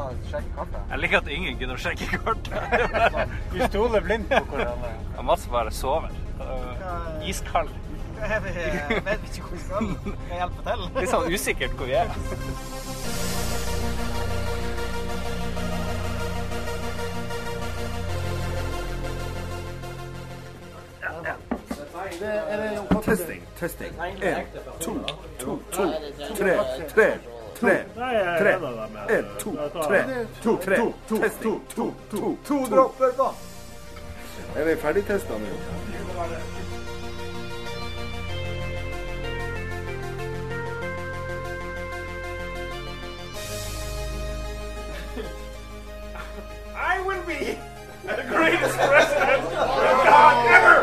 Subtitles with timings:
[0.00, 0.80] sånn sjekke kartet?
[0.90, 2.54] Jeg liker at ingen gidder å sjekke kartet.
[3.54, 4.92] Vi stoler blindt på hverandre.
[5.16, 6.18] Og Mats bare sover.
[7.28, 7.72] Iskald.
[8.20, 9.86] Jeg vet ikke hvor vi skal.
[10.04, 10.80] Kan jeg hjelpe til?
[10.98, 12.08] Litt sånn usikkert hvor vi er.
[23.04, 23.94] Testing, testing.
[24.00, 24.46] En,
[24.80, 24.92] to,
[25.40, 25.86] to, to,
[26.36, 26.58] tre,
[26.92, 27.08] tre,
[27.60, 28.50] tre, Nei, jeg tre.
[28.50, 30.76] er enig En, to, tre, to, tre.
[31.20, 33.34] Testing, to, to, to dropper vann.
[34.56, 35.46] Er vi ferdigtesta nå?
[46.76, 47.58] I will be
[48.06, 50.79] the greatest president that God ever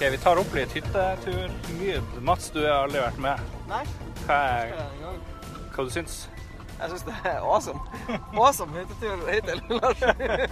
[0.00, 1.50] Ok, Vi tar opp litt hyttetur.
[1.78, 1.98] Mye.
[2.24, 3.40] Mats, du har aldri vært med.
[3.68, 3.80] Nei,
[4.24, 4.70] Hva, er,
[5.74, 6.14] hva du syns
[6.78, 7.82] Jeg syns det er awesome.
[8.32, 10.00] Awesome hyttetur hittil, Lars.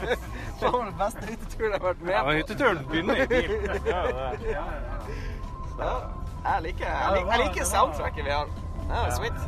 [0.60, 2.36] Det var den beste hytteturen jeg har vært ja, men med på.
[2.42, 3.56] Hytteturen begynner i bil.
[3.88, 4.04] Ja,
[4.52, 4.68] ja,
[5.80, 5.96] Ja,
[6.44, 8.54] jeg liker, jeg liker, jeg liker soundtracket vi har.
[8.84, 9.44] Det er sweet.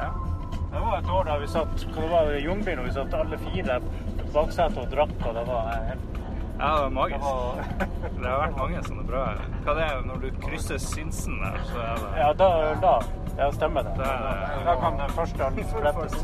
[0.00, 0.12] Ja.
[0.72, 3.20] Det var et år da vi satt hva det var i Jungbilen, og vi satt
[3.20, 3.82] alle fire
[4.32, 6.22] baksetet og drakk, og det var helt
[6.58, 7.20] Ja, det var magisk.
[8.16, 9.22] Det har vært mange sånne bra
[9.66, 12.48] Hva det er når du krysser Sinsen der, så er det Ja, da,
[12.80, 12.92] da
[13.36, 13.92] ja, stemmer det.
[13.98, 14.12] Da
[14.64, 16.14] Da kan den første sprettes.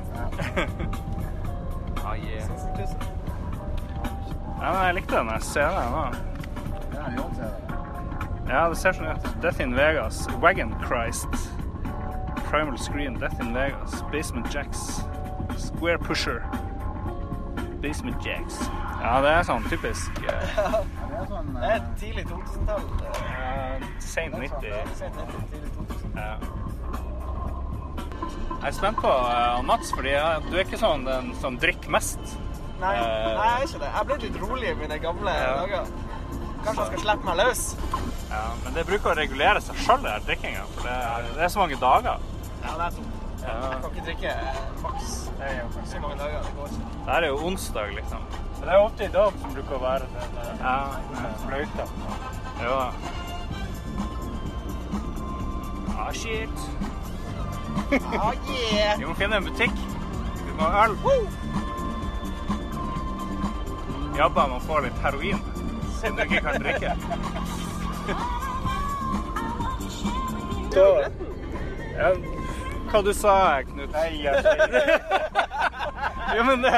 [2.04, 2.48] ah, yeah.
[4.62, 6.04] Ja, men jeg likte den scenen nå.
[8.48, 9.28] Ja, det ser sånn ut.
[9.42, 11.28] Death in Vegas, Wagon Christ,
[12.48, 15.02] Primal Screen, Death in Vegas, Basement Jacks,
[15.56, 16.40] Square Pusher,
[17.82, 18.58] Basement Jacks.
[19.02, 20.58] Ja, det er sånn typisk eh,
[21.62, 22.84] Det er tidlig 2000-tall.
[23.08, 24.76] eh, Sent 90.
[24.98, 26.16] Sent 90, tidlig 2000.
[26.16, 26.36] Ja.
[28.62, 31.90] Jeg er spent på eh, Mats, fordi eh, du er ikke sånn den som drikker
[31.98, 32.20] mest.
[32.82, 33.90] Nei, Eh, nei, jeg er ikke det.
[33.96, 35.52] Jeg ble litt rolig i mine gamle Ja.
[35.62, 35.90] dager.
[36.62, 37.62] Kanskje jeg skal slippe meg løs?
[38.30, 40.62] Ja, men det bruker å regulere seg sjøl, den drikkinga.
[40.76, 42.22] For det er, det er så mange dager.
[42.62, 43.04] Ja, det er to.
[43.42, 43.54] Ja.
[43.72, 44.32] Jeg kan ikke drikke
[44.82, 45.08] maks
[45.90, 46.42] så mange dager.
[46.42, 46.86] Det går ikke.
[47.06, 48.18] Det her er jo onsdag, liksom.
[48.58, 50.74] Men Det er ofte i dag som bruker å være den eh, Ja.
[51.46, 51.84] fløyta.
[52.62, 52.92] Jo da.
[55.98, 56.58] Ah, shit.
[57.92, 58.98] Ah, yeah!
[58.98, 59.74] Vi må finne en butikk.
[60.46, 60.96] Vi må ha øl.
[64.16, 65.40] Jabba må få litt heroin,
[66.00, 66.96] som du ikke kan drikke.
[70.72, 72.08] Ja,
[72.92, 73.36] hva du sa
[73.68, 73.96] Knut?
[76.36, 76.70] Jo, men det,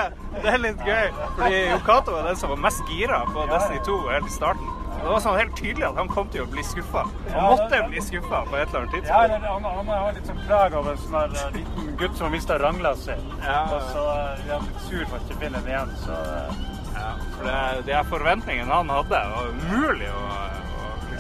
[0.43, 3.99] det er litt gøy, fordi Yokato var den som var mest gira på Destiny 2
[4.11, 4.73] helt i starten.
[4.95, 7.05] Og Det var sånn helt tydelig at han kom til å bli skuffa.
[7.35, 9.11] Han måtte bli skuffa på et eller annet tidspunkt.
[9.45, 12.33] Ja, han, han har litt sånn preg av en sånn eh, liten gutt som har
[12.35, 13.21] mista ranglasset.
[13.45, 13.61] Ja.
[13.69, 16.63] Og så eh, er han litt sur for ikke finner den igjen, så eh,
[16.95, 17.61] Ja, for det,
[17.91, 20.25] de forventningene han hadde, var umulig å,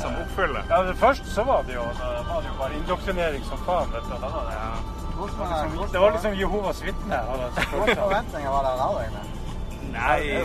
[0.08, 0.64] å oppfyller.
[0.70, 3.92] Ja, det Først så var det jo, da var det jo bare indoktrinering som faen.
[3.92, 4.16] vet du.
[4.20, 4.72] Da var det, Ja.
[5.24, 7.20] liksom, det var liksom Jehovas vitne.
[7.70, 9.24] Hvilke forventninger var det da, egentlig?
[9.94, 10.44] Nei,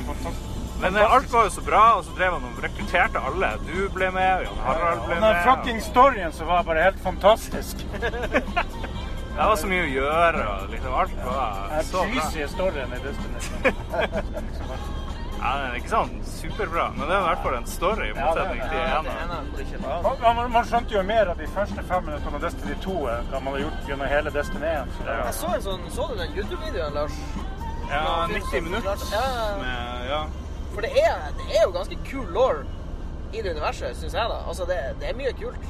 [0.81, 3.49] men eh, alt var jo så bra, og så drev han og rekrutterte alle.
[3.67, 5.23] Du ble med, Jan Harald ble med.
[5.25, 7.81] den fucking storyen som var bare helt fantastisk.
[9.39, 12.23] Det var så mye å gjøre, og liksom alt var Den så bra.
[12.27, 13.39] cheesy storyen i Destiny.
[15.39, 18.13] Ja, den er ikke sånn superbra, men det er i hvert fall en story i
[18.13, 21.47] det motsetning til Ja, en det av ene man, man skjønte jo mer av de
[21.53, 24.91] første fem minuttene av Destiny 2 enn man har gjort gjennom hele Destiny 1.
[24.97, 25.15] Så ja.
[25.29, 27.17] Jeg så en sånn, så du den YouTube-videoen, Lars?
[27.89, 29.07] Ja, 90 minutter
[30.09, 30.21] Ja.
[30.75, 32.61] For det er, det er jo ganske kul law
[33.33, 34.29] i det universet, syns jeg.
[34.29, 34.43] da.
[34.47, 35.65] Altså, det, det er mye kult.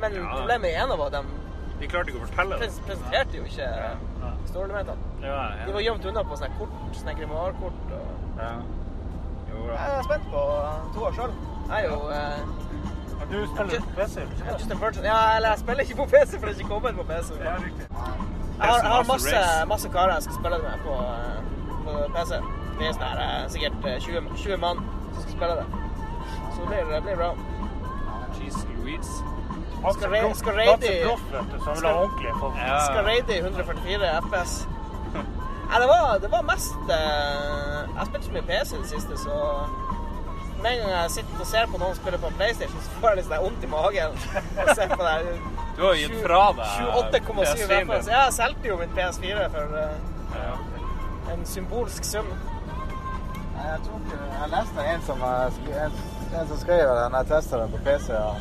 [0.00, 0.26] Men Ja.
[0.36, 1.26] problemet i en av dem
[1.80, 2.58] De klarte ikke å fortelle det.
[2.66, 4.32] pres presenterte jo ikke ja.
[4.50, 5.12] storyelementene.
[5.22, 5.66] Ja, ja.
[5.66, 7.94] De var gjemt unna på sånne kort, sånne grimoire-kort.
[7.98, 8.10] Og...
[8.38, 8.52] ja.
[9.54, 9.74] Jo da.
[9.80, 10.40] Jeg er spent på
[10.94, 11.32] to år sjøl.
[11.70, 12.38] Jeg er jo eh,
[13.18, 14.16] Men du spiller på PC?
[14.20, 15.04] ikke just a virgin.
[15.04, 17.28] Ja, eller jeg spiller ikke på PC, for det er ikke kommet på PC.
[17.44, 17.86] Ja, riktig.
[18.58, 19.36] Jeg har, jeg har Masse
[19.72, 21.40] masse, karer jeg skal spille med på, eh,
[21.86, 22.32] på PC.
[22.78, 24.78] Vi er sånn her, eh, sikkert eh, 20, 20 mann
[25.14, 25.66] som skal spille det.
[26.54, 27.30] Så det blir, det blir bra.
[28.38, 29.12] Jeez Louise.
[32.88, 34.54] Skal raide i 144 FPS.
[35.74, 39.16] Nei, det var, det var mest eh, Jeg spilte så mye PC i det siste,
[39.18, 39.38] så
[40.62, 43.18] med en gang jeg sitter og ser på noen spille på PlayStation, så får jeg
[43.18, 44.14] litt sånn vondt i magen.
[44.62, 45.26] Og ser på det her
[45.76, 46.62] Du har gitt fra deg
[46.94, 48.06] 28,7 PS4-en FPS.
[48.06, 48.14] din.
[48.14, 49.98] Jeg solgte jo min PS4 for eh,
[50.38, 50.54] Ja.
[51.34, 52.30] en symbolsk sum.
[53.58, 56.00] Jeg, tror ikke, jeg leste en som, en,
[56.38, 58.08] en som skrev det når jeg testa den på PC.
[58.22, 58.36] Og,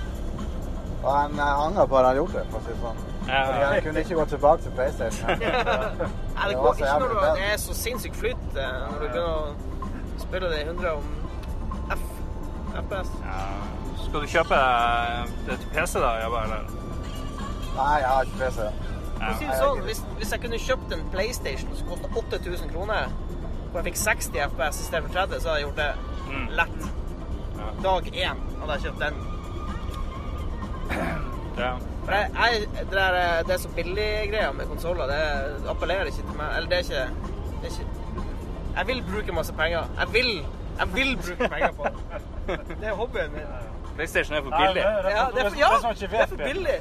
[1.03, 3.03] og han eh, angrer på at han gjorde det, for å si det sånn.
[3.27, 3.43] Ja.
[3.71, 5.29] Han kunne ikke gå tilbake til PlayStation.
[6.35, 9.27] Nei, det går ikke når du, det er så sinnssykt flyt eh, når du begynner
[9.27, 9.55] å
[10.23, 11.03] spille det i 100 om
[11.95, 12.03] F,
[12.81, 13.11] FPS.
[13.23, 13.37] Ja.
[14.03, 14.59] Skal du kjøpe
[15.47, 16.09] det til PC, da?
[16.19, 16.63] Jeg bare, eller?
[17.77, 18.67] Nei, jeg har ikke PC.
[19.23, 19.29] Ja.
[19.39, 23.07] si sånn, hvis, hvis jeg kunne kjøpt en PlayStation som kosta 8000 kroner,
[23.69, 25.93] og jeg fikk 60 FPS i stedet for 30, så hadde jeg gjort det
[26.33, 26.45] Mm.
[26.55, 26.85] lett.
[27.83, 29.15] Dag én hadde jeg kjøpt den.
[31.57, 31.73] Ja.
[32.03, 36.15] For jeg, jeg, det, der, eh, det er så billig-greia med konsoller, det appellerer ikke
[36.23, 36.49] til meg.
[36.57, 37.05] Eller det er ikke,
[37.61, 37.87] det er ikke
[38.77, 39.83] Jeg vil bruke masse penger.
[39.99, 40.31] Jeg vil,
[40.79, 42.59] jeg vil bruke penger på det.
[42.79, 43.47] Det er hobbyen min.
[43.95, 44.83] PlayStation er for Nei, billig.
[44.83, 45.65] det- Ja, det er for, ja,
[45.99, 46.79] det er for billig.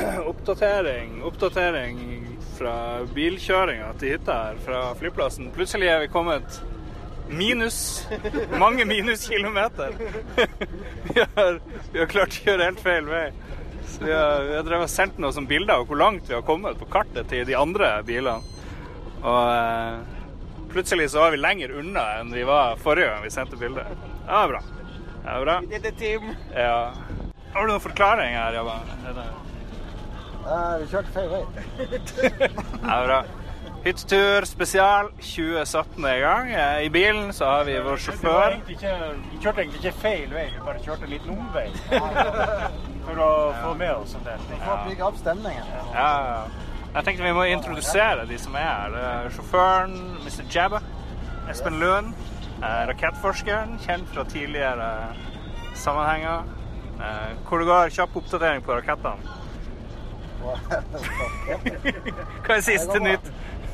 [0.30, 1.98] Oppdatering, oppdatering
[2.58, 2.74] fra
[3.14, 5.50] bilkjøringa til hytta her fra flyplassen.
[5.54, 6.60] Plutselig er vi kommet
[7.30, 8.06] minus,
[8.58, 9.92] mange minuskilometer.
[11.14, 11.60] Vi har,
[11.92, 13.24] vi har klart å kjøre helt feil vei.
[13.90, 16.44] Så vi har, vi har drevet sendt noen sånne bilder av hvor langt vi har
[16.46, 18.38] kommet på kartet til de andre bilene.
[19.20, 19.96] Og eh,
[20.70, 23.82] plutselig så var vi lenger unna enn vi var forrige gang vi sendte bilde.
[23.90, 24.62] Det var bra.
[25.24, 25.56] Det var bra.
[25.66, 26.30] Det er det team.
[26.54, 26.78] Ja.
[27.50, 28.78] Har du noen forklaring her, Jabba?
[29.08, 29.28] Det-
[30.50, 31.40] Eh, vi kjørte feil vei.
[31.92, 33.18] det er bra.
[33.84, 36.50] Hyttetur spesial 2017 er i gang.
[36.52, 38.58] Eh, I bilen så har vi vår sjåfør.
[38.68, 41.70] vi kjørte egentlig ikke feil vei, vi bare kjørte en liten omvei.
[43.06, 43.30] For å
[43.62, 44.42] få med oss en del.
[44.50, 45.72] For å bygge opp stemningen.
[45.94, 46.68] Ja, ja.
[46.98, 48.92] jeg tenkte vi må introdusere de som er her.
[48.98, 49.96] Det er sjåføren,
[50.26, 50.44] Mr.
[50.52, 50.82] Jabba.
[51.50, 52.12] Espen Lund.
[52.60, 54.90] eh, Rakettforskeren, kjent fra tidligere
[55.74, 56.44] sammenhenger.
[57.00, 59.38] Eh, Hvor det går kjapp oppdatering på rakettene.
[62.44, 63.26] Hva er siste nytt?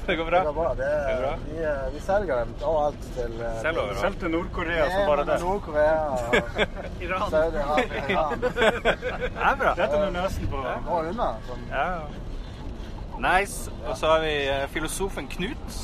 [0.06, 0.38] Det går bra?
[0.38, 0.68] Det går bra.
[0.78, 1.36] Det, Det går bra.
[1.46, 5.38] vi, vi selger dem overalt til eh, Selv Selv til Nord-Korea så bare det.
[5.42, 6.36] Nord-Korea og
[7.06, 7.26] Iran.
[7.30, 8.04] Saudi-Arabia.
[8.10, 8.40] Iran.
[8.46, 9.74] Det er bra.
[9.80, 11.28] Dette er nesen på Må unna.
[11.48, 11.66] Sånn.
[11.72, 11.88] Ja.
[13.18, 13.70] Nice.
[13.88, 15.76] Og så har vi eh, filosofen Knut.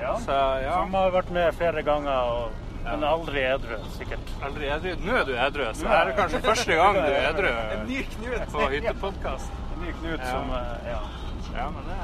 [0.00, 0.16] ja.
[0.24, 0.32] Så
[0.64, 2.52] ja, Som har vært med flere ganger, og,
[2.84, 4.30] men aldri edru, sikkert.
[4.46, 4.94] aldri edru.
[5.04, 7.50] Nå er du edru, så her er kanskje første gang du er edru
[7.90, 8.46] Ny Knut.
[8.54, 9.50] på hyttepodkast.
[9.74, 10.30] En ny Knut Ja.
[10.30, 11.00] som eh, Ja.
[11.50, 11.98] Ja, men det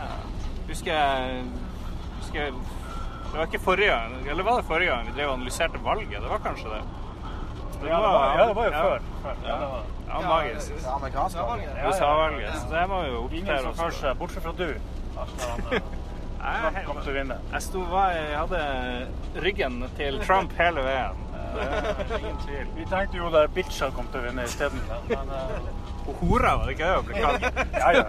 [0.69, 1.43] Husker jeg
[2.21, 2.53] husker jeg,
[3.27, 6.23] Det var ikke forrige gang, eller var det forrige gang vi drev og analyserte valget?
[6.23, 6.83] Det var kanskje det.
[7.77, 8.83] Ja, det var, ja, det var jo ja.
[8.83, 9.01] før.
[9.23, 9.35] før.
[9.45, 9.83] Ja, Ja, det var.
[10.09, 10.75] ja magisk.
[10.75, 11.71] Det amerikanske valget.
[11.75, 11.89] Ja, ja.
[11.89, 12.55] USA-valget.
[12.55, 13.81] Så det må vi jo oppdatere som oss.
[13.81, 14.69] kanskje, bortsett fra du,
[16.47, 17.39] eh, kom til å vinne.
[17.53, 17.85] jeg, sto,
[18.15, 18.63] jeg hadde
[19.43, 21.23] ryggen til Trump hele veien.
[21.57, 21.63] Det
[22.15, 22.67] er ingen tvil.
[22.77, 24.81] Vi tenkte jo der Bitcha kom til å vinne isteden.
[25.09, 25.31] Men
[26.09, 27.43] eh, hora, var det ikke det å bli kalt?
[27.77, 28.05] ja, ja.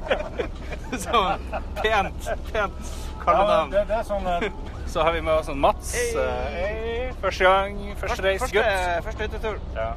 [1.04, 1.44] Sånn
[1.80, 3.70] pent, pent ja kallenavn.
[3.74, 4.46] det, det er sånn eh,
[4.90, 5.92] Så har vi med oss en Mats.
[6.16, 7.12] eh.
[7.20, 8.64] Første gang, første reis, gutt.
[9.06, 9.58] første hyttetur.
[9.76, 9.90] Ja.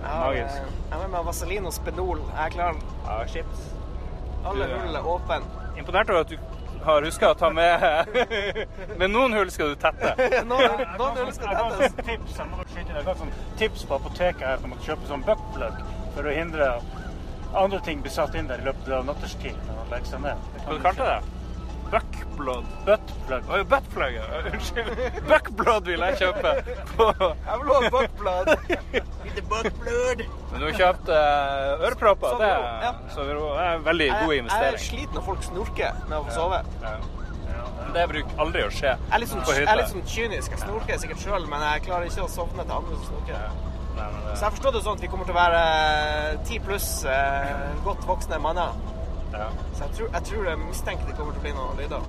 [0.00, 0.56] Jeg har, Magisk.
[0.56, 2.18] eh, Jeg er med meg Vaselin og Spenol.
[2.34, 2.74] Jeg er klar.
[3.06, 3.60] ja, shit.
[4.44, 5.40] Alle Du, eh, hull er åpne.
[5.78, 6.36] Imponert over at du
[6.84, 7.82] har huska å ta med
[9.00, 10.14] Men noen hull skal du tette.
[10.50, 11.94] Noen, noen hull Jeg skal Jeg tettes.
[11.94, 14.78] sånn tips, jeg må skyte inn, jeg ga sånn tips på apoteket her at å
[14.86, 15.82] kjøpe sånn buttplug
[16.14, 16.96] for å hindre at
[17.60, 20.48] andre ting blir satt inn der i løpet av natterstid når man legger seg ned.
[20.54, 21.20] Hva kan du kalte det?
[21.90, 22.64] Buckblood.
[22.86, 23.48] Buttplug.
[23.50, 24.14] Oh, buttplug.
[24.14, 24.22] ja.
[24.52, 24.90] Unnskyld.
[25.26, 26.52] Buckblood vil jeg kjøpe.
[26.94, 27.08] På.
[27.10, 28.50] Jeg vil ha buckblood.
[29.24, 30.22] Lite buckblood.
[30.52, 32.36] Men du har kjøpt uh, ørepropper.
[32.38, 32.92] Det Ja.
[32.92, 36.16] er, så det er en veldig Jeg, god jeg er sliten når folk snorker med
[36.20, 36.62] å få sove.
[36.84, 36.94] Ja.
[37.80, 40.06] Men Det bruker aldri å skje Jeg er litt sånn, på jeg er litt sånn
[40.06, 40.54] kynisk.
[40.54, 43.69] Jeg snorker sikkert sjøl, men jeg klarer ikke å sovne til andre som snorker.
[44.00, 44.34] Ja.
[44.34, 45.60] Så jeg forstår det sånn at vi kommer til å være
[46.48, 48.72] ti pluss eh, godt voksne manner.
[49.34, 49.50] ja.
[49.76, 52.08] Så jeg tror, jeg tror jeg mistenker det kommer til å bli noen lyder.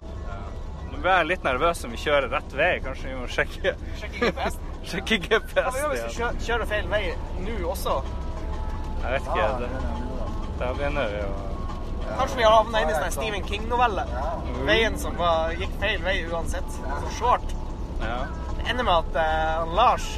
[0.92, 2.72] Nå ble jeg litt nervøs om vi kjører rett vei.
[2.86, 4.60] Kanskje vi må sjekke, Sjekke GPS.
[4.92, 7.04] sjekke Hva vi gjør vi hvis vi kjører feil vei
[7.46, 8.02] nå også?
[9.02, 9.48] Jeg vet ikke.
[9.62, 9.72] Det,
[10.62, 11.40] da begynner vi å
[12.12, 14.04] Kanskje vi har havna inn i sånn Stephen King-novelle?
[14.68, 16.76] Veien som var, gikk feil vei uansett.
[16.76, 17.54] Så short.
[18.02, 18.18] Ja.
[18.58, 20.10] Det ender med at eh, Lars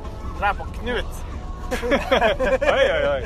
[0.57, 1.19] på Knut.
[1.81, 3.21] Oi, oi, oi.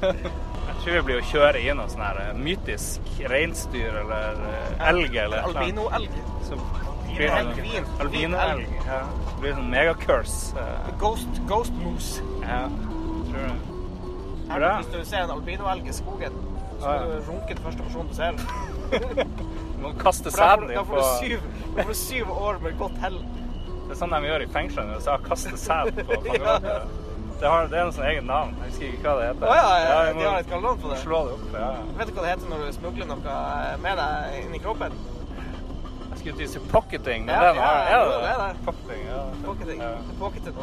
[0.00, 4.84] Jeg tror vi blir å kjøre i noe sånn her eh, mytisk reinsdyr eller eh,
[4.90, 5.48] elg eller.
[5.50, 6.14] Albino-elg.
[6.48, 6.56] Så
[7.10, 7.88] blir det noe- Albin.
[8.00, 8.70] Albinoelg.
[8.86, 9.00] Ja.
[9.26, 10.54] Det blir sånn megacurse.
[10.62, 12.24] eh, Ghost, ghost moose.
[12.44, 12.62] Ja,
[13.28, 13.58] tror det.
[14.50, 16.40] Her, hvis du ser en albinoelg i skogen,
[16.80, 18.32] så Ah, må du runke den første person du ser.
[19.80, 23.14] Du må kaste sæden din på da får du syv år med godt hell.
[23.86, 25.14] Det er sånn de gjør i fengslene i USA.
[25.24, 26.82] Kaste sæd på fangevaktere.
[27.40, 28.50] Det, har, det er noe sånn eget navn.
[28.60, 29.46] Jeg husker ikke hva det heter.
[29.48, 30.98] Oh, ja, ja, jeg de har et kallenavn på det.
[31.00, 31.46] Slå det opp.
[31.56, 31.70] Ja.
[31.96, 33.36] Vet du hva det heter når du smugler noe
[33.80, 34.98] med deg inn i kroppen?
[36.10, 38.18] Jeg skulle til å si pocketing, men Ja, den har ja, det.
[38.26, 38.64] det det.
[38.66, 39.20] Pocketing, ja.
[39.46, 39.80] Pocketing.
[39.80, 39.92] Ja.
[40.20, 40.58] Pocketing.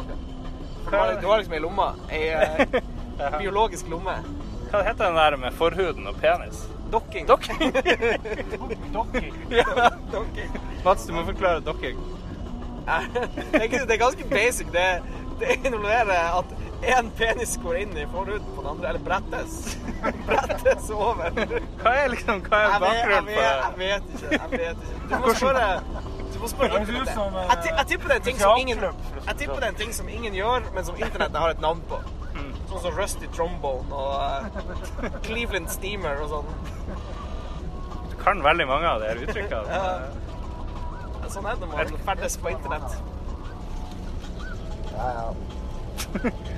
[0.88, 1.88] Du har, du har liksom ei lomme.
[2.14, 2.78] Ei eh,
[3.42, 4.14] biologisk lomme.
[4.70, 6.62] Hva heter den der med forhuden og penis?
[6.92, 7.26] Dokking.
[7.28, 7.74] Dokking.
[8.98, 9.34] Dokking.
[9.50, 9.90] ja.
[10.12, 10.54] Dokking.
[10.84, 11.98] Mats, du må forklare dokking.
[12.86, 13.02] Ja,
[13.52, 14.70] Det det er ganske basic.
[14.72, 14.86] Det,
[15.40, 19.76] det involverer at én penis går inn i forhuden på den andre, eller brettes.
[20.26, 21.30] Brettes over.
[21.82, 23.48] Hva er liksom, hva er bakgrunnen for det?
[23.48, 24.30] jeg vet ikke.
[24.36, 25.08] Jeg vet ikke.
[25.08, 25.66] Du må spørre
[26.28, 29.36] Du må spørre eh, Jeg, jeg tipper det er en ting som ingen Jeg det
[29.40, 29.60] tipper sånn.
[29.60, 32.00] det er en ting som ingen gjør, men som internettet har et navn på.
[32.36, 32.52] Mm.
[32.70, 36.48] Sånn som Rusty Trombone og uh, Cleveland Steamer og sånn.
[38.12, 39.66] Du kan veldig mange av de her uttrykkene.
[39.72, 41.28] Ja.
[41.28, 43.00] Sånn er det når man ferdes på internett.
[44.94, 45.26] Ja, ja.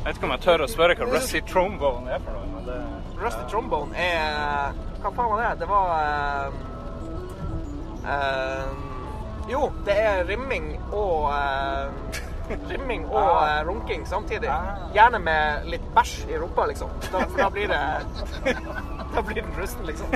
[0.00, 2.46] Jeg vet ikke om jeg tør å spørre hva Rusty Trombone er for noe.
[2.54, 2.76] men det...
[3.20, 5.50] Rusty Trombone er Hva faen var det?
[5.60, 6.48] Det var eh,
[8.14, 8.70] eh,
[9.50, 12.22] Jo, det er rimming og eh,
[12.72, 14.48] Rimming og eh, runking samtidig.
[14.96, 16.96] Gjerne med litt bæsj i rumpa, liksom.
[17.10, 17.84] Da, for da blir det
[19.14, 20.08] Da blir den rusten, liksom.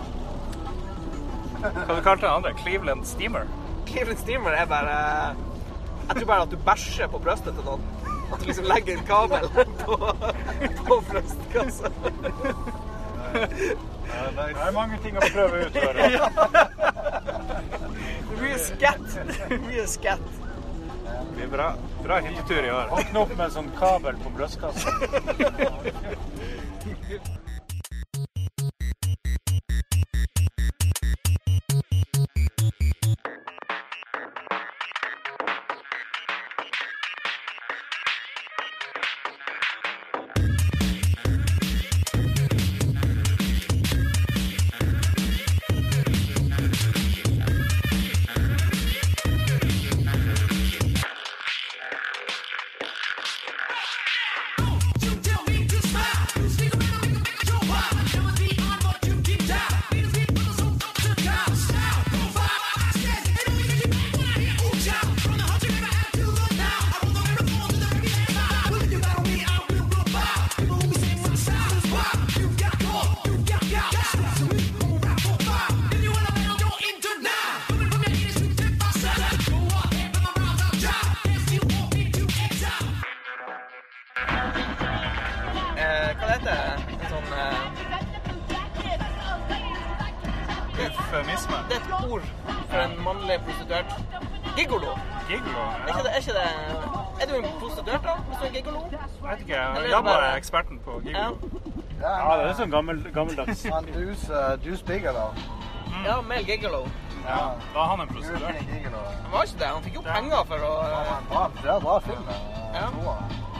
[1.73, 2.53] Hva du kalte den andre?
[2.53, 3.47] Cleveland Steamer?
[3.87, 5.35] Cleveland Steamer er bare
[6.07, 7.81] Jeg tror bare at du bæsjer på brystet til noen.
[8.33, 9.49] At du liksom legger en kabel
[9.81, 9.95] på,
[10.85, 11.89] på brystkassa.
[13.35, 15.73] Det er mange ting å prøve ut.
[18.29, 19.07] Det blir skatt.
[19.65, 20.27] Mye skatt.
[21.05, 21.71] Det blir bra,
[22.03, 22.85] bra hyttetur i år.
[22.93, 24.89] Våkne opp med en sånn kabel på brystkassa.
[29.75, 31.84] うん。
[101.05, 101.29] Ja.
[102.01, 103.63] Ja, det er sånn gammel, gammeldags.
[103.71, 105.33] Han dus, uh, dus Bigelow.
[106.05, 106.85] ja Mel gigolo.
[107.25, 107.55] Ja.
[107.73, 108.59] Da er han en prostituert.
[109.23, 109.71] Han var ikke det.
[109.71, 111.47] Han fikk jo penger for å uh...
[111.61, 112.29] Det er bra film.
[112.75, 112.89] Ja.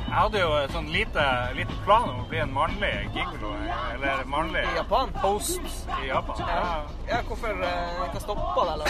[0.06, 1.24] Jeg hadde jo et sånn lite,
[1.58, 3.56] liten plan om å bli en mannlig gigolo,
[3.96, 5.10] eller mannlig I Japan?
[5.24, 5.66] host
[5.98, 6.44] i Japan.
[6.46, 6.70] Ja,
[7.10, 8.90] ja hvorfor uh, Hva stoppa det, eller?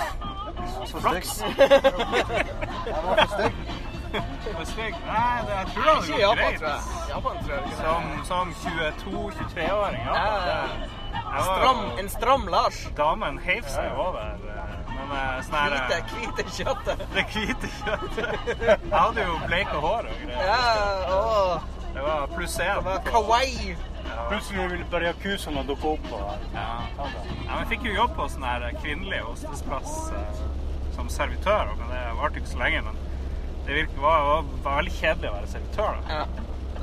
[0.91, 1.39] Flaks.
[1.45, 3.84] Han var for stygg.
[4.71, 4.95] Stygg?
[5.07, 6.91] Nei, det, jeg tror det hadde gått greit.
[7.09, 7.77] Japan tror jeg.
[7.79, 10.15] Som, som 22-23-åring, ja.
[10.15, 10.91] Ja, ja.
[11.15, 12.77] Jeg var Stram, en stram Lars.
[12.97, 14.35] Damen heiv seg jo over.
[14.51, 17.03] eh, Men eh, sånn her Hvite, eh, hvite kjøttet.
[17.15, 18.53] Det hvite kjøttet.
[18.61, 20.45] Jeg hadde jo bleika hår og greier.
[20.47, 21.65] Ja, åh.
[21.95, 22.89] Det var pluss én.
[23.07, 23.75] Kawaii.
[24.05, 24.25] Ja.
[24.29, 26.09] Plutselig vil bare yakuzaene dukke opp.
[26.13, 26.45] Og...
[26.53, 26.67] Ja.
[26.99, 27.07] ja,
[27.55, 30.43] men fikk jo jobb på sånn her kvinnelig hostesplass eh,
[30.95, 32.83] som servitør, men det varte ikke så lenge.
[32.85, 32.99] Men
[33.65, 34.25] det virker, var,
[34.63, 36.01] var, veldig kjedelig å være servitør.
[36.07, 36.17] da.
[36.19, 36.25] Ja.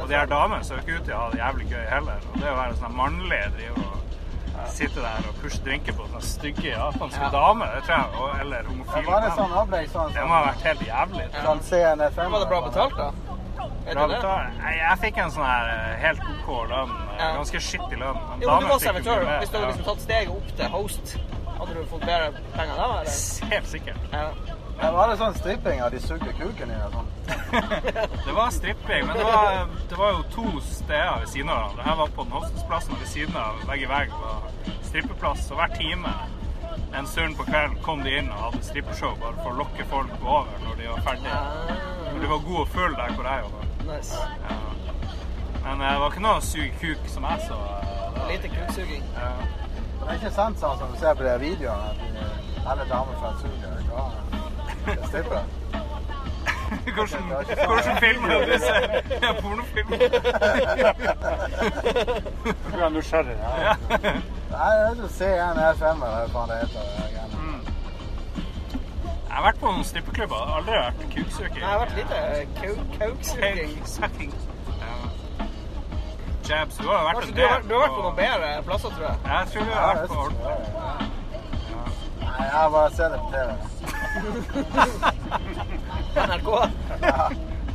[0.03, 2.23] Og de her damene ser jo ikke ut til å ha det jævlig gøy heller.
[2.33, 6.23] Og det å være sånn mannlig drive og sitte der og pushe drinker på sånne
[6.23, 7.29] stygge japanske Ja.
[7.35, 9.89] damer, det tror jeg, og, eller Ja, homofile var det sånn opplegg?
[9.93, 11.27] Sånn, det må ha vært helt jævlig.
[11.45, 12.31] sånn CNFM?
[12.33, 13.11] Var det bra betalt, da?
[13.93, 14.59] Bra betalt.
[14.63, 16.91] Jeg, Jeg fikk en sånn her eh, helt OK lønn.
[17.13, 17.33] eh, Ja.
[17.37, 18.19] Ganske skittig lønn.
[18.31, 19.17] Men Jo, men du var fikk servitør.
[19.19, 19.39] mye mer.
[19.43, 21.17] Hvis du hadde liksom tatt steget opp til host,
[21.59, 23.51] hadde du fått bedre penger da, eller?
[23.53, 23.97] Helt sikkert.
[24.13, 24.29] Ja.
[24.83, 27.11] Ja, var det sånn stripping av de sugde kuken i og sånn?
[28.27, 31.85] Det var stripping, men det var, det var jo to steder ved siden av hverandre.
[31.87, 34.49] Her var på den hostelsplassen, og ved siden av vegg i vegg var
[34.89, 35.45] strippeplass.
[35.53, 36.13] Og hver time
[36.99, 40.13] en stund på kvelden kom de inn og hadde strippeshow bare for å lokke folk
[40.25, 41.41] over når de var ferdige.
[42.09, 43.63] Når de var gode og fulle der hvor jeg jobba.
[43.93, 44.21] Nice.
[44.49, 44.59] Ja.
[45.63, 47.61] Men eh, det var ikke noe å suge kuk som jeg så.
[47.63, 48.27] eh.
[48.33, 49.07] Lite kuksuging.
[49.15, 49.31] Ja.
[50.03, 51.95] Det er ikke sant sånn som du ser på de videoene,
[52.59, 53.31] at alle damer fra
[54.85, 55.43] Sudia på stripper.
[56.95, 57.23] Hvordan,
[57.67, 59.03] hvordan film er det du ser?
[59.23, 59.89] Ja, pornofilm.
[62.73, 63.37] Du er nysgjerrig.
[63.39, 63.75] Ja.
[64.51, 66.83] Nei, jeg vil se en FM eller hva faen det heter.
[69.33, 70.41] Jeg har vært på noen strippeklubber.
[70.57, 71.63] Aldri vært kuksøking.
[71.63, 72.17] Jeg har vært lite
[72.99, 74.35] kuksøking.
[74.83, 74.97] Ja.
[76.49, 76.77] Jabs.
[76.77, 79.07] Du har vært en du har, del du har vært på noen bedre plasser, tror
[79.09, 79.17] jeg.
[79.31, 81.12] Jeg tror du har vært på ordentlig.
[82.33, 82.39] Jeg.
[82.39, 83.49] Nei, jeg har bare sett det på TV.
[86.17, 86.49] NRK.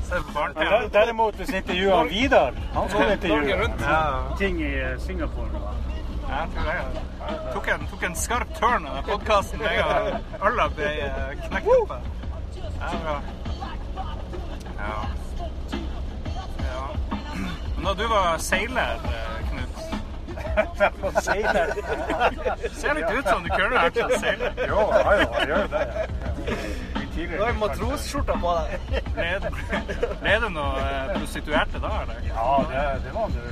[0.07, 0.69] Se på Men barne-TV.
[0.69, 4.23] der- derimot, hvis intervjuet Vidar Han skulle intervjue Ja.
[4.37, 5.49] ting i eh, Singapore.
[6.29, 7.53] Ja, Jeg tror det.
[7.53, 9.59] Tok en, tok en skarp turn av podkasten.
[10.41, 11.91] alle ble eh, knekt opp.
[12.79, 13.21] Ja, bra.
[14.77, 15.07] Ja.
[16.59, 16.83] ja.
[17.75, 19.66] Men da du var seiler, eh, Knut
[21.21, 21.71] Seiler.
[22.79, 24.53] Ser litt ut som du kunne vært en seiler.
[24.67, 25.83] Jo, ja, jo, jeg gjør det.
[27.17, 28.99] Du har jo matrosskjorta på deg.
[30.21, 32.19] Ble det noen eh, prostituerte da, eller?
[32.29, 33.45] Ja, det, det var det.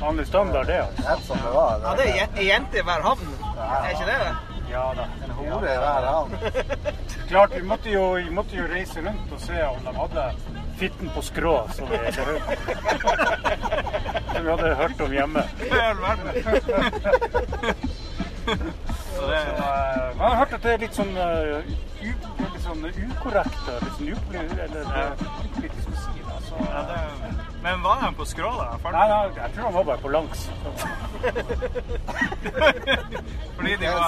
[0.00, 0.78] vanlig standard, det.
[1.10, 1.34] altså.
[1.34, 1.88] Det, var, det.
[1.88, 3.34] Ja, det er je- jente i hver havn.
[3.66, 4.30] Er ikke det det?
[4.70, 5.08] Ja da.
[5.26, 6.36] En hore i hver havn.
[7.30, 10.28] Klart, vi måtte, jo, vi måtte jo reise rundt og se om de hadde
[10.80, 12.24] fitten på skrå, som vi, som
[14.44, 15.42] vi hadde hørt om hjemme.
[19.14, 21.60] Så det, eh, man har hørt at det er litt sånn, eh,
[22.00, 26.16] litt sånn ukorrekt litt sånn upolitisk å si.
[26.24, 26.36] Da.
[26.48, 26.98] Så, ja, det,
[27.62, 28.68] men var han på skrå, da?
[28.90, 30.40] Nei, nei, jeg tror han var bare på langs.
[33.56, 34.02] Fordi de var.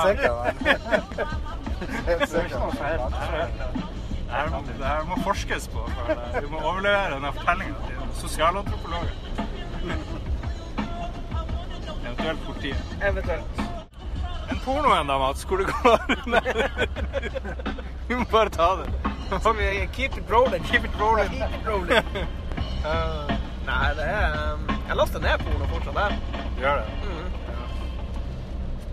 [2.06, 2.58] Helt Det er sikker.
[2.82, 3.12] helt.
[3.12, 3.91] Det
[4.32, 5.84] her, må- det her må forskes på.
[5.96, 9.14] for Vi må overlevere denne fortellingen til sosialantropologer.
[12.06, 12.96] Eventuelt politiet.
[13.08, 13.62] Eventuelt.
[14.50, 15.98] En pornoen da, Mats, hvor det går.
[18.08, 18.88] Vi må bare ta det.
[19.92, 21.30] Keep it rolling, keep it rolling.
[21.30, 22.26] Keep it rolling.
[22.84, 23.30] Uh,
[23.64, 26.16] nei, det er um, Jeg laster ned porno fortsatt der.
[26.58, 26.86] Gjør det.
[27.06, 27.28] Mm.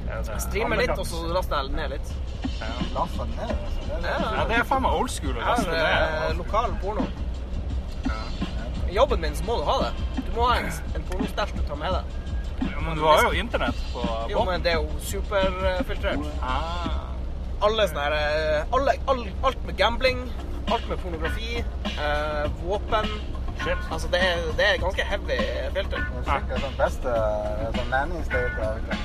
[0.10, 2.14] Ja, det, Streamer litt, og så laster jeg ned litt.
[2.94, 3.52] Lasta ned.
[4.00, 5.84] Er Ja, det er faen meg old school å laste eh,
[6.28, 6.38] ned.
[6.40, 7.06] lokal porno.
[8.90, 9.92] I jobben min så må du ha det.
[10.26, 12.18] Du må ha en, en pornostæsj du tar med deg.
[12.60, 16.26] Ja, Men du har jo internett på Jo, men det er jo superfiltrert.
[16.44, 17.06] Ah.
[17.64, 20.24] Alle sånne her eh, alle, all, Alt med gambling,
[20.72, 21.60] alt med pornografi,
[21.92, 23.08] eh, våpen
[23.60, 23.78] Shit.
[23.92, 25.36] Altså, det er, det er ganske heavy
[25.76, 25.98] filter.
[26.00, 27.16] Det er sikkert den beste
[27.76, 29.00] sånn landingsstate der ute.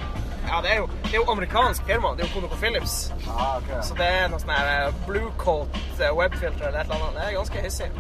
[0.49, 2.09] Ja, det er jo, det er jo amerikansk firma.
[2.17, 3.13] Det er jo ConocoPhillips.
[3.29, 3.81] Ah, okay.
[3.83, 7.15] Så det er noe sånn her eh, blue coat eh, webfilter eller et eller annet.
[7.17, 7.91] Det er ganske hissig.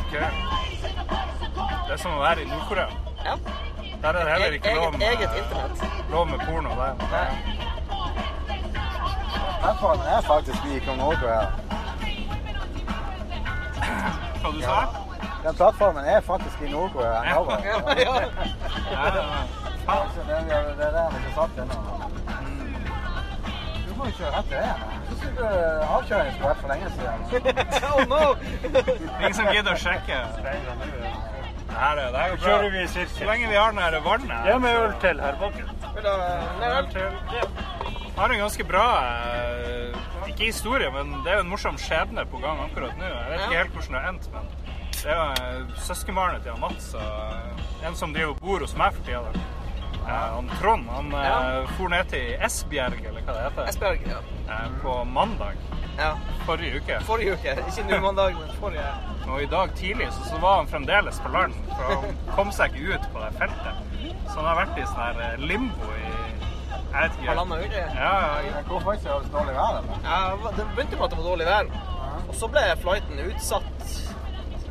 [0.00, 0.14] Ok.
[1.88, 2.88] Det er som å være i Nord-Korea.
[3.24, 3.34] Ja.
[4.00, 6.10] Der er det heller ikke lov Eget, eget med, internett.
[6.10, 6.70] lov med porno.
[6.78, 6.94] Der.
[7.12, 7.30] Nei.
[9.60, 11.46] Er faktisk i Kong Nordkorea.
[14.40, 14.78] Hva du sa
[15.44, 17.22] Den plattformen er faktisk i Nord-Korea.
[17.24, 17.44] Ja.
[18.90, 19.59] Ja, ja.
[23.86, 24.74] Du må jo kjøre rett til det.
[25.10, 25.48] Jeg ikke
[25.96, 27.18] avkjøringen skulle vært for lenge siden.
[27.90, 28.22] Oh no!
[29.20, 30.20] Ingen som gidder å sjekke.
[30.40, 30.46] Det
[31.78, 32.86] er, det går bra.
[32.94, 35.68] Så lenge vi har den her vannet Ja, med øl til, her Bakken.
[35.94, 36.88] Vil du ha øl?
[38.20, 39.94] har en ganske bra eh,
[40.28, 43.06] Ikke historie, men det er jo en morsom skjebne på gang akkurat nå.
[43.06, 44.50] Jeg vet ikke helt hvordan det har endt, men
[45.00, 46.92] det er jo eh, søskenbarnet til Mats.
[46.94, 49.46] og En som driver og bor hos meg for tida.
[50.06, 51.66] Eh, han Trond han eh, Ja.
[51.76, 54.20] for ned til Esbjerg, eller hva det heter, Esbjerg, ja.
[54.48, 55.56] eh, på mandag
[55.98, 56.14] ja.
[56.46, 57.00] forrige uke.
[57.04, 57.56] Forrige uke.
[57.68, 58.86] Ikke nå mandag, men forrige.
[59.30, 62.72] Og i dag tidlig så, så var han fremdeles på land, for han kom seg
[62.74, 63.84] ikke ut på det feltet.
[64.30, 66.08] Så han har vært i sånn her limbo i
[66.90, 67.26] jeg vet ikke.
[67.28, 67.82] Halvannen uke.
[67.94, 69.76] Ja, ja, Hvorfor ikke har det dårlig vær?
[69.78, 70.00] eller?
[70.02, 71.68] Ja, det begynte med at det var dårlig vær.
[72.26, 73.92] Og så ble flighten utsatt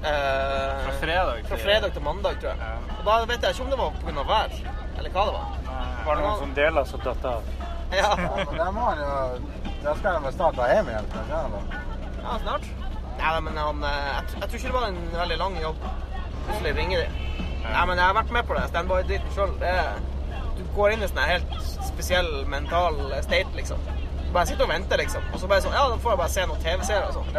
[0.04, 2.60] eh, Fra fredag fra til- fredag til mandag, tror jeg.
[2.60, 2.98] Ja.
[3.00, 4.24] Og da vet jeg ikke om det var pga.
[4.34, 4.50] vær,
[5.00, 5.56] eller hva det var.
[6.06, 7.50] Var det noen som deler som datt av?
[7.90, 9.14] Ja, Ja, men der må han jo
[9.82, 11.08] Der skal han vel snart være hjemme igjen.
[12.22, 12.68] ja snart.
[13.20, 15.88] Nei, men han, eh, jeg, jeg tror ikke det var en veldig lang jobb.
[16.46, 17.08] Plutselig ringer de.
[17.66, 18.68] Nei, men jeg har vært med på det.
[18.72, 19.56] Standby-driten sjøl.
[20.60, 21.58] Du går inn i sånn helt
[21.90, 23.82] spesiell mental state, liksom.
[24.22, 25.26] Du bare sitter og venter, liksom.
[25.34, 27.30] Og så bare sånn Ja, da får jeg bare se noen TV-serier og sånn.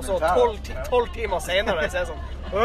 [0.00, 0.18] Og så
[0.88, 2.22] tolv timer senere så er det sånn!
[2.50, 2.58] Det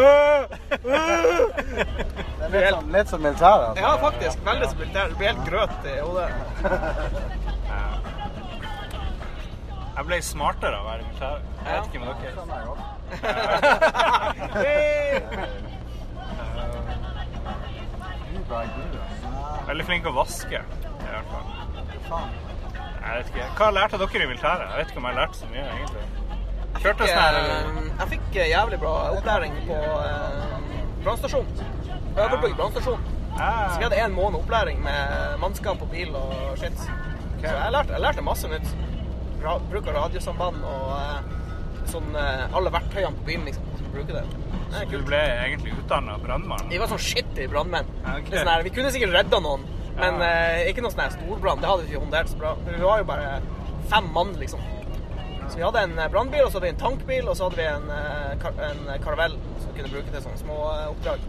[2.45, 3.57] er litt som, litt som militær.
[3.69, 3.81] Altså.
[3.83, 4.35] Ja, faktisk.
[4.45, 5.05] Veldig som militær.
[5.11, 6.29] Du blir helt grøt i hodet.
[9.95, 11.41] Jeg ble smartere av å være i militæret.
[11.65, 12.31] Jeg vet ikke med dere.
[12.35, 12.83] Skjønner jeg godt.
[14.55, 15.11] Hey!
[18.35, 18.93] Uber fra Gud.
[18.99, 19.27] altså.
[19.69, 21.47] Veldig flink å vaske, i hvert fall.
[23.05, 23.45] Jeg vet ikke.
[23.59, 24.65] Hva lærte dere i militæret?
[24.67, 26.05] Jeg vet ikke om jeg lærte så mye, egentlig.
[26.83, 30.55] Kjørte oss her Eh, Jeg fikk eh, jævlig bra opplæring på eh,
[31.03, 31.45] brannstasjon.
[32.17, 32.99] Øverbygg brannstasjon.
[33.39, 36.77] Ah, Så vi hadde en måned opplæring med mannskap og bil og shit.
[36.79, 38.67] Så jeg lærte, jeg lærte masse nytt.
[39.43, 43.63] Ra bruk av radiosamband og eh, sånn eh, alle verktøyene på bilen, liksom.
[43.79, 44.25] Som bruker det.
[44.71, 45.05] Det er Du kult.
[45.07, 46.67] ble egentlig utdanna brannmann?
[46.71, 47.87] Vi var sånn shitty brannmenn.
[48.03, 48.29] Ja, ok.
[48.31, 49.65] Det er sånn her, vi kunne sikkert redda noen,
[49.99, 50.31] men Ja.
[50.31, 51.61] eh, ikke noe sånn her storbrann.
[51.61, 52.55] Det hadde vi ikke håndtert så bra.
[52.65, 53.41] Vi var jo bare
[53.91, 54.59] fem mann, liksom.
[55.49, 57.59] Så vi hadde en eh, brannbil, og så hadde vi en tankbil, og så hadde
[57.61, 61.25] vi en, eh, kar en karavell som vi kunne bruke til sånne små eh, oppdrag.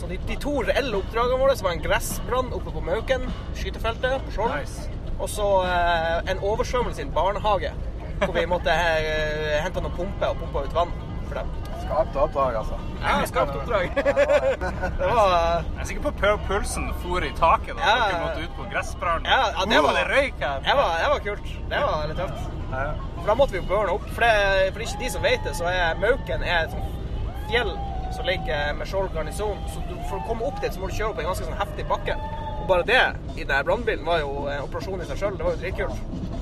[0.00, 3.26] Så de, de to reelle oppdragene våre så var en gressbrann oppe på Mauken,
[3.58, 4.54] skytefeltet på Skjold.
[4.56, 4.88] Nice.
[5.20, 7.72] Og så eh, en oversvømmelse i en barnehage,
[8.20, 10.90] hvor vi måtte uh, hente noen pumper og pumpe ut vann
[11.24, 11.52] for dem.
[11.80, 12.76] Skarpt oppdrag, altså.
[13.00, 13.94] Ja, skapte oppdrag.
[15.00, 18.44] det var Jeg er sikker på at pulsen for i taket da Ja, dere måtte
[18.44, 19.24] ut på gressbrannen.
[19.24, 20.60] Ja, ja, det Uh, var- det røyk her.
[20.68, 21.48] Det var, det var kult.
[21.72, 22.59] Det var litt tøft.
[22.70, 22.94] Ja.
[23.18, 24.06] For da måtte vi jo burne opp.
[24.14, 27.72] For, det, for ikke de som vet det, så er Mauken er et sånt fjell
[28.14, 29.58] som ligger med Skjold garnison.
[29.72, 31.60] Så du, for å komme opp dit, så må du kjøre opp en ganske sånn
[31.60, 32.16] heftig bakke.
[32.60, 33.02] Og bare det
[33.40, 35.38] i den brannbilen var jo en operasjon i seg sjøl.
[35.38, 35.96] Det var jo dritkult.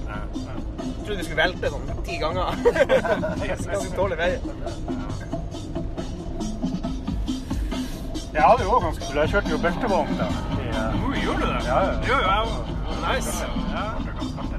[0.09, 0.57] Ja, ja.
[0.79, 2.47] Jeg trodde vi skulle velte sånn ti ganger.
[3.49, 4.33] Ganske dårlig vei.
[8.39, 9.17] Jeg hadde jo også ganske kult.
[9.19, 10.37] Jeg kjørte jo beltevogn eh,
[10.79, 11.63] Uh, gjorde du det?
[11.67, 11.93] Ja, ja.
[12.07, 12.69] Jo, jo, jeg òg.
[13.03, 13.47] Nice.
[13.73, 14.59] Ja, det er ganske artig.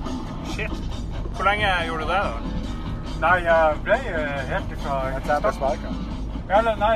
[0.56, 0.89] Shit.
[1.40, 2.40] Hvor lenge gjorde du det, da?
[3.22, 5.92] Nei, jeg ble eh, helt ifra Jeg trente sparka.
[6.58, 6.96] Eller, nei,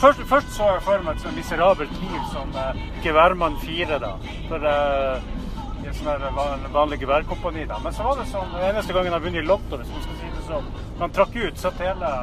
[0.00, 4.14] først, først så jeg for meg et sånn miserabelt liv som uh, geværmann 4, da.
[4.46, 7.82] For, uh, I et sånt vanlig geværkompani, da.
[7.84, 10.18] Men så var det sånn, den eneste gangen jeg vunnet i Lotto, hvis man skal
[10.22, 12.14] si det sånn, man trakk ut, satt hele,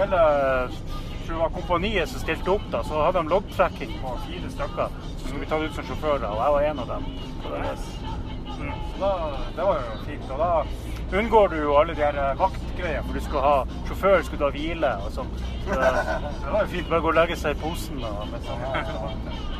[0.00, 0.26] hele
[1.22, 4.96] tror det var kompaniet som stilte opp, da, så hadde de loddtrekking på fire stykker
[4.98, 7.06] som skulle bli tatt ut som sjåfører, og jeg var en av dem.
[7.44, 7.76] Så det,
[8.70, 9.12] så da,
[9.56, 10.30] det var jo fint.
[10.30, 13.56] Og da unngår du jo alle de her eh, vaktgreiene, for du skal ha
[13.88, 15.32] sjåfør skulle da hvile og sånn.
[15.66, 18.04] Så det, det var jo fint bare gå og legge seg i posen.
[18.04, 19.50] Og, med sånn,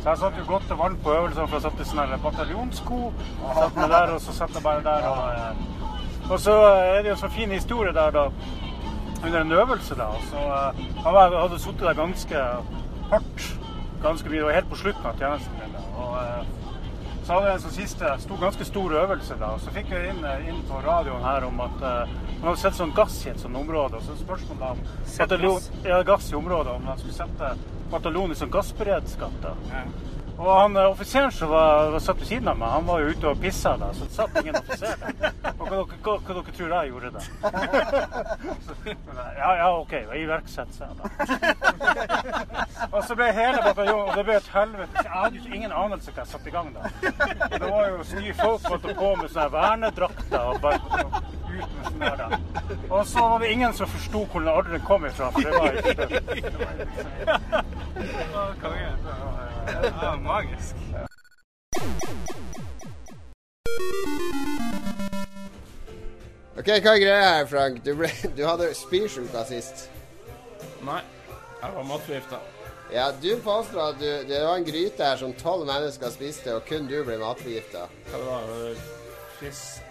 [0.00, 3.00] så jeg satt jo godt og varmt på øvelsene, for jeg satt i sånne bataljonsko.
[3.58, 5.08] Satt meg der, og så satt jeg bare der.
[5.10, 8.30] Og, eh, og så er det jo så fin historie der, da.
[9.24, 10.06] Under en øvelse, da.
[10.30, 12.46] Så jeg hadde sittet der ganske
[13.10, 13.44] hardt.
[14.02, 14.38] Ganske mye.
[14.38, 15.76] Det var helt på slutten av tjenesten min.
[15.96, 16.59] Og, eh,
[17.24, 19.52] så hadde jeg en sånn siste stor, ganske stor øvelse, da.
[19.54, 22.62] Og så fikk jeg inn, eh, inn på radioen her om at uh, man hadde
[22.62, 24.00] sett sånn gass i et sånt område.
[24.00, 24.80] Og så spørsmålet da om
[25.18, 27.52] bataljon, ja, gass i området, om man skulle sette
[27.92, 29.36] bataljonen i sånn gassberedskap.
[29.44, 29.54] da.
[29.70, 29.84] Ja.
[30.40, 33.10] Og han eh, offiseren som var, var satt ved siden av meg, han var jo
[33.12, 35.12] ute og pissa da, så det satt ingen offiser der.
[35.52, 37.20] Og hva, hva, hva dere tror jeg gjorde da?
[39.40, 41.04] Ja, ja, OK, iverksett, sa jeg da.
[42.90, 45.04] Og så ble hele bataljonen Og det ble et helvete.
[45.04, 46.80] Jeg hadde jo ingen anelse hva jeg satte i gang da.
[47.52, 50.80] Det var jo nye folk holdt på med sånne vernedrakter og bare
[51.50, 52.16] ut med sånne der.
[52.24, 52.28] da.
[52.88, 55.66] Og så var det ingen som forsto hvor den ordren kom ifra, for det var
[55.80, 56.08] ikke det.
[56.40, 57.04] det var liksom,
[59.66, 59.92] Konge.
[60.02, 60.74] Ja, magisk.
[66.58, 67.84] Ok, hva er greia her, Frank?
[67.84, 69.86] Du, ble, du hadde spysjuka sist.
[70.84, 71.00] Nei,
[71.60, 72.40] jeg var matforgifta.
[72.90, 76.66] Ja, du påstår at du, det var en gryte her som tolv mennesker spiste, og
[76.68, 77.86] kun du ble matforgifta.
[78.10, 78.74] Hva det var det?
[79.40, 79.86] Fisk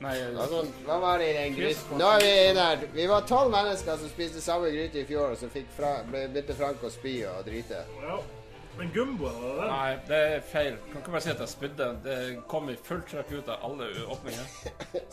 [0.00, 1.96] Nei, Altså, hva var det i den gryten?
[1.96, 2.82] Nå er vi inne her.
[2.92, 6.26] Vi var tolv mennesker som spiste samme gryte i fjor, og så fikk fra, ble,
[6.34, 7.80] begynte Frank å spy og drite.
[8.02, 8.18] Ja.
[8.78, 10.74] Men gumbo, var det nei, det er feil.
[10.92, 11.86] Kan ikke bare si at jeg spydde.
[12.04, 12.16] Det
[12.50, 14.50] kom i fullt trøkk ut av alle åpninger.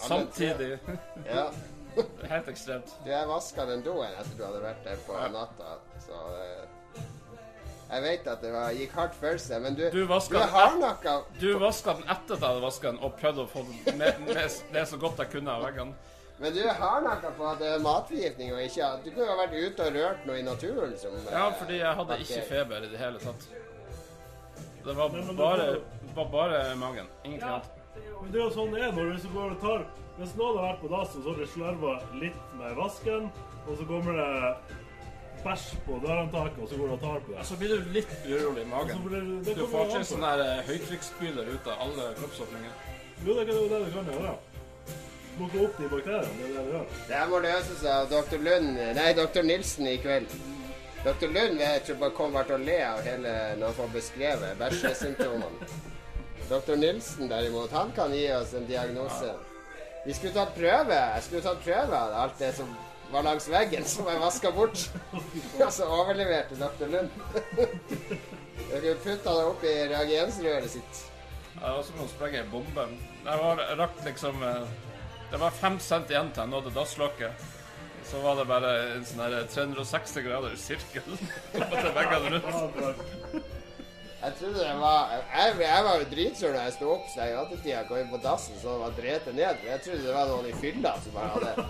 [0.04, 0.74] Samtidig.
[1.30, 1.46] Ja.
[2.28, 2.92] Helt ekstremt.
[3.06, 5.28] Du, jeg vaska den doen etter du hadde vært der på Ja.
[5.32, 7.02] natta, så eh,
[7.94, 10.48] Jeg vet at det var, gikk hardt for seg, men du, Du vaska du er
[10.48, 10.56] den.
[10.56, 11.14] hardnakka.
[11.40, 14.20] Du vaska den etter at jeg hadde vaska den, og prøvde å få den med,
[14.26, 15.94] med det så godt jeg kunne av veggene.
[16.40, 19.38] Men du har hardnakka på at det er matforgiftning og ikke Du kunne jo ha
[19.46, 22.88] vært ute og rørt noe i naturen som Ja, eh, fordi jeg hadde ikke feber
[22.88, 23.46] i det hele tatt.
[24.84, 25.68] Det var bare,
[26.16, 27.08] var bare magen.
[27.24, 27.70] Ingenting Ja, annet.
[28.22, 29.86] men det er jo sånn det er når hvis du går og tar
[30.18, 33.32] Hvis noen har vært på dass, og så har de slarva litt med vasken,
[33.68, 34.82] og så kommer det
[35.44, 37.46] bæsj på dørhåndtaket, og så går du og tar på det.
[37.50, 39.02] Så blir du litt urolig i Så magen.
[39.08, 42.76] blir det, det Du får ikke en sånn eh, høytrykksspyler ut av alle kroppsåpninger.
[43.26, 44.36] Jo, det er jo det du kan gjøre.
[45.38, 46.34] Plukke opp de bakteriene.
[46.40, 46.90] Det er det du gjør.
[47.08, 48.36] Det her må løses av dr.
[48.48, 49.42] Lund Nei, dr.
[49.48, 50.36] Nilsen i kveld.
[51.04, 51.28] Dr.
[51.36, 55.72] Lund jeg ikke bare kommer til å le av hele når han får beskrevet bæsjesymptomene.
[56.52, 56.76] Dr.
[56.80, 59.34] Nilsen derimot, han kan gi oss en diagnose.
[60.06, 60.96] Vi skulle tatt prøve.
[61.16, 62.70] Jeg skulle tatt prøve av alt det som
[63.14, 64.86] var langs veggen, som jeg vaska bort.
[65.14, 66.88] Og så overleverte dr.
[66.92, 67.10] Lund.
[68.74, 71.04] Jeg putta det oppi reagensrøret sitt.
[71.60, 72.88] Ja, Det var som å sprenge en bombe.
[73.24, 74.72] Jeg rakk liksom eh,
[75.34, 77.46] Det var fem cent igjen til jeg nådde dasslokket.
[78.06, 83.48] Så var det bare en sånn her 360 grader sirkel til veggene rundt.
[84.24, 87.34] Jeg trodde det var Jeg, jeg var jo dritsur da jeg sto opp så jeg
[87.34, 89.66] i attetida kom inn på dassen så det var drete ned.
[89.72, 91.68] Jeg trodde det var noen i fylla som bare hadde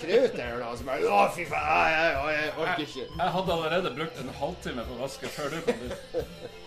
[0.00, 0.72] krut eller noe.
[0.80, 3.06] Som bare Å, fy faen, jeg, jeg, jeg orker ikke.
[3.20, 5.98] Jeg hadde allerede brukt en halvtime på å vaske før du kom dit.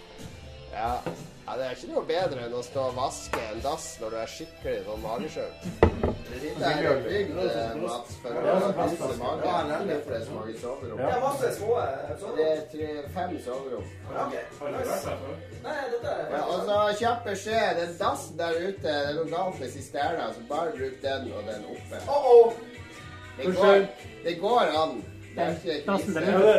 [0.75, 0.93] Ja.
[1.55, 4.15] Ja, det er ikke noe bedre enn å stå og vaske en dass når du
[4.19, 5.67] er skikkelig sånn magesjuk.
[6.35, 9.45] Dette er jo bygd, eh, Mats, for å vise mage.
[9.47, 10.99] Ja, det for det er så mange soverom.
[10.99, 11.77] Det er masse små
[12.35, 13.87] Det er tre, fem soverom.
[14.11, 14.35] Ok.
[15.63, 17.79] Nei, dette er Ja, og så kjapp beskjed.
[17.79, 21.43] Den dassen der ute, det er noe galt med sisterna, så bare bruk den og
[21.47, 22.03] den oppe.
[23.37, 23.87] Det går,
[24.23, 25.03] det går an.
[25.35, 26.03] Det er ikke Ja, det,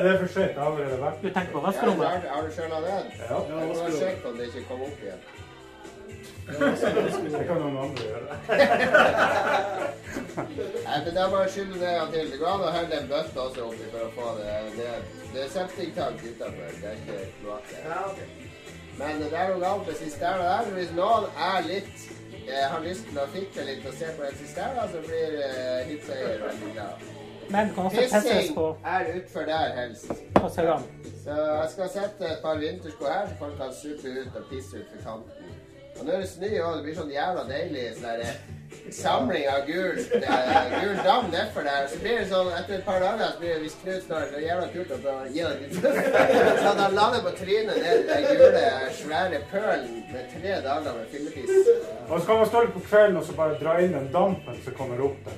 [0.05, 0.27] det er for.
[0.41, 1.19] Det har allerede vært.
[1.23, 2.07] Du tenker på Ja, vaskerommet?
[2.07, 3.05] har, du skjønna den?
[3.31, 5.21] Ja, Jeg må sjekke om det ikke kom opp igjen.
[6.47, 8.31] det kan noen andre gjøre.
[10.87, 12.27] Nei, men da bare jeg skylle det til.
[12.33, 14.91] Det går an å helle en bøtte også oppi for å få det Det,
[15.33, 17.67] Det er septiktank utenfor, det er ikke kloakk.
[17.89, 18.19] Ja, ok.
[19.01, 20.65] Men det er noe galt med sisterna der.
[20.79, 21.97] Hvis noen er litt
[22.47, 25.81] Jeg har lyst til å fikle litt og se på en sisterna, så blir eh,
[25.89, 26.95] hytteeier veldig glad.
[27.51, 30.13] Men kan også pisses på er utfor der helst.
[30.35, 30.49] på.
[31.25, 34.77] Så jeg skal sette et par vintersko her, så folk kan supe ut og pisse
[34.77, 35.46] ut for kanten.
[35.99, 36.77] Og nå er det snø òg.
[36.77, 38.37] Det blir sånn jævla deilig sånn der, eh,
[38.93, 41.87] samling av gul, eh, gul dam nedfor der.
[41.91, 44.39] Så blir det sånn etter et par dager så blir det hvis Knut snart det
[44.43, 44.99] er jævla kult å
[45.33, 45.75] gi han litt
[46.61, 48.65] Så han lander på trynet ned den gule,
[49.01, 51.51] svære pølen med tre dager med fyllepiss.
[52.09, 54.63] Og så kan man stå litt på kvelden og så bare dra inn den dampen
[54.65, 55.35] som kommer opp der.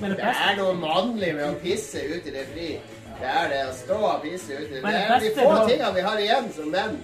[0.00, 2.68] Det Det er noe mannlig med å pisse ut i det fri.
[3.14, 5.92] Det er det å stå og pisse ut i Det det er de få tingene
[5.94, 6.96] vi har igjen som menn.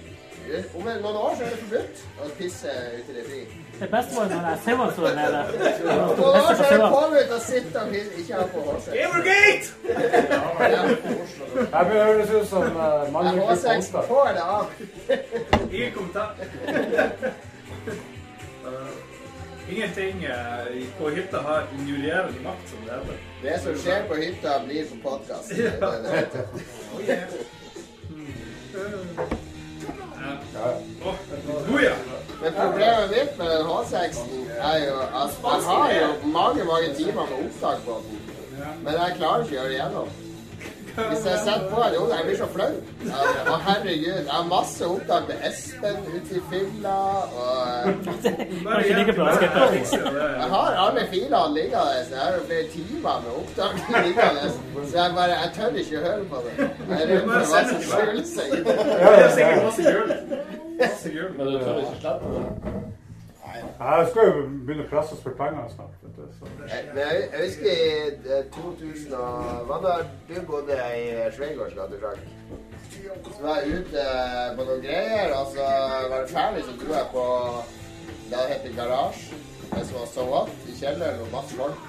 [0.75, 3.41] Om en- noen år så er det forbudt å pisse ut i det fri.
[3.79, 5.39] Det beste var når jeg sauene sto der nede.
[5.41, 8.93] Om noen år så er det påbudt å sitte og pisse, ikke ha på hårsekk.
[9.01, 9.67] Gamergate!
[11.71, 14.65] Jeg å høres ut som Er mannlig hårsekk på eller av?
[15.71, 16.29] Ingen kommentar.
[19.71, 20.65] Ingenting eh,
[20.99, 23.17] på hytta har injurierende makt, som det heter.
[23.43, 25.51] Det som skjer på hytta, blir på podkast.
[26.91, 27.15] Oh, ja.
[32.41, 37.29] Men problemet mitt med den H6-en er jo at jeg har jo mange mange timer
[37.29, 38.19] med opptak på den.
[38.83, 40.07] Men jeg klarer ikke å gjøre det gjennom.
[40.95, 42.71] Hvis jeg setter på en ung, jeg blir så flau.
[43.07, 44.17] Og Å, herregud.
[44.17, 46.95] Jeg har masse opptak med Espen ute i filla
[47.41, 47.51] og
[48.05, 51.95] Kanskje like bra jeg har alle filene liggende.
[52.11, 53.73] Jeg har jo flere timer med opptak
[54.07, 54.45] liggende.
[54.91, 56.53] Så jeg bare Jeg tør ikke høre på det.
[56.57, 58.75] Jeg er redd for hva som skjuler seg i det.
[61.37, 63.00] Men du tør ikke slippe det?
[63.55, 65.99] Jeg skal jo begynne å presse oss for penger snart.
[66.37, 66.49] så.
[66.69, 69.97] Men jeg, jeg husker i eh, 2000 og Hva da
[70.29, 72.23] du bodde i Sveigårds gate, Frank?
[72.91, 74.07] Så var jeg ute
[74.57, 75.69] på noen greier, og så
[76.11, 77.25] var det ferdig, så dro jeg på
[78.31, 79.39] det det heter Garasje.
[79.71, 81.87] Det som var So What, i kjelleren og masse folk.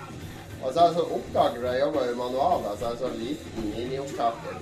[0.62, 3.68] Og så har jeg sånn opptaker, jeg jobba i manual, da, så jeg sånn liten
[3.74, 4.60] miniopptaker.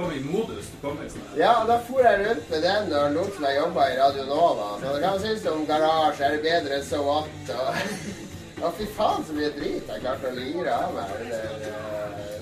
[0.00, 0.70] Kom i modus.
[0.72, 1.26] Du kom sånn.
[1.36, 4.68] Ja, da for jeg rundt med den og lot som jeg jobba i Radio Nova.
[4.80, 6.24] Så hva syns du om garasje?
[6.24, 7.52] Er det bedre enn So What?
[7.56, 11.12] Og, og fy faen så mye drit jeg klarte å lire av meg.
[11.28, 11.74] Det, det,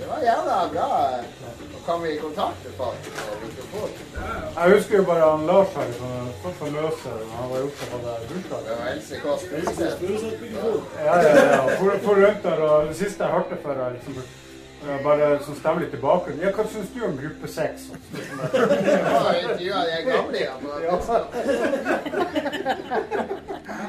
[0.01, 3.11] det var jævla bra å komme i kontakt med folk.
[4.55, 8.03] Jeg husker jo bare han Lars her, sånn sånn for løse, han var opptatt av
[8.07, 8.83] det Det bursdagen.
[8.83, 10.03] var Else Kåss Furuseth.
[11.05, 11.63] Ja, ja, ja.
[11.79, 14.21] For, for rundt der, og det siste jeg hørte før jeg liksom
[15.05, 16.33] bare så stemmer litt tilbake.
[16.43, 17.89] Ja, hva syns du om gruppe seks?
[19.43, 20.61] Intervjua de gamle igjen.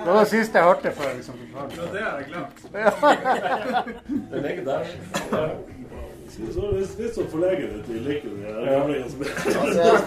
[0.04, 1.10] Det var det siste jeg hørte før.
[1.16, 1.36] liksom.
[1.56, 1.62] Ja,
[1.94, 2.58] det har jeg glemt.
[4.32, 4.84] Det ligger der.
[6.30, 8.30] Så er det litt sånn forlegent ut i liket.
[8.30, 8.36] de
[8.70, 9.30] gamlingene som er-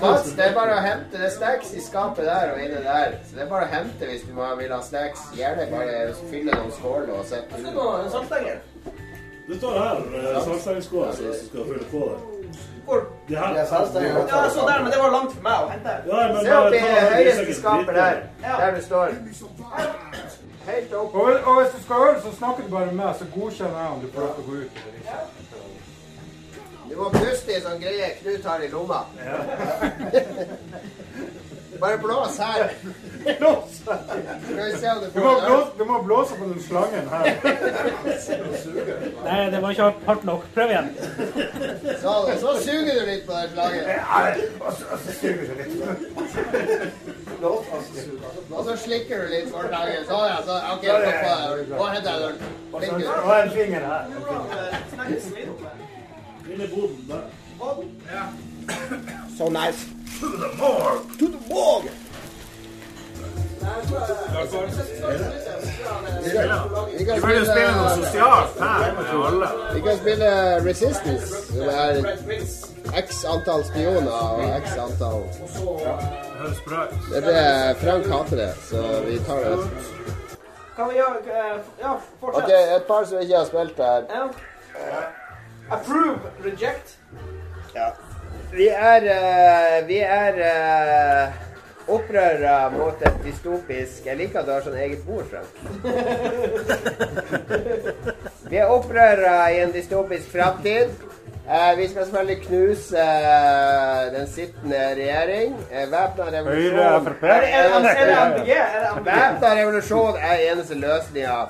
[0.07, 3.17] Altså, det er bare å hente det er snacks i skapet der og inne der.
[3.27, 5.21] Så det er bare å hente hvis du vil ha snacks.
[5.37, 7.55] Gjerne bare fylle noen skåler og sette
[9.47, 9.53] Det.
[9.53, 12.21] Det står her eh, salgstengskål som skal fylle på der.
[12.85, 13.01] Hvor?
[13.29, 13.55] De her.
[13.55, 13.65] Ja.
[14.33, 15.93] Ja, jeg så der, men det var langt for meg å hente.
[16.07, 18.23] Ja, men Se opp i det, det høyeste skapet der.
[18.43, 19.07] Der du står.
[20.67, 21.15] Helt opp.
[21.15, 23.95] Og, og hvis du skal høre, så snakker du bare med meg, så godkjenner jeg
[23.95, 25.17] om du får lov til å gå ut eller ikke.
[26.91, 29.01] Du må puste i sånn greie Knut har i lomma.
[31.83, 32.71] Bare blås her.
[34.45, 37.25] Skal vi se om du Du må, blåse, du må blåse på den slangen her.
[39.25, 40.45] Nei, det var ikke hardt nok.
[40.55, 40.89] Prøv igjen.
[42.03, 43.85] Så, så suger du litt på den slangen.
[48.53, 50.07] Og så slikker du litt på slangen.
[50.07, 51.77] Så ja, så OK, stopp.
[51.79, 52.11] Gå jeg du.
[52.73, 52.81] Og
[53.43, 54.03] en finger her.
[56.47, 57.23] Lille boden der.
[59.39, 59.87] So nice.
[60.21, 61.19] To the morgue.
[61.19, 61.91] To the morgue.
[66.99, 69.49] Vi kan spille noe sosialt her med alle.
[69.75, 70.31] vi kan spille
[70.67, 71.93] Resistance, som er
[73.03, 75.23] x antall spioner og x antall.
[77.11, 79.59] Det er Frank hater det, så vi tar det.
[80.77, 81.17] Kan vi gjøre
[81.81, 82.45] Ja, fortsett.
[82.45, 84.03] Ok, et par som ikke har spilt her.
[85.71, 86.99] Approve, reject.
[88.53, 91.33] Vi er eh, Vi er uh,
[91.95, 95.53] opprørere mot et dystopisk Jeg liker at du har sånn eget bord, Frank.
[98.53, 100.89] Vi er opprøra i en dystopisk framtid.
[101.49, 105.57] Eh, vi skal selvfølgelig knuse eh, den sittende regjering.
[105.71, 107.05] Væpna revolusjon?
[109.05, 111.41] Væpna revolusjon er eneste løsninga.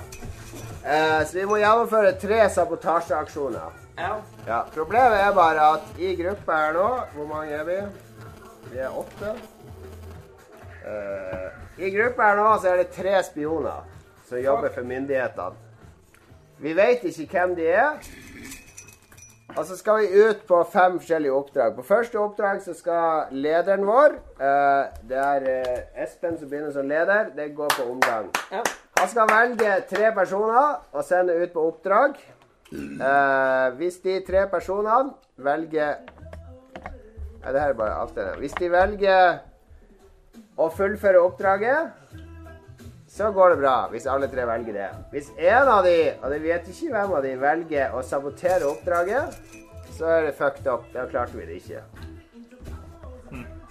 [0.86, 3.81] Eh, så vi må gjennomføre tre sabotasjeaksjoner.
[3.96, 4.12] Ja.
[4.46, 7.78] Ja, Problemet er bare at i gruppa her nå Hvor mange er vi?
[8.72, 9.34] Vi er åtte.
[10.82, 13.84] Uh, I gruppa her nå så er det tre spioner
[14.28, 15.52] som jobber for myndighetene.
[16.62, 18.00] Vi vet ikke hvem de er.
[19.56, 21.74] Og så skal vi ut på fem forskjellige oppdrag.
[21.76, 26.88] På første oppdrag så skal lederen vår uh, Det er uh, Espen som begynner som
[26.88, 27.34] leder.
[27.36, 28.30] Det går på omgang.
[28.52, 28.62] Ja.
[28.98, 32.16] Han skal velge tre personer og sende ut på oppdrag.
[32.72, 36.02] Eh, hvis de tre personene velger
[37.42, 38.26] Nei, det her er bare det.
[38.38, 39.40] Hvis de velger
[40.62, 41.88] å fullføre oppdraget,
[43.10, 43.72] så går det bra.
[43.90, 44.86] Hvis alle tre velger det.
[45.10, 49.34] Hvis en av de, og det vet ikke hvem av de, velger å sabotere oppdraget,
[49.98, 50.86] så er det fucked up.
[50.94, 51.82] Da klarte vi det ikke.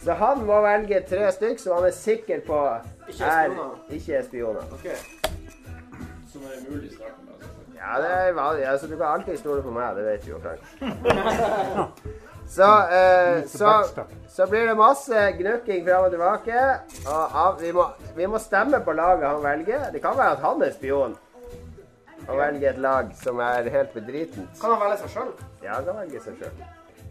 [0.04, 3.52] Så han må velge tre stykk som han er sikker på er
[3.94, 4.64] ikke er spioner.
[4.80, 4.98] Okay.
[6.32, 7.28] Som er mulig i starten.
[7.28, 7.31] Altså.
[7.82, 8.42] Ja, det er.
[8.70, 10.62] Altså, du kan alltid stole på meg, det vet du jo, Frank.
[12.52, 13.84] Så, eh, så,
[14.28, 16.64] så blir det masse gnukking fram og tilbake.
[17.08, 19.86] Og av, vi, må, vi må stemme på laget han velger.
[19.94, 21.16] Det kan være at han er spion.
[22.28, 24.52] Og velger et lag som er helt bedritent.
[24.60, 25.32] Kan han velge seg sjøl?
[25.64, 26.60] Ja, han kan velge seg sjøl.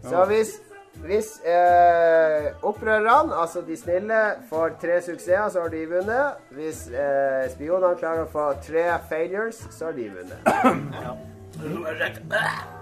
[0.05, 0.53] Så hvis,
[0.93, 6.41] hvis eh, opprørerne, altså de snille, får tre suksesser, så har de vunnet.
[6.51, 10.37] Hvis eh, spionene klarer å få tre failures, så har de vunnet.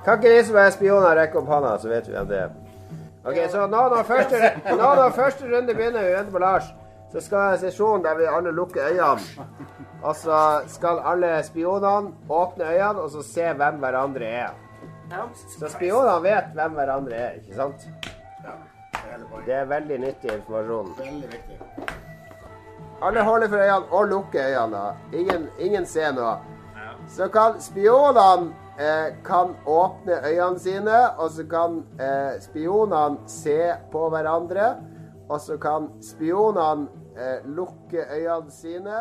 [0.06, 2.58] Kan ikke de som er spioner, rekke opp hånda, så vet vi hvem det er.
[3.30, 6.70] Ok, så nå når første, nå når første runde begynner, vi venter på Lars,
[7.12, 9.48] så skal en sesjon der vi alle lukker øynene.
[10.00, 10.40] Og så
[10.72, 14.58] skal alle spionene åpne øynene og så se hvem hverandre er.
[15.12, 15.26] Ja.
[15.34, 17.88] Så spionene vet hvem hverandre er, ikke sant?
[19.46, 20.94] Det er veldig nyttig informasjon.
[20.98, 21.58] Veldig viktig.
[23.02, 24.78] Alle holder for øynene og lukker øynene.
[24.78, 25.18] da.
[25.18, 26.38] Ingen, ingen ser noe.
[27.08, 34.10] Så kan spionene eh, kan åpne øynene sine, og så kan eh, spionene se på
[34.10, 34.76] hverandre.
[35.30, 39.00] Og så kan spionene eh, lukke øynene sine.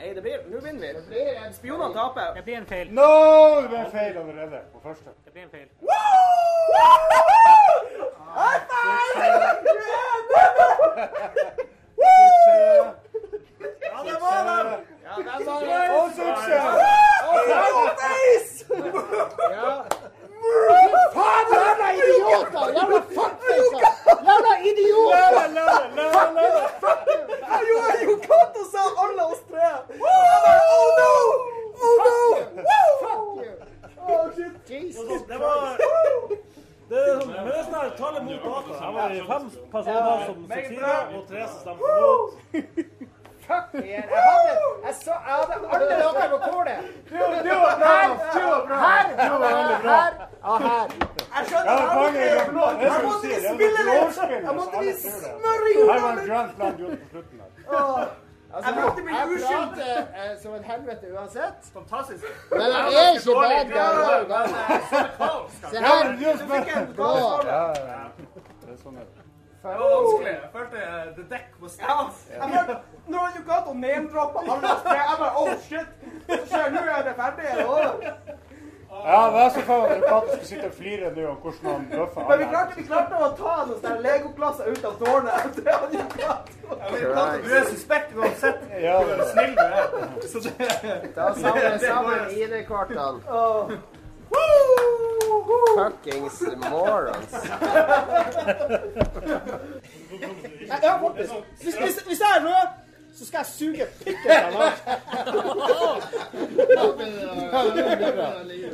[0.00, 1.24] Nei, det blir Nå vinner vi.
[1.52, 2.32] Spionene taper.
[2.36, 2.92] Det blir en feil.
[3.00, 3.08] No!
[3.62, 5.10] Det ble feil allerede på første.
[5.24, 5.68] Det blir en feil.
[12.00, 12.94] Suksess.
[13.92, 14.66] Ja, det var dem!
[15.04, 15.90] Ja, den var det.
[15.96, 16.64] Og suksess!
[19.50, 19.72] Ja.
[21.14, 22.64] Faen, jævla idioter!
[22.78, 23.82] Jævla fuckfacer!
[24.28, 25.30] Jævla idioter!
[25.34, 25.64] La, la,
[25.96, 26.64] la, la, la.
[27.50, 29.68] Jeg gjorde jo godt og sa alle oss tre.
[29.90, 31.12] Jeg bare, Oh no!
[31.82, 32.18] Oh no!
[33.02, 33.52] Fuck you!
[34.08, 34.54] Oh, shit.
[34.70, 35.76] Jesus Det var
[36.90, 38.72] det er sånn, men det er sånn her tale mot data.
[38.82, 42.30] Her var det fem personer som suksesser, og tre som stemte mot.
[43.46, 43.82] Fuck you!
[43.86, 44.54] Jeg hadde,
[44.86, 46.78] jeg så, jeg hadde alle dere på kornet.
[47.06, 47.94] Du, du var bra!
[48.34, 48.76] Du var bra!
[48.82, 49.94] Her, Du var veldig bra.
[50.00, 50.12] her
[50.42, 50.86] og her.
[50.90, 51.74] Jeg Ja, skjønner.
[51.78, 53.80] men poenget er Jeg måtte, det jeg som du måtte sier, vi det er spille
[53.86, 54.02] litt.
[54.02, 55.30] vårspill, Jeg måtte så vi alle tror det.
[55.38, 56.26] smøre Her var jorda en litt.
[56.30, 57.36] grand plan gjort på slutten.
[57.38, 57.46] der.
[58.54, 59.46] Altså, Jeg måtte bli jeg uskyldig.
[59.46, 61.58] prater eh, som en helvete uansett.
[61.78, 62.24] Fantastisk.
[62.50, 62.68] Men jeg
[63.02, 63.78] er ikke bad guy.
[64.10, 64.39] hver gang.
[65.70, 66.12] Se her.
[66.18, 66.94] du fikk en.
[66.98, 68.04] Ja, ja.
[68.60, 69.26] Det er sånn det er.
[69.62, 70.30] Det var vanskelig.
[70.32, 71.96] Jeg følte uh, the deck was Ja,
[72.32, 72.76] jeg hørte
[73.12, 75.90] når du gadd å name-droppe alle tre, jeg bare Oh shit!
[76.48, 77.50] Så nå er det ferdig.
[77.56, 77.98] eller?
[78.90, 81.84] Ja, det er så faen at Patrick skal sitte og flire nå om hvordan han
[81.92, 82.24] bløffer.
[82.28, 85.46] Men vi klarte, vi klarte å ta noen legoklasser ut av tårnet.
[85.60, 86.50] Det hadde jo klart.
[87.44, 88.66] Du er suspekt uansett.
[88.82, 89.88] Ja, Hvor snill du er.
[90.32, 93.80] Så det Ta sammen, sammen ID-kortene.
[94.30, 94.38] Åh.
[95.78, 97.32] Fuckings morons.
[100.68, 101.32] Nei, Ja, faktisk.
[101.62, 102.68] Hvis, hvis, hvis jeg er rød,
[103.18, 104.72] så skal jeg suge pikken av han.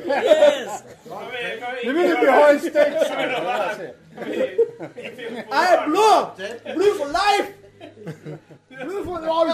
[0.07, 0.85] Yes!
[1.85, 2.93] Nå vil du ha en steak!
[5.53, 6.11] Jeg er blå!
[6.75, 7.49] Blue for life!
[8.85, 9.51] Blue for all!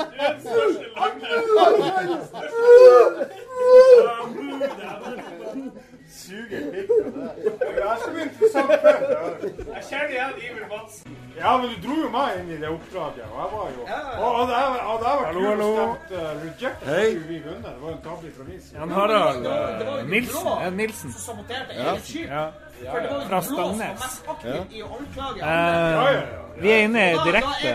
[6.23, 7.13] Suger pikken.
[7.77, 8.97] Det er så interessant før.
[9.75, 11.17] Jeg kjenner igjen Iver Madsen.
[11.39, 13.81] Ja, men du dro jo meg inn i det oppdraget, og jeg var jo
[14.23, 17.09] Og hadde jeg var Hallo, kul stemt uh, reject, så Hei.
[17.31, 17.65] vi vunnet.
[17.65, 18.77] Det var jo en tabbe fra min side.
[18.79, 20.47] Jan Harald uh, Nilsen.
[20.65, 21.13] Ja, Nilsen.
[21.13, 21.83] Som saboterte Ja.
[21.91, 22.29] hele skip.
[22.31, 22.45] Ja.
[22.83, 24.01] For det var jo Fra de blå som var Stangnes.
[24.05, 26.23] mest aktiv i å anklage Eh, andre.
[26.63, 27.71] vi er inne Og direkte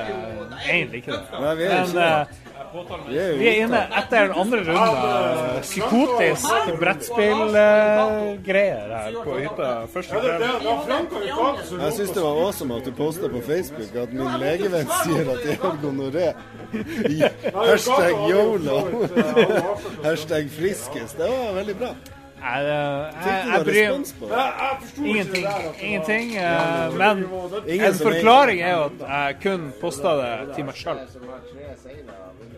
[0.69, 1.23] Egentlig ikke det.
[1.41, 1.71] Men det.
[1.71, 2.25] eh,
[3.07, 6.51] Vi er vi er inne etter den andre runde psykotisk
[6.81, 10.41] brettspillgreier her på hytta første kveld.
[11.81, 15.41] Jeg syns det var awesome at du posta på Facebook at min legevenn sier at
[15.47, 16.27] jeg har gonoré.
[17.57, 18.77] Hashtag yolo.
[20.07, 21.13] Hashtag friskest.
[21.17, 21.91] Det var veldig bra.
[22.37, 22.61] Jeg,
[23.25, 23.89] jeg, jeg bryr
[25.03, 25.43] Ingenting.
[25.43, 26.27] var- Ingenting.
[26.37, 27.25] eh, Men
[27.65, 30.97] en forklaring er jo at jeg kun posta det til meg sjøl.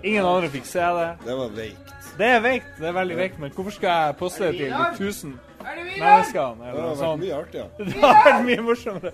[0.03, 1.09] Ingen andre fikk se det.
[1.25, 1.93] Det var veikt.
[2.19, 2.71] Det er veikt.
[2.79, 3.39] Det er veldig veikt.
[3.39, 6.55] Men hvorfor skal jeg poste det til de tusen menneskene?
[6.59, 7.65] Det har vært mye mye ja.
[7.77, 9.13] Det har vært mye morsommere.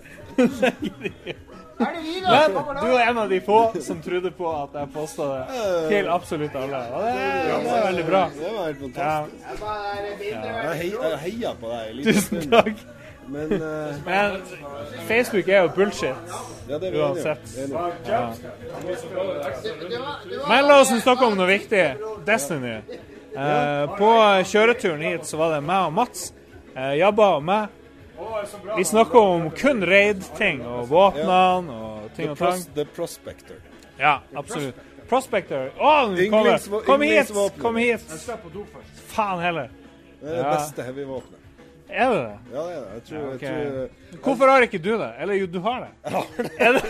[1.78, 6.10] Men du er en av de få som trodde på at jeg posta det til
[6.14, 6.80] absolutt alle.
[6.96, 8.22] Og det, det er veldig bra.
[8.36, 9.36] Det var helt fantastisk.
[10.22, 12.86] Jeg hei- jeg heia på deg en Tusen takk.
[13.28, 14.42] Men uh, Men
[15.08, 16.16] Facebook er jo bullshit.
[16.70, 17.00] ja, det er.
[17.02, 17.40] Uansett.
[18.08, 18.34] Ja.
[20.48, 21.84] Men la oss snakke om noe viktig.
[22.26, 22.78] Destiny.
[23.36, 24.12] Uh, på
[24.48, 26.30] kjøreturen hit så var det meg og Mats,
[26.76, 27.82] uh, Jabba og meg.
[28.78, 32.62] Vi snakka om kun raid-ting og våpnene og ting og tang.
[32.76, 33.58] the Prospector.
[34.00, 34.80] Ja, absolutt.
[35.10, 35.70] Prospector.
[35.78, 36.60] Å, den kommer!
[36.88, 37.34] Kom hit!
[37.62, 38.16] Kom hit!
[39.12, 39.74] Faen heller.
[40.22, 41.45] Det er det beste heavyvåpenet.
[41.96, 42.38] Er det det?
[42.54, 42.94] Ja, det er det.
[42.96, 43.48] Jeg tror, Ja, okay.
[43.48, 45.10] jeg tror Hvorfor har ikke du det?
[45.20, 45.92] Eller jo, du har det.
[46.60, 46.84] Er det,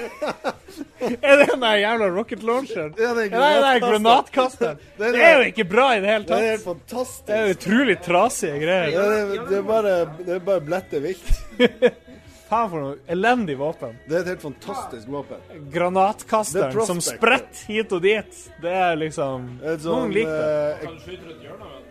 [1.21, 2.93] er det den jævla rocket launcheren?
[2.99, 4.79] Ja, det er Er det den granatkasteren?
[4.97, 6.37] Det er Det er jo ikke bra i det hele tatt.
[6.37, 7.27] Det er helt fantastisk.
[7.27, 8.91] Det er utrolig trasige Ja, greier.
[8.95, 9.93] det, er, det er bare,
[10.25, 11.31] det er bare blette vilt.
[12.45, 13.95] Faen for noe elendig våpen.
[14.05, 15.39] Det er et helt fantastisk våpen.
[15.73, 18.37] Granatkasteren som spretter hit og dit.
[18.61, 20.45] Det er liksom Et Noen sånn, liker det.
[20.45, 21.73] Uh, Kan du skyte rundt hjørnet?
[21.73, 21.84] vel?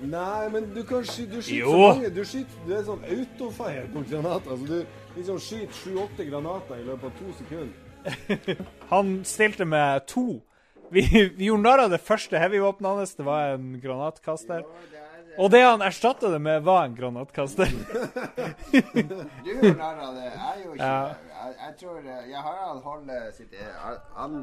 [0.00, 1.72] Nei, men du kan skyte Du skyter Jo.
[1.72, 4.50] så mange Du skyter Det er sånn autofire på granater.
[4.54, 8.64] Altså, du liksom skyter sju-åtte granater i løpet av to sekunder.
[8.92, 10.24] Han stilte med to.
[10.90, 11.02] Vi,
[11.36, 13.12] vi gjorde narr av det første heavyvåpenet hans.
[13.14, 14.64] Det var en granatkaster.
[15.38, 17.70] Og det han erstatta det med, var en granatkaster.
[18.72, 20.30] Du gjør narr av det.
[20.32, 20.96] Jeg gjorde ikke Ja.
[21.04, 21.28] det.
[21.30, 23.54] Jeg, jeg tror eh, Harald holder sitt
[24.16, 24.34] han,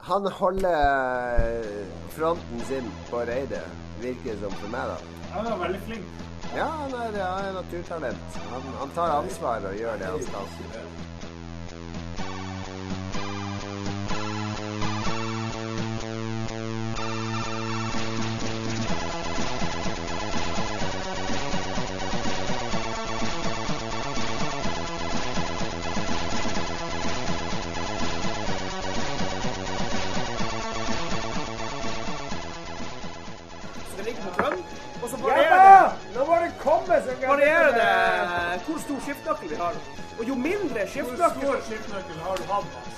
[0.00, 1.64] han holder
[2.08, 3.66] fronten sin på reidet,
[4.00, 5.26] virker det som for meg, da.
[5.34, 6.22] Han er veldig flink.
[6.56, 8.38] Ja, han er, han er naturtalent.
[8.50, 10.48] Han, han tar ansvar og gjør det han skal.
[40.82, 41.42] Jo skiftenøkkel.
[41.44, 42.96] Hvor Stor skiftenøkkel har du hatt, Mats.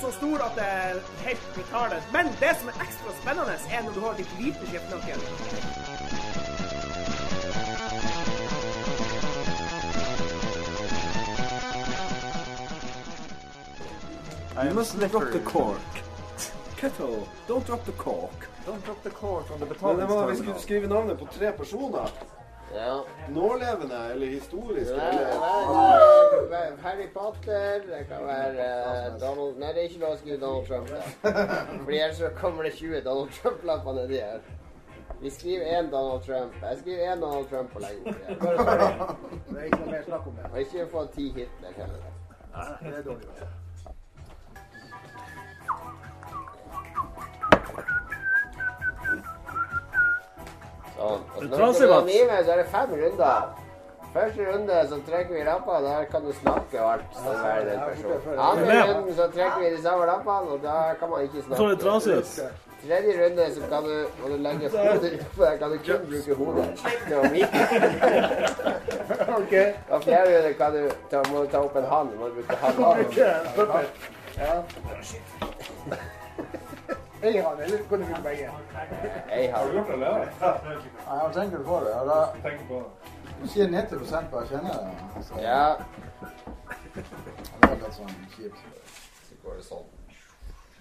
[0.00, 0.94] så stor at det er
[1.26, 2.02] helt retardet.
[2.12, 5.20] Men det som er ekstra spennende, er når du har litt hvite skiftenøkkel.
[14.64, 16.02] You must drop the cork.
[16.76, 18.48] Kettle, don't drop the cork.
[18.66, 21.52] Don't drop the cork on the Men det var, vi skulle skrive navnet på tre
[21.52, 22.08] personer.
[22.74, 23.04] Ja.
[23.28, 24.90] Nålevende eller historisk?
[24.96, 25.28] Nei, Eller,
[25.70, 28.66] nei, være Harry Potter, det kan være
[29.12, 30.88] uh, Donald Nei, det er ikke lov å skrive Donald Trump.
[30.90, 31.00] Da.
[31.84, 34.40] Fordi ellers så kommer det 20 Donald Trump-lapper nedi her.
[35.20, 36.58] Vi skriver én Donald Trump.
[36.62, 38.14] Jeg skriver én Donald Trump og legger.
[39.48, 40.50] Det er ikke noe mer snakk om det.
[40.52, 42.10] Og ikke få ti Hitler heller.
[42.82, 43.46] Det er dårlig.
[51.06, 53.62] Og det Når du mime, så er det fem runder.
[54.16, 57.10] Første runde så trekker vi lappene, der kan du snakke og alt.
[57.16, 58.38] som er det den personen.
[58.38, 58.84] Andre Ja.
[58.94, 61.56] runden så trekker vi de samme lappene, og da kan man ikke snakke.
[61.56, 62.30] Så er det trasig ut.
[62.86, 66.34] Tredje runde så kan du, må du legge hodet utpå der, kan du kun bruke
[66.40, 66.68] hodet.
[67.08, 67.52] Det var mitt.
[69.94, 72.56] Og fjerde runde kan du ta, må du ta opp en hand, må du bruke
[72.62, 73.86] hånden.
[74.36, 74.62] Ja.
[77.46, 78.50] Hand, eller kan du bruke begge?
[79.30, 79.72] Ei hand.
[80.40, 81.94] Ja, jeg tenker på det.
[81.94, 82.18] Og da,
[83.42, 85.24] du sier 90 på jeg kjenner det.
[85.28, 85.76] Så, Ja.
[86.96, 88.60] Det er litt sånn kjipt.
[89.28, 89.88] Så går det sånn.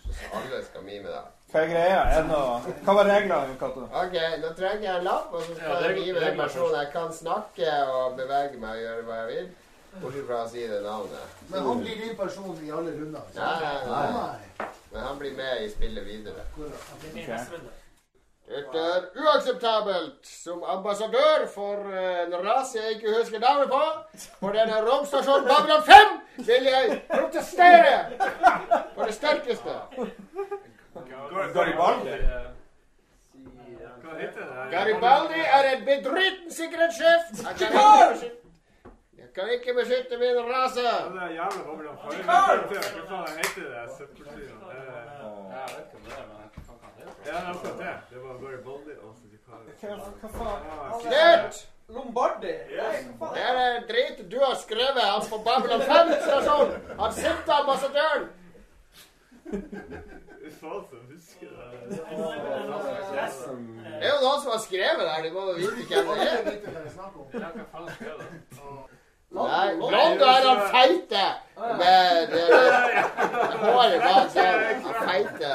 [0.06, 1.24] Så alle skal mime da.
[1.52, 2.00] Hva er greia?
[2.20, 2.74] Er noe...
[2.86, 3.84] Hva var reglene, Cato?
[4.04, 6.76] Ok, nå trenger jeg en lapp, og så skal det- jeg rive den personen.
[6.80, 9.48] Jeg kan snakke og bevege meg og gjøre hva jeg vil.
[10.02, 11.36] Bortsett fra å si det navnet.
[11.50, 13.22] Men han blir din person i alle runder.
[13.36, 14.68] Nei, nei, nei.
[14.96, 16.42] Men han blir med i spillet videre.
[18.48, 20.22] Dette er uakseptabelt.
[20.24, 23.82] Som ambassadør for eh, en rase jeg ikke husker navnet på,
[24.40, 26.16] på denne romstasjonen Babylon 5,
[26.48, 27.98] vil jeg protestere
[28.96, 29.76] på det sterkeste.
[31.58, 32.16] Garibaldi?
[34.72, 37.22] Garibaldi er en bedriten sikkerhetssjef.
[39.36, 40.82] Jeg kan ikke beskytte, jeg min rase.
[40.82, 42.08] Det er jævla Babylon 5.
[42.24, 42.40] Hva
[43.10, 43.76] faen heter det?
[43.76, 44.26] Jeg vet ikke
[45.98, 47.04] om det er, men hva kan det?
[47.04, 47.96] Ja, det er akkurat det.
[48.12, 49.12] Det var Garibaldi og.
[50.22, 50.60] Hva faen?
[51.02, 51.56] Slutt!
[51.90, 52.56] Lombardi.
[53.36, 55.04] Det er drit du har skrevet.
[55.04, 56.70] Han på Babylon 5-stasjon.
[57.00, 58.26] Han sinte ambassadøren.
[60.62, 61.68] Faen som husker det.
[64.00, 65.24] Det er jo noen som har skrevet det her.
[65.28, 66.44] De må jo vite hvem det er.
[69.32, 71.24] Nei, Rondo er han feite
[71.80, 74.84] med det det håret bak seg.
[74.86, 75.50] Han feite.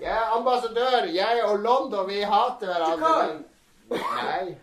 [0.00, 1.06] Jeg er ambassadør.
[1.14, 3.42] Jeg og Londo, vi hater hverandre.
[3.90, 4.56] Nei.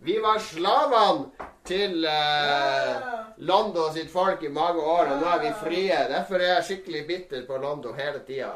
[0.00, 5.52] Vi var slavene til eh, London sitt folk i mange år, og nå er vi
[5.60, 5.98] frie.
[6.08, 8.54] Derfor er jeg skikkelig bitter på Londo hele tida.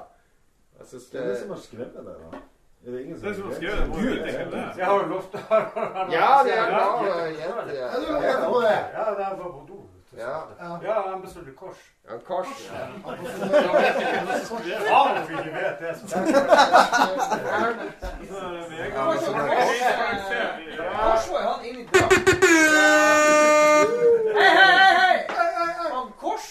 [0.78, 0.88] Det
[1.20, 2.40] er det som har skrevet det, da.
[2.86, 3.88] Er det ingen Det er som som skrevet det.
[3.88, 4.72] må jo det er.
[4.76, 5.40] Jeg har jo lovt det.
[6.18, 7.74] Ja, det er bra Ja, det.
[8.08, 8.78] du er med på det.
[8.96, 9.78] Ja, det er på do.
[10.16, 10.34] Ja.
[10.82, 11.76] Ja, han bestilte kors.
[12.10, 12.46] Ja, kors.
[12.72, 12.86] Ja.
[14.90, 15.94] Faen om vi vet det.
[19.94, 22.34] Kors var jo han inni drakten.
[24.34, 25.16] Hei, hei, hei!
[25.92, 26.46] Han Kors,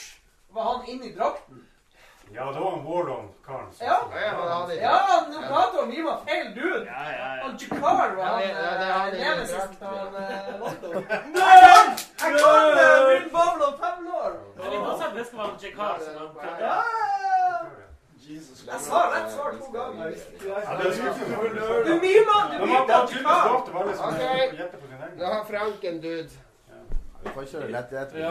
[0.53, 1.65] var han inni drakten?
[2.33, 2.83] Ja, det var en
[3.47, 3.73] Warlong-karen.
[3.73, 3.97] som- Ja.
[4.81, 6.85] Ja, han er- prater han mye med feil dude.
[6.85, 7.43] Ja, ja, ja.
[7.43, 10.29] Han Jakar var han det- ja, det er han eh, inni nemesis til han eh,
[12.19, 12.33] Jeg kan
[12.77, 13.21] det!
[13.21, 14.31] Min Babylon 5 år!
[14.57, 14.71] Det er
[15.37, 16.81] var en Jakar som var ja, ja.
[18.71, 20.05] Jeg sa rett svar to ganger.
[20.05, 20.13] Er
[21.85, 22.37] Du mima!
[22.51, 22.85] Du mima!
[23.87, 24.21] liksom Ok.
[25.19, 26.29] Da har Frank en dude.
[27.23, 27.91] Vi får kjøre lett.
[27.91, 28.29] Ja,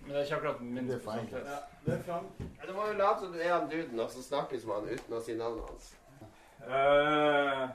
[0.00, 1.46] men det er ikke akkurat min Det er for enkelt.
[1.46, 5.14] Ja, Du må jo late som du er han duden, og så snakkes man uten
[5.14, 5.94] å si navnet hans.
[6.66, 7.68] Eh,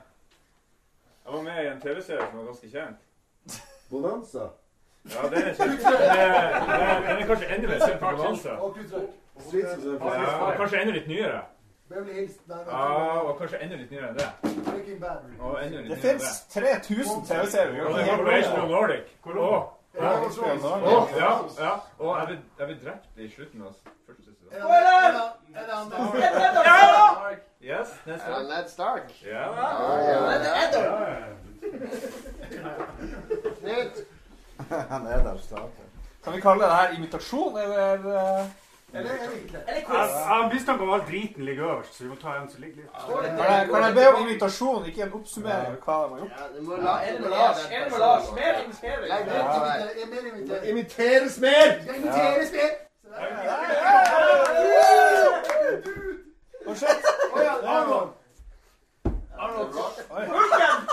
[1.26, 3.60] jeg var med i en TV-serie som var ganske kjent.
[3.90, 4.46] Bonanza.
[5.10, 5.80] Ja, den er kjent.
[5.82, 8.50] Den er, den er, er kanskje enda mer kjent på Bonanza.
[8.58, 9.10] Og Kutrøk.
[9.48, 11.42] Streets of Ja, og kanskje enda litt nyere.
[11.88, 12.38] Beverly Hills.
[12.50, 14.28] Nei, Ja, og kanskje enda litt nyere enn det.
[14.66, 15.26] Breaking Bad.
[15.40, 16.62] Og enda litt Det nyere enn fins det.
[16.62, 17.84] 3000 TV-serier.
[17.86, 19.12] Og det er Corporation of Nordic.
[19.26, 19.60] Ja,
[19.96, 20.52] og, det
[20.96, 23.72] og, ja, ja, og jeg ble, drept i slutten av
[24.06, 24.62] første Ja!
[27.66, 29.08] Yes, Ned Stark.
[29.24, 29.70] Ja, Ja,
[30.04, 30.20] ja.
[30.20, 31.32] Men det er Ja, ja, ja.
[33.66, 33.96] Nytt.
[34.90, 35.86] Han er der starter.
[36.24, 38.46] Kan vi kalle det her imitasjon, eller eh,
[38.96, 39.16] Eller er?
[39.68, 39.96] Eller Jeg quiz.
[39.96, 42.76] jeg har mistanke om all driten ligger øverst, så vi må ta en som ligger
[42.76, 46.18] litt kan, jeg, kan jeg be om invitasjon, ikke en oppsummering av hva de har
[46.22, 46.32] gjort?
[46.40, 47.60] Ja, må la Enig med Lars.
[48.38, 48.52] Mer
[49.00, 49.10] deg.
[50.02, 50.24] er mer
[50.72, 51.66] inviteres mer!
[56.66, 57.04] Å, shit!
[57.76, 58.10] Arnold.
[59.38, 59.70] Arnold.
[60.10, 60.86] Arnold.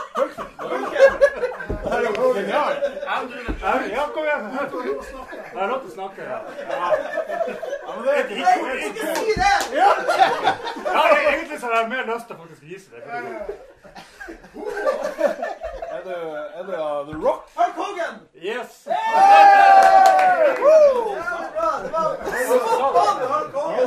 [0.60, 1.53] Det
[1.94, 2.82] her er jo genialt.
[3.96, 4.44] Ja, kom igjen!
[4.54, 6.22] Det er lov til å snakke.
[6.24, 6.40] Ja.
[6.70, 6.88] Ja.
[7.86, 8.54] Ja, men det er Nei,
[8.88, 9.56] ikke si det!
[9.78, 9.90] Ja,
[11.18, 13.00] egentlig så har jeg mer lyst til å faktisk vise det.
[15.94, 16.18] Er det,
[16.58, 17.42] er det uh, The Rock?
[17.58, 18.16] Hulk Hogan!
[18.50, 18.72] Yes!
[18.88, 18.94] Ja,
[21.56, 22.08] bra, det var
[22.74, 23.84] Spot on, Hulk Hogan!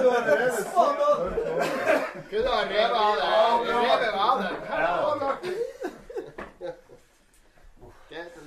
[2.30, 3.26] Kunne ha revet av det.
[3.72, 5.75] Revet av det.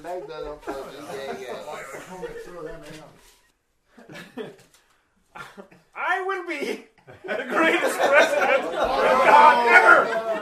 [0.09, 0.21] I.
[5.95, 6.85] I will be
[7.27, 9.97] the greatest president God ever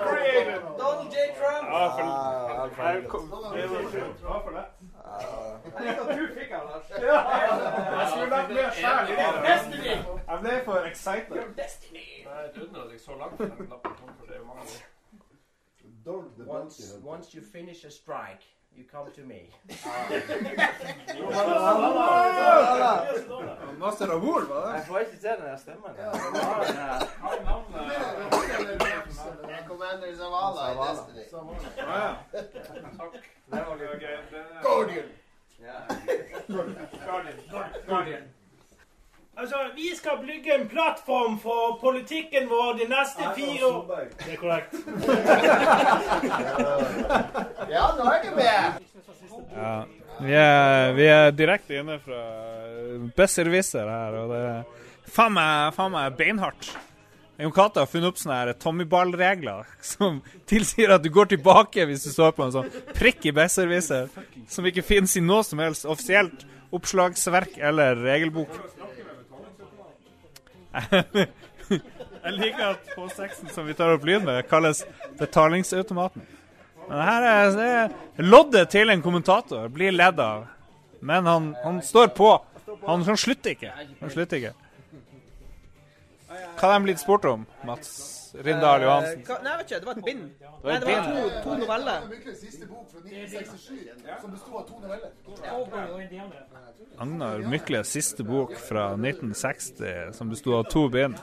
[0.08, 0.62] created.
[0.78, 1.34] Donald J.
[1.38, 1.68] Trump.
[1.70, 2.70] Oh, uh, I'm
[4.44, 4.78] for that.
[10.30, 11.42] I'm there for excitement.
[11.42, 12.26] Your destiny.
[12.26, 14.40] Nei, du nådde så langt den lappen kom for det.
[16.46, 19.50] Once, once you finish a strike you come to me.
[23.80, 24.74] Master of War, var det?
[24.78, 25.92] Jeg får ikke til den der stemmen.
[29.68, 31.24] Commander er er er Zavala i Destiny.
[33.52, 34.18] Det var gøy.
[34.64, 35.10] Guardian!
[37.88, 38.24] Guardian.
[39.38, 43.84] Altså, vi skal bygge en plattform for politikken vår de neste fire år.
[44.18, 44.74] Det er korrekt.
[47.68, 48.80] Ja, nå er du med!
[49.54, 49.76] Ja.
[50.18, 52.22] Vi er, vi er direkte inne fra
[53.18, 54.64] Besserwisser her, og det er
[55.14, 56.72] faen meg, beinhardt.
[57.38, 62.10] Jon Cato har funnet opp sånne tommyballregler som tilsier at du går tilbake hvis du
[62.16, 64.10] står på en sånn prikk i Besserwisser,
[64.50, 68.58] som ikke finnes i noe som helst offisielt oppslagsverk eller regelbok.
[72.28, 74.84] Jeg liker at H6-en som vi tar opp lyd med, kalles
[75.20, 76.26] betalingsautomaten.
[76.88, 80.46] Men her er, er loddet til en kommentator blir ledd av.
[81.00, 82.32] Men han, han står på.
[82.86, 83.74] Han, han slutter ikke.
[84.02, 84.54] Han slutter ikke.
[86.58, 89.20] Hva har de blitt spurt om, Mats Rindal Johansen?
[89.20, 89.80] Eh, hva- Nei, jeg vet ikke.
[89.80, 90.22] Det var et bind.
[90.42, 92.02] var Nei, det var to, to noveller.
[92.10, 93.90] Mykles siste bok fra 1967,
[94.22, 95.12] som besto av to noveller.
[97.00, 101.16] Agnar Mykles siste bok fra 1960 som besto av to bind.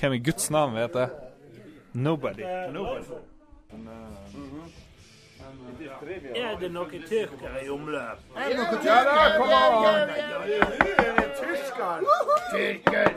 [0.00, 1.08] Hvem i Guds navn vet det?
[1.92, 2.42] Nobody.
[2.72, 3.04] Nobody.
[6.34, 8.18] Er det noen tyrkere i omløp?
[8.36, 9.36] Er det noe Ja da, tyrker?
[9.38, 9.72] kom Ja, an!
[9.82, 10.64] ja, ja, ja, ja.
[10.70, 11.96] Nå er det tysker!
[12.52, 13.08] Tyrker,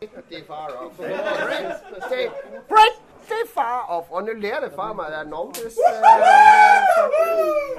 [0.00, 0.96] Pretty far off.
[0.96, 2.30] Pretty,
[2.68, 4.06] pretty far off.
[4.10, 5.84] Og nå ler det faen meg det er Noldus Det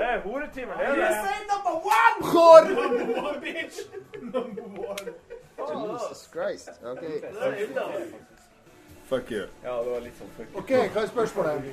[0.05, 1.15] er horetimer, det er You det.
[1.25, 2.15] say number one!
[2.31, 2.61] Hvor?
[2.69, 3.77] Number one, bitch!
[4.21, 5.07] Number one.
[5.57, 6.69] Jesus Christ.
[6.83, 7.03] OK.
[9.09, 9.47] Fuck you.
[9.63, 10.61] Ja, det var litt sånn fuck you.
[10.61, 11.67] OK, hva er spørsmålet?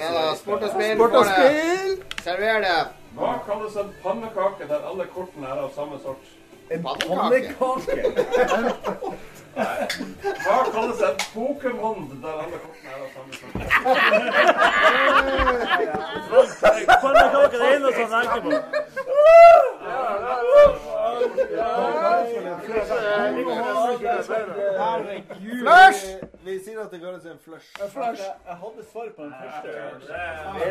[0.00, 0.94] Ja, sport og spill.
[0.96, 1.96] Sport og spill.
[2.24, 2.78] Server det.
[3.18, 6.30] Hva kalles en pannekake der alle kortene er av samme sort?
[6.72, 7.56] En pannekake?
[9.56, 13.52] Hva kalles en Pokémon der alle kortene er av samme sort?
[17.02, 18.50] Pannekake er det eneste tenker på.
[25.60, 26.04] Flush!
[26.44, 27.68] Vi sier at det kalles en flush.
[27.78, 27.90] Jeg
[28.62, 29.68] hadde svar på den første.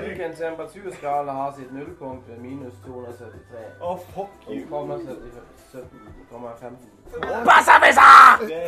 [0.02, 3.58] Hvilken temperaturskala har sitt nullpunkt ved minus 273?
[3.82, 4.66] Å, fuck you.
[4.70, 6.95] 17,15.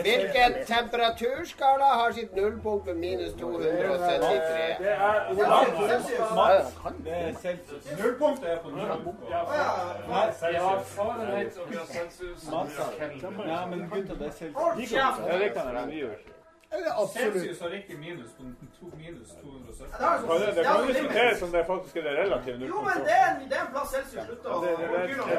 [0.01, 4.77] Hvilken temperaturskala har sitt nullpunkt ved minus 273?
[4.79, 4.97] Det er
[5.87, 6.19] Celsius.
[7.03, 7.99] Det Celsius.
[8.03, 9.13] Nullpunktet er på null.
[9.29, 12.49] Ja, Fahrenheit og Celsius.
[13.47, 14.91] Ja, men gutta, det er Celsius.
[14.91, 16.36] Ja, det kan jeg gjøre.
[17.13, 18.43] Celsius har ikke minus på
[18.79, 19.95] to, minus 270.
[19.99, 20.09] Ja,
[20.39, 23.27] det, det kan jo diskuteres om det faktisk er det relative Jo, men det er
[23.31, 25.37] en, det er en plass Celsius slutter Ja, Det, det, det,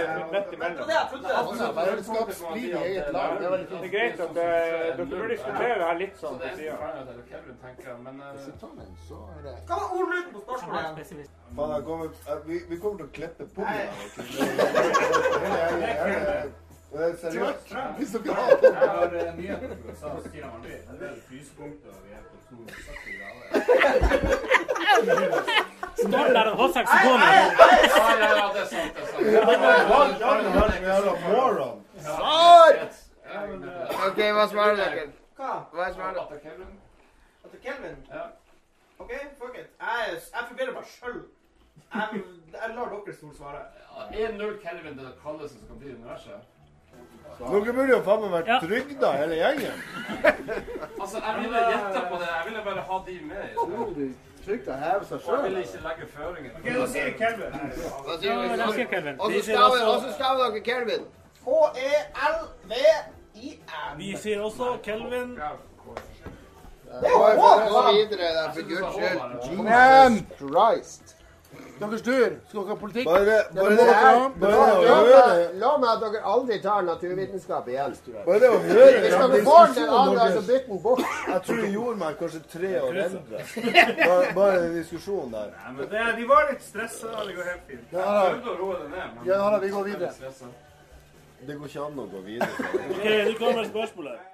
[0.00, 0.86] er midt imellom.
[0.90, 1.32] Det er det.
[1.40, 1.52] Altså.
[1.54, 1.96] Det er
[3.70, 4.44] Det er greit at eh,
[4.96, 6.74] dere burde diskutere det her litt sånn på er sida.
[9.42, 11.28] Eh, Hva var ordlyden på spørsmålet?
[11.56, 12.10] Faen,
[12.46, 13.86] vi, vi kommer til å klippe på det.
[15.42, 17.74] Det er seriøst.
[17.96, 18.62] Hvis dere har det.
[18.62, 20.08] Jeg har eh, nyheter fra USA.
[20.22, 20.68] så sier de
[21.00, 23.40] det er frysepunktet, og vi er på 270 grader.
[25.96, 27.34] Står der en H6-ikon Ja,
[28.22, 28.92] ja, ja, det er sant.
[28.94, 29.20] Det er sant.
[30.82, 31.84] Jævla moron.
[32.00, 32.72] Svar!
[34.06, 35.02] OK, hva svarer dere?
[35.36, 35.52] Hva?
[35.72, 36.22] Hva svarer dere?
[36.22, 36.72] At det er Kelvin?
[37.44, 37.96] At det er Kelvin?
[38.10, 38.24] Ja.
[38.98, 39.68] OK, fuck it.
[39.80, 41.20] Jeg, jeg forvirrer meg sjøl.
[41.94, 42.22] Jeg,
[42.52, 43.60] jeg lar dere stort svare.
[44.12, 46.40] Er null Kelvin det kaldeste som kan bli i universet?
[47.38, 49.78] Dere burde jo faen meg vært trygda, hele gjengen.
[51.00, 52.28] Altså, jeg ville gjette på det.
[52.32, 53.44] Jeg ville bare ha de med.
[54.44, 56.50] Trygt å heve seg Jeg ville ikke legge føringer.
[56.56, 57.52] Ok, da sier Kelvin.
[57.54, 57.60] Ja,
[58.20, 58.56] vi?
[58.60, 59.16] da sier Kelvin.
[59.20, 59.76] Og så skriver
[60.18, 61.02] så dere Kelvin.
[61.44, 62.78] H-E-L-V-I-N.
[63.98, 65.30] Vi sier også Kelvin.
[66.90, 67.08] Gå
[67.70, 69.20] gå videre, da, for guds skyld.
[69.62, 71.19] Men Christ.
[71.80, 72.32] Deres tur.
[72.48, 73.06] Skal dere ha politikk?
[73.08, 74.18] Bare, det, bare det her.
[74.40, 77.94] Bare det å La meg at dere aldri tar naturvitenskap i igjen.
[78.26, 81.04] Bare det å høre Hvis dere får den en annen så bytt den bort.
[81.30, 83.44] Jeg tror jeg gjorde meg kanskje tre år eldre.
[84.04, 85.54] Bare, bare den diskusjonen der.
[85.62, 87.14] Nei, men det, de var litt stressa.
[87.30, 87.94] Det går helt fint.
[87.94, 89.06] Ja, da.
[89.30, 90.12] Ja, da, vi går videre.
[91.46, 92.74] Det går ikke an å gå videre.
[92.90, 94.28] OK, nå kommer spørsmålet.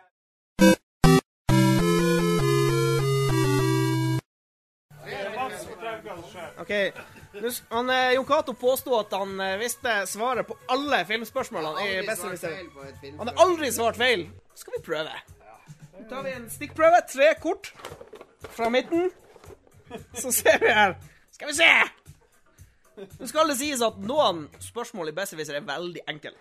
[6.59, 6.93] Okay.
[7.71, 12.07] Han, eh, Jon Cato påsto at han eh, visste svaret på alle filmspørsmålene i Aldri
[12.07, 12.57] svart Besserwisser.
[13.01, 14.27] feil Han har aldri svart feil.
[14.57, 15.21] Skal vi prøve?
[15.97, 17.03] Nå tar vi en stikkprøve.
[17.13, 17.73] Tre kort
[18.57, 19.11] fra midten.
[20.15, 20.97] Så ser vi her.
[21.31, 21.71] Skal vi se!
[22.97, 26.33] Nå skal det sies at noen spørsmål i Besserwisser er veldig enkle.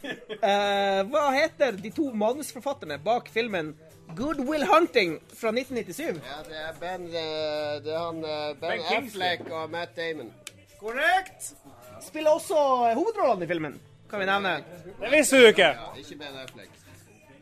[0.00, 3.74] Uh, hva heter de to manusforfatterne bak filmen
[4.16, 6.22] Good Will Hunting fra 1997?
[6.24, 10.32] Ja, det er Ben, det er han, ben, Ben Affleck og Matt Damon.
[10.80, 11.52] Korrekt.
[12.00, 12.56] Spiller også
[12.88, 14.56] eh, hovedrollene i filmen, kan vi nevne.
[15.00, 15.74] Det visste du ikke.
[16.00, 16.76] Ikke Ben Affleck.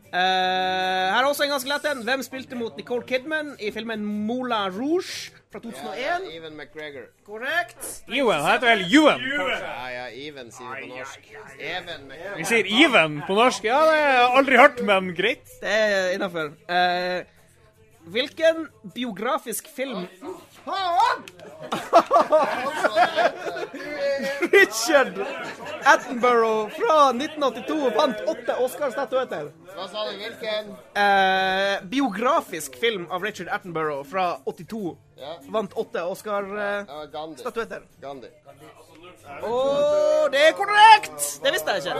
[0.09, 2.01] Eh, her er også en ganske lett en.
[2.03, 5.99] Hvem spilte mot Nicole Kidman i filmen Moulin Rouge fra 2001?
[6.01, 7.07] Ja, Even McGregor.
[7.25, 7.79] Korrekt.
[8.09, 8.41] Ewan.
[8.41, 9.23] Han heter vel Ewan.
[9.29, 11.31] Ja, ja, Even sier vi på norsk.
[11.59, 12.37] Even McGregor.
[12.41, 13.69] Vi sier Even på norsk.
[13.69, 15.57] Ja, det har jeg aldri hørt, men greit.
[15.61, 16.51] Det er innafor.
[18.09, 20.07] hvilken biografisk film
[20.65, 21.23] Faen!
[24.51, 25.13] Richard
[25.83, 29.51] Attenborough fra 1982 vant åtte Oscar-statuetter?
[29.75, 30.71] Hva sa du, hvilken?
[30.99, 35.33] Eh, biografisk film av Richard Attenborough fra 82 Ja.
[35.51, 37.81] vant åtte Oscar-statuetter.
[38.01, 38.27] Gandhi.
[39.43, 41.39] Og det er korrekt!
[41.43, 41.93] Det visste jeg ikke.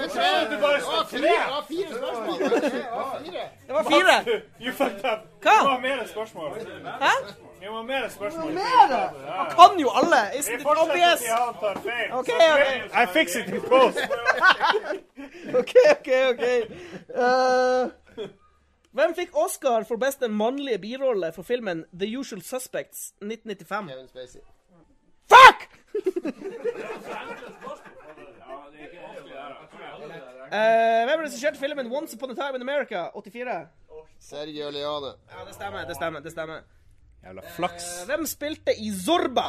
[0.50, 1.20] Du bare sa tre!
[1.20, 2.40] Det var fire spørsmål.
[2.40, 2.50] Det
[2.96, 3.46] var fire.
[3.68, 4.42] Det var fire.
[4.64, 5.28] You fucked up.
[5.44, 5.58] Hva?
[5.60, 6.50] Det var mer spørsmål.
[7.04, 7.14] Hæ?
[7.60, 8.54] Vi må ha mer spørsmål.
[8.54, 8.94] Mer?
[9.28, 10.22] Han kan jo alle!
[10.34, 11.20] Vi it fortsetter obvious?
[11.20, 12.12] til han tar feil.
[12.12, 12.68] OK, OK.
[13.02, 14.00] I fix it in post.
[15.60, 16.10] OK, OK.
[16.32, 16.46] ok.
[17.16, 18.28] Uh,
[18.92, 23.90] hvem fikk Oscar for beste mannlige birolle for filmen The Usual Suspects 1995?
[23.90, 24.40] Kevin Spacey.
[25.30, 25.68] Fuck!
[30.50, 33.68] Uh, hvem regisserte filmen Once Upon a Time in America 84?
[34.20, 35.08] Sergio Leone.
[35.30, 35.86] Ja, det stemmer.
[35.86, 36.60] det stemmer, det stemmer.
[37.24, 37.88] Jævla flaks.
[38.02, 39.48] Eh, hvem spilte i Zorba?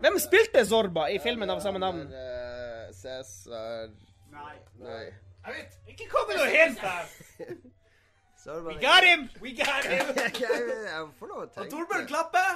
[0.00, 2.06] Hvem spilte Zorba i filmen av samme navn?
[2.12, 3.90] Eh, Cæsar
[4.30, 4.56] Nei.
[4.78, 5.04] Nei.
[5.46, 5.78] Jeg vet.
[5.88, 7.04] Ikke kom med noe hint der!
[8.64, 9.28] We got him!
[9.42, 10.06] We got him!
[10.16, 11.70] Jeg, jeg, jeg får lov å tenke.
[11.74, 12.52] Torbjørn klapper.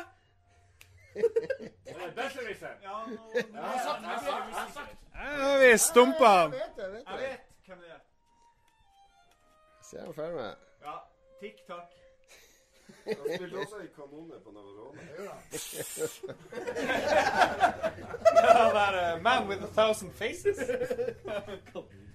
[1.14, 1.22] Ja,
[3.52, 3.98] nå, har
[4.78, 4.96] jeg.
[5.14, 7.28] Jeg vi stumpa Jeg vet jeg vet Jeg det.
[7.28, 8.00] vet hvem det er.
[9.90, 10.64] Ser han for meg.
[10.88, 10.96] Ja.
[11.42, 11.92] Tikk-takk.
[13.06, 14.98] Han spilte også i Kanone på Navarone.
[18.34, 20.58] det er uh, man with a thousand faces.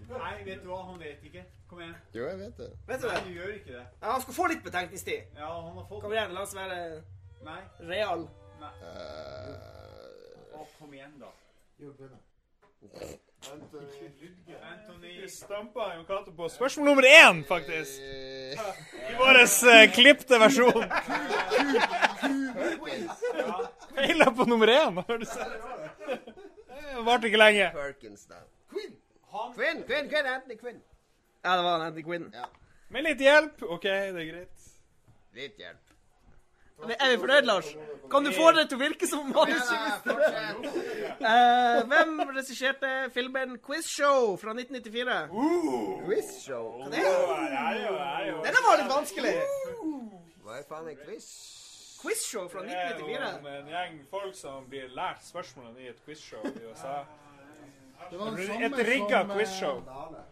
[0.09, 0.81] Nei, vet du hva?
[0.89, 1.43] Han vet ikke.
[1.69, 1.95] Kom igjen.
[2.15, 2.69] Jo, jeg vet det.
[2.87, 3.25] Vet du Nei, det?
[3.27, 3.85] du gjør ikke det.
[4.01, 5.37] Ja, han skal få litt betenkningstid.
[5.37, 6.79] Ja, han har fått Kom igjen, la oss være
[7.45, 7.61] Nei.
[7.93, 8.25] real.
[8.59, 8.73] Nei.
[8.81, 10.59] Uh...
[10.59, 11.29] Å, kom igjen, da.
[13.47, 17.99] Anthony stampa jo Cato på spørsmål nummer én, faktisk.
[19.09, 20.83] I vår uh, klipte versjon.
[23.95, 25.03] Feila på nummer én.
[25.07, 25.47] Har du sett?
[26.69, 27.71] Det varte ikke lenge.
[27.73, 28.43] Perkins, da.
[28.73, 28.95] Quinn!
[29.55, 30.81] Quinn, Quinn, Quinn, Anthony Quinn.
[31.43, 32.31] Ja, det var Anthony Quinn.
[32.33, 32.49] Ja.
[32.89, 33.63] Med litt hjelp.
[33.63, 34.71] OK, det er greit.
[35.37, 35.88] Litt hjelp.
[36.87, 37.75] Er vi fornøyd, Lars?
[38.09, 39.43] Kan du få det til å virke som Ja,
[40.05, 40.05] fortsett.
[41.19, 45.17] Eh, Hvem regisserte filmen Quizshow fra 1994?
[46.07, 46.65] Quizshow.
[46.89, 49.35] Denne var litt vanskelig.
[50.43, 51.29] Hva er faen en quiz?
[52.01, 52.97] Quizshow fra 1994.
[52.97, 53.39] Det er 1994.
[53.39, 57.01] om en gjeng folk som blir lært spørsmålene i et quizshow i USA.
[58.09, 59.83] Det var Et rigga eh, quizshow.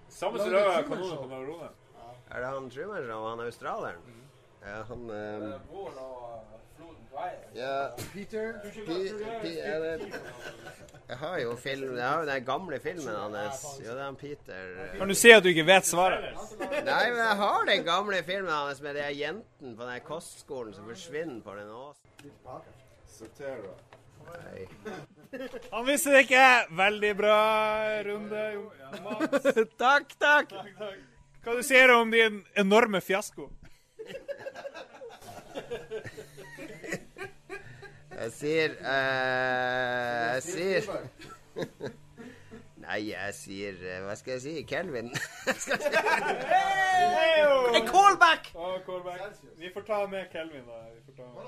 [0.10, 1.70] Samme som Truman kanoner på Navarone.
[2.32, 4.02] Er det han Truman han australieren?
[4.66, 5.60] Ja, han eh,
[7.56, 8.54] Ja Peter.
[8.64, 10.14] Er det-
[11.10, 13.64] Jeg har jo film Jeg har jo den gamle filmen hans.
[13.80, 16.24] Jo, det er han Peter Kan du si at du ikke vet svaret?
[16.60, 20.86] Nei, men jeg har den gamle filmen hans med de jentene på den kostskolen som
[20.86, 22.04] forsvinner på den åsen.
[23.08, 23.74] Sortera.
[24.28, 24.68] Nei.
[25.74, 26.44] Han visste det ikke.
[26.78, 27.38] Veldig bra
[28.06, 28.44] runde.
[29.04, 29.48] Mats.
[29.80, 30.52] Takk, takk.
[31.44, 33.48] Hva du sier om din enorme fiasko?
[38.18, 40.82] Jeg sier uh, Jeg sier
[42.88, 44.54] Nei, jeg sier eh, Hva skal jeg si?
[44.70, 45.10] Kelvin?
[47.78, 48.52] En callback!
[49.60, 50.78] Vi får ta med Kelvin, da.
[50.96, 51.44] Vi får ta med.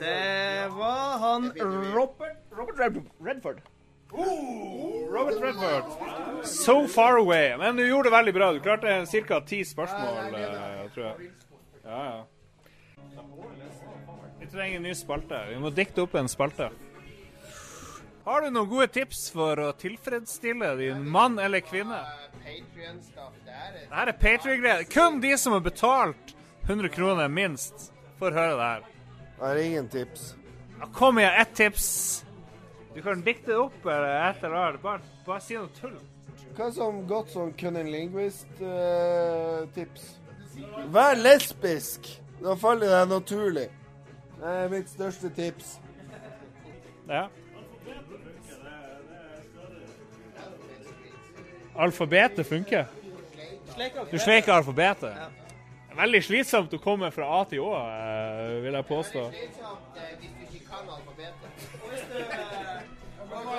[0.00, 1.52] Det var han
[1.94, 2.78] Robert, Robert
[3.26, 3.62] Redford.
[4.12, 6.44] Robert Redford.
[6.44, 7.56] So far away.
[7.56, 8.52] Men du gjorde det veldig bra.
[8.52, 9.40] Du klarte ca.
[9.40, 11.30] ti spørsmål, eh, tror jeg.
[11.84, 12.24] Ja, ja.
[14.40, 15.46] Vi trenger en ny spalte.
[15.48, 16.70] Vi må dikte opp en spalte.
[18.24, 21.98] Har du noen gode tips for å tilfredsstille din mann eller kvinne?
[22.44, 23.32] Patreon-stuff.
[23.44, 24.84] Det her er Det her er Patrion-greier.
[24.90, 26.34] Kun de som har betalt
[26.68, 28.82] 100 kroner minst, får høre det her.
[29.38, 30.34] Jeg har ingen tips.
[30.78, 32.24] Ja, Kom igjen, ett tips.
[32.94, 34.82] Du kan dikte det opp eller et eller annet.
[34.82, 35.98] Bare, bare si noe tull.
[36.56, 40.18] Hva som godt som cunning-linguist-tips?
[40.92, 42.20] Vær lesbisk!
[42.42, 43.68] Da faller det naturlig.
[44.40, 45.80] Det er mitt største tips.
[47.08, 47.28] Ja.
[51.78, 52.84] Alfabetet funker.
[54.10, 55.14] Du sleiker alfabetet.
[55.14, 59.30] Det er Veldig slitsomt å komme fra A til Å, eh, vil jeg påstå.
[59.30, 59.62] Hvis du
[60.42, 61.41] ikke kan alfabetet.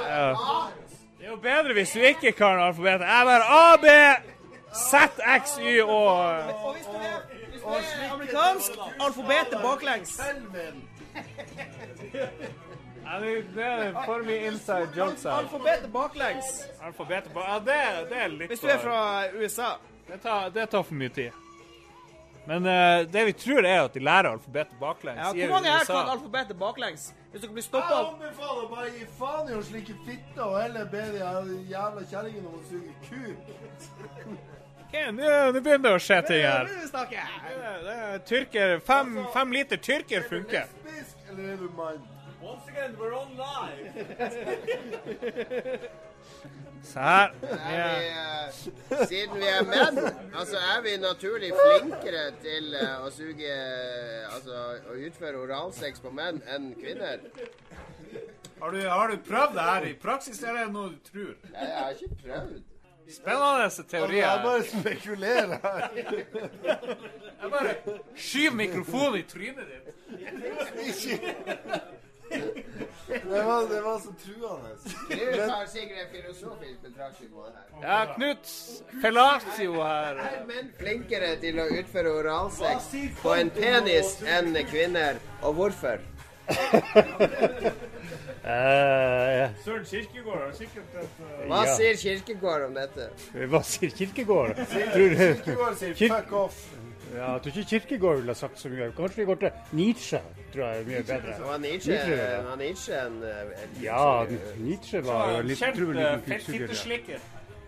[0.07, 0.33] Ja.
[1.19, 2.99] Det er jo bedre hvis du ikke kan alfabetet.
[3.07, 3.85] Jeg bare A, B,
[4.75, 4.93] Z,
[5.43, 10.19] X, Y og Og hvis du er, hvis du er amerikansk, alfabetet baklengs.
[13.05, 15.31] Ja, det, det er for mye inside jokes her.
[15.31, 16.45] Alfabetet baklengs.
[16.85, 19.69] Alfabetet ba- Ja, det, det er litt Hvis du er fra USA.
[20.07, 21.31] Det tar, det tar for mye tid.
[22.47, 25.19] Men uh, det vi tror er at de lærer alfabetet baklengs.
[25.21, 27.05] Ja, hvor mange her kan alfabetet baklengs?
[27.31, 30.85] Hvis dere blir Jeg stoppa anbefaler bare gi faen i å slike fitte og heller
[30.91, 31.21] be de
[31.71, 33.37] jævla kjerringene om å suge kuk.
[34.83, 35.29] Ok, Nå
[35.61, 36.67] begynner det å skje ting her.
[36.67, 36.67] Jeg.
[36.83, 40.67] Det er- det er Tyrker, fem, fem liter tyrker funker.
[40.85, 42.01] Lesbisk, eller er du mann?
[42.43, 43.93] Once again, we're on live.
[46.83, 47.31] Se her.
[47.41, 49.99] Er vi, er, siden vi er menn,
[50.35, 56.11] altså er vi naturlig flinkere til eh, å suge eh, Altså å utføre oralsex på
[56.13, 57.23] menn enn kvinner?
[58.59, 61.33] Har du, har du prøvd det her i praksis, eller er det noe du tror?
[61.53, 62.61] Nei, jeg har ikke prøvd.
[63.11, 65.89] Spennende Altså, teori jeg bare spekulerer her.
[67.43, 67.75] Jeg bare
[68.15, 69.87] skyver mikrofonen i trynet ditt.
[73.07, 74.69] Det var, det var så truende.
[75.09, 77.83] Knut har sikkert en filosofisk betraktning på det her.
[77.83, 78.53] Ja, Knut
[79.01, 80.21] Felatio her.
[80.23, 82.89] Er menn flinkere til å utføre oralsex
[83.21, 86.01] på en penis enn kvinner, og hvorfor?
[88.43, 93.05] Eh, Søren Kirkegård har sikkert et eh, Hva sier Kirkegård om dette?
[93.53, 94.59] Hva sier Kirkegård?
[94.73, 96.57] Kirkegård sier fuck off.
[97.13, 98.91] Ja, jeg tror ikke Kirkegård ville ha sagt så mye.
[98.97, 100.19] Kanskje vi går til Nietzsche,
[100.53, 101.35] tror jeg er mye bedre.
[101.45, 104.25] Var Nietzsche, Nietzsche, Nietzsche en, eh, en Ja,
[104.57, 107.19] Nietzsche var jo litt Kjent fitteslikker.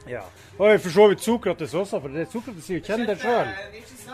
[0.10, 0.22] ja.
[0.60, 3.54] Og for så vidt Sokrates også, for det Sokrates sier jo 'kjenn deg sjøl'.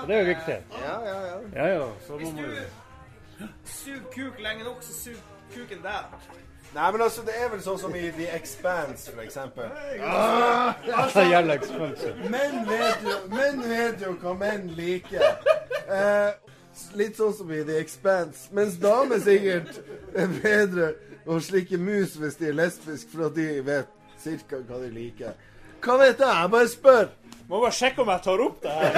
[0.02, 0.58] Og det er jo viktig.
[0.84, 1.38] Ja, ja, ja.
[1.56, 1.88] Ja, ja.
[2.08, 2.46] Så Hvis du
[3.66, 5.18] suger kuk lenge nok, så suger
[5.56, 6.04] kuken deg.
[6.76, 9.68] Nei, men altså, det er vel sånn som i The Expanse, for eksempel.
[11.02, 12.14] Altså, gjelder Expanse.
[12.32, 15.26] Menn vet jo, menn vet jo hva menn liker.
[15.92, 16.32] Eh,
[16.96, 18.48] litt sånn som i The Expanse.
[18.56, 19.82] Mens damer sikkert
[20.16, 20.94] er bedre
[21.28, 23.92] å slikke mus hvis de er lesbiske, for at de vet
[24.22, 25.36] cirka hva de liker.
[25.84, 26.32] Hva vet jeg?
[26.32, 27.08] Jeg bare spør.
[27.50, 28.96] Må bare sjekke om jeg tar opp det her.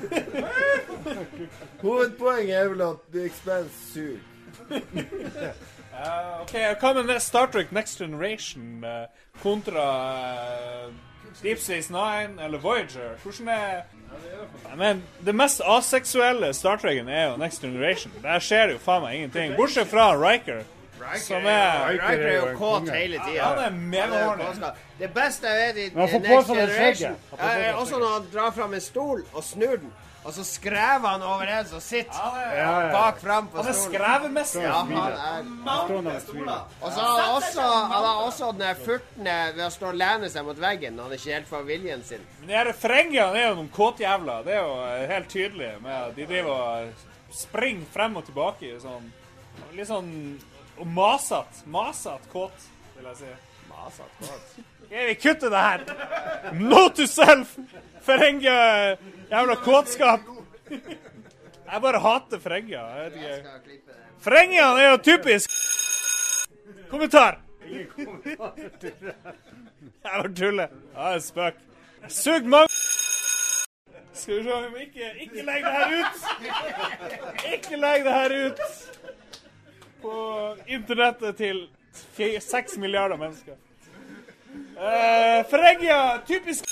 [1.84, 4.29] Hovedpoenget er vel at The Expanse suger.
[6.00, 9.04] Eh, ok, Hva med Star Trek Next Generation uh,
[9.42, 9.86] kontra
[10.86, 10.92] uh,
[11.42, 13.18] Deep Space Nine eller Voyager?
[13.22, 13.82] Hvordan er
[14.76, 18.12] Men Det mest aseksuelle Star Treken er jo Next Generation.
[18.22, 19.56] Der skjer det jo faen meg ingenting.
[19.56, 20.62] Bortsett fra Riker,
[21.20, 23.44] som er Riker er jo kåt hele tida.
[23.44, 24.72] Han er.
[24.98, 29.24] Det beste jeg vet i Next Generation, er også når han drar fram en stol
[29.32, 29.92] og snur den,
[30.24, 32.90] og så skrev han over en som sitter Ja, ja.
[32.92, 33.94] bak fram på Han er stolen.
[33.94, 34.62] skrevemester.
[34.62, 36.64] Ja, han er.
[36.82, 40.28] Og så har han også, han har også den furtne ved å stå og lene
[40.32, 42.26] seg mot veggen når han ikke helt får viljen sin.
[42.40, 44.44] Men de her Ferengiene er jo noen kåtjævler.
[44.44, 45.70] Det er jo eh, helt tydelig.
[45.82, 49.08] med at De driver og springer frem og tilbake i sånn
[49.76, 50.10] Litt sånn
[50.80, 51.64] og masete.
[51.70, 53.32] Masete kåt, vil jeg si.
[53.68, 54.60] Masete kåt.
[54.90, 55.84] Jeg vi kutte det her.
[56.56, 57.52] Note to self!
[58.02, 58.96] Ferengia
[59.30, 60.20] Jævla kåtskap.
[61.72, 62.82] Jeg bare hater Frenja.
[63.14, 63.44] Det.
[64.26, 65.50] Er jo typisk
[66.90, 67.38] Kommentar!
[67.70, 67.86] Jeg
[70.04, 70.68] bare tuller.
[70.96, 71.54] Ja, det er spøk.
[72.08, 72.68] Sug mange
[74.12, 76.14] Skal vi se om vi ikke Ikke legg det her ut!
[77.54, 78.60] Ikke legg det her ut
[80.00, 81.68] på internettet til
[82.40, 83.52] seks milliarder mennesker.
[84.76, 86.64] Uh, Ferengia, typisk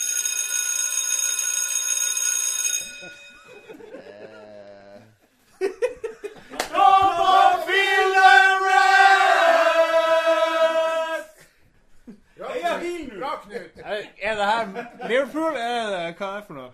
[13.19, 13.78] Bra, Knut.
[13.89, 15.57] Er det her Liverpool?
[15.57, 16.71] Er det, hva er det for noe?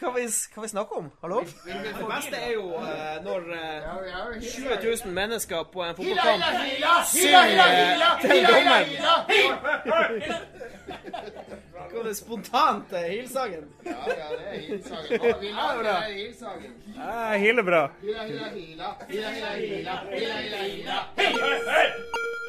[0.00, 0.22] Hva vi,
[0.54, 1.08] hva vi snakker om?
[1.22, 1.40] Hallo?
[1.44, 6.44] Det beste er jo eh, når eh, 20 000 mennesker på en fotballkamp
[7.12, 8.88] synger eh, til dommeren.
[11.90, 13.64] Kom det spontant eh, hilsangen?
[13.84, 15.20] Ja, ja, det er hilsangen.
[15.20, 16.72] Å, Det er den her hilsangen.
[16.96, 17.82] Ja, hele bra.
[18.04, 18.94] Hila, hila, hila.
[19.08, 20.00] Hila, hila, hila.
[20.12, 22.48] Hila, hila, hila.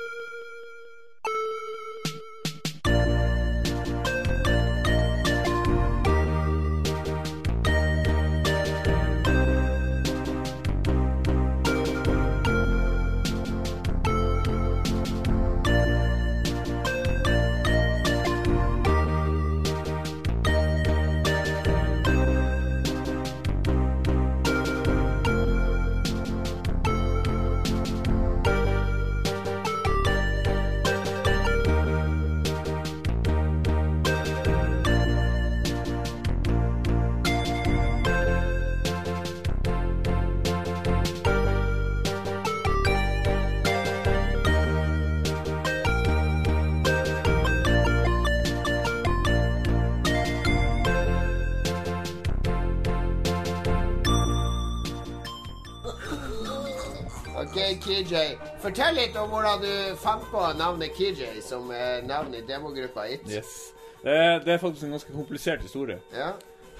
[58.11, 58.35] KJ.
[58.59, 63.23] Fortell litt om hvordan du fant på navnet KJ som eh, navn i demogruppa It.
[63.31, 63.71] Yes.
[64.03, 65.99] Det er, faktisk en ganske komplisert historie.
[66.11, 66.33] Ja.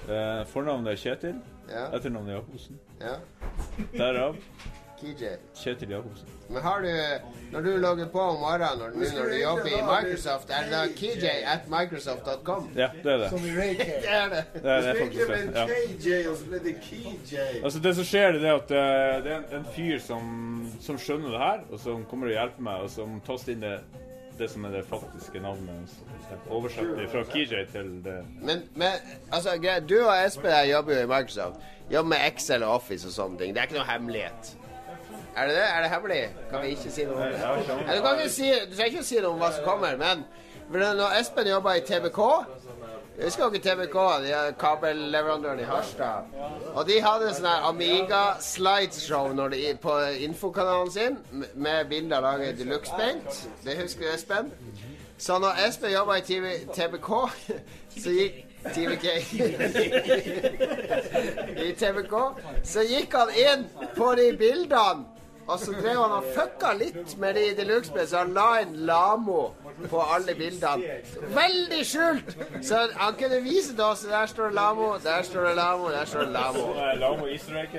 [0.08, 1.38] Eh, fornavnet er Kjetil.
[1.70, 1.86] Ja.
[1.96, 2.80] Etternavnet er Jacobsen.
[3.00, 3.16] Ja.
[3.94, 4.36] Derav
[5.02, 5.32] KJ.
[5.58, 6.28] Kjetil Jacobsen.
[6.52, 6.90] Men har du
[7.52, 10.82] Når du logger på om morgenen når, når du jobber i Microsoft, er det da
[10.96, 12.70] KJ at microsoft.com?
[12.76, 13.30] Ja, det er det.
[13.30, 13.86] Som i Ray K.
[14.04, 14.44] Det er det.
[14.54, 15.40] Det er, det er faktisk det.
[15.54, 15.66] Ja.
[15.66, 17.36] KJ, og så ble det KJ.
[17.64, 20.22] Altså Det som skjer, det er at eh, det er en, en fyr som,
[20.80, 23.76] som skjønner det her, og som kommer og hjelper meg, og som taster inn det,
[24.38, 25.92] det som er det faktiske navnet.
[26.48, 28.92] Oversatt fra KJ til det Men, men
[29.32, 31.60] altså, greit, du og Espen jobber jo i Microsoft.
[31.92, 33.52] Jobber med Excel og Office og sånne ting.
[33.52, 34.54] Det er ikke noe hemmelighet.
[35.36, 35.64] Er det det?
[35.64, 36.22] Er det hemmelig?
[36.50, 37.40] Kan vi ikke si noe om det?
[37.40, 40.26] Ja, du, kan ikke si, du trenger ikke si noe om hva som kommer, men
[40.72, 42.20] når Espen jobba i TBK
[43.24, 46.24] husker ikke TBK, de er kabelleverandøren i Harstad.
[46.74, 51.18] Og de hadde sånn her Amiga-slideshow når de, på infokanalen sin
[51.54, 53.48] med bilder laget i deluxe-paint.
[53.64, 54.52] Det husker Espen?
[55.18, 57.10] Så når Espen jobba i TV, TBK,
[58.02, 59.06] så gikk TVK
[61.66, 62.14] I TBK,
[62.64, 63.66] så gikk han inn
[63.96, 65.11] på de bildene.
[65.46, 69.40] Og så drev han og fucka litt med de deluxe så han la inn Lamo
[69.90, 70.98] på alle bildene.
[71.34, 72.34] Veldig skjult!
[72.62, 76.04] Så han kunne vise til oss der står det Lamo, der står det Lamo, der
[76.04, 76.66] står det Lamo.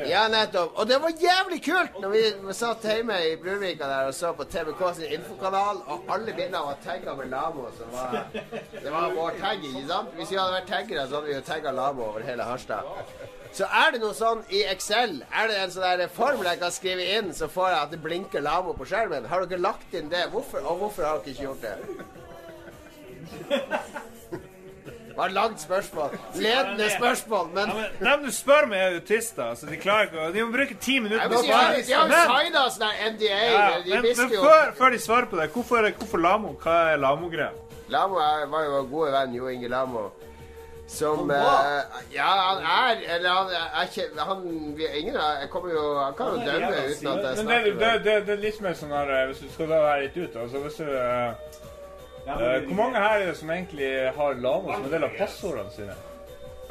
[0.09, 0.73] Ja, nettopp.
[0.79, 4.43] Og det var jævlig kult når vi satt hjemme i Brunvika der og så på
[4.43, 7.69] TBK sin infokanal, og alle bildene var tagga med Lamo.
[7.77, 10.11] Som var, det var vår tagg, ikke sant?
[10.19, 12.91] Hvis vi hadde vært taggere, så hadde vi jo tagga Lamo over hele Harstad.
[13.53, 17.05] Så er det noe sånn i Excel, er det en sånn formel jeg kan skrive
[17.19, 19.27] inn, så får jeg at det blinker Lamo på skjermen?
[19.29, 20.25] Har dere lagt inn det?
[20.33, 21.75] Hvorfor, og hvorfor har dere ikke gjort det?
[25.13, 26.15] Det var et langt spørsmål.
[26.41, 29.53] Ledende spørsmål, men Dem du spør meg, er autister.
[29.55, 31.83] Så de klarer ikke De må bruke ti minutter på svare.
[31.85, 33.43] De har jo Men- signa sånn NDA.
[33.51, 36.55] Ja, de men, men før, før de svarer på det, hvorfor, hvorfor Lamo?
[36.63, 37.51] Hva er Lamo-greia?
[37.89, 40.11] Lamo var jo vår gode venn Jo Inge Lamo.
[40.87, 41.37] Som eh,
[42.11, 46.13] Ja, han er Eller han er ikke han, vi, Ingen av Jeg kommer jo Han
[46.17, 48.37] kan jo dømme uten at jeg Men det, snakker det, med det, det, det er
[48.43, 50.87] litt mer sånn her eh, Hvis du skal da være litt ut altså hvis du,
[50.91, 51.29] eh,
[52.27, 55.71] eh, Hvor mange her er det som egentlig har Lamo som en del av passordene
[55.75, 55.95] sine?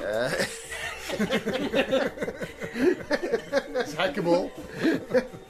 [3.99, 4.51] Hackable.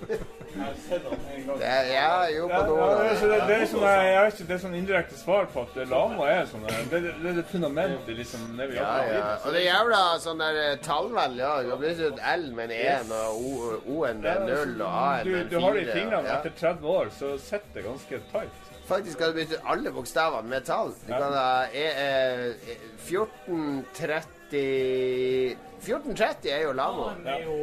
[0.63, 2.67] Det er, ja, jo, på Ja, ja,
[2.99, 5.45] det, er, så det, det er sånn, jeg vet ikke, det er sånn indirekte svar
[5.53, 9.23] på at lama er sånn Det, er det fundamentet liksom det vi Ja, jobber ja.
[9.43, 11.53] Og det er jævla sånn der eh, tallvel, ja.
[11.67, 15.31] Det blir sånn L med en 1 og O- O-en med 0 og A-en Du,
[15.37, 16.27] med du har det i fingrene.
[16.29, 16.33] Ja.
[16.41, 18.55] Etter 30 år så sitter det ganske tight.
[18.89, 20.91] Faktisk kan du bytte alle bokstavene med tall.
[21.07, 22.55] Du kan ha e, e,
[23.07, 27.11] 1430 1430 er jo Lamo.
[27.25, 27.37] Ja.
[27.37, 27.57] er jo,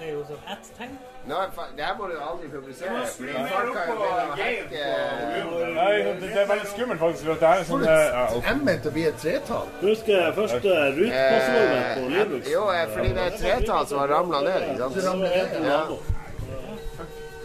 [0.00, 0.96] er jo sånn ett tegn.
[1.28, 1.36] Nå,
[1.76, 3.00] det her må du aldri publisere.
[3.16, 3.96] Fordi folk har jo
[4.34, 7.24] begynt å Nei, det, det er veldig skummelt faktisk.
[7.28, 8.54] For det er sånn eh, ja.
[8.54, 9.68] M-en til å bli et tretall.
[9.82, 12.48] Husker første rutepassordet på Eh, Linux.
[12.54, 14.60] Jo, eh, fordi det er et tretall som har ramla ned.
[14.80, 16.08] ikke sant?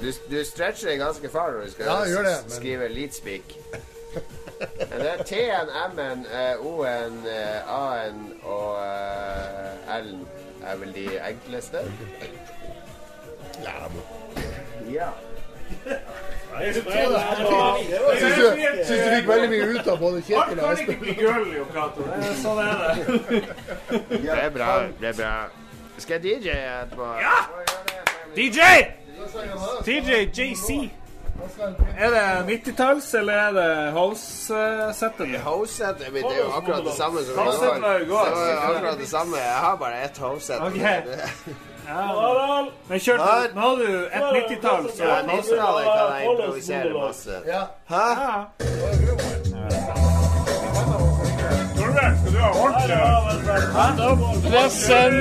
[0.01, 2.88] Du, du stretcher deg ganske far når du skal Ja, gjør det, s- men- skrive
[2.95, 3.53] leadspeak.
[4.80, 10.21] Men det er T-en, M-en, eh, O-en, eh, A-en og eh, L-en
[10.63, 11.82] er vel de enkleste.
[14.91, 15.10] Ja.
[16.56, 16.76] Syns
[18.36, 18.45] du,
[18.86, 20.99] syns du fikk veldig mye ut av både Kjetil og Espen?
[22.41, 22.93] Sånn er det.
[24.10, 24.70] Det er bra.
[25.01, 25.34] Det er bra.
[25.97, 26.53] Skal jeg DJ
[26.84, 27.10] etterpå?
[27.24, 27.39] Ja!
[28.36, 28.60] DJ!
[29.88, 30.70] DJ JC.
[31.97, 35.36] Er det 90-talls, eller er det house-settet?
[35.43, 37.38] House-settet mitt er jo akkurat det samme som i
[38.08, 38.26] går.
[38.32, 39.38] Det var akkurat det samme.
[39.38, 40.62] Jeg har bare ett house-sett.
[40.62, 40.80] Ok.
[41.88, 42.67] Ja.
[42.88, 43.55] Men kjørte.
[43.55, 47.31] Nå har du et 90-tall, så Ja, 90-tallet kan jeg improvisere masse.
[47.89, 48.05] Hæ?
[51.77, 52.99] Torbjørn, skal du ha ordentlig
[54.49, 55.13] Pressen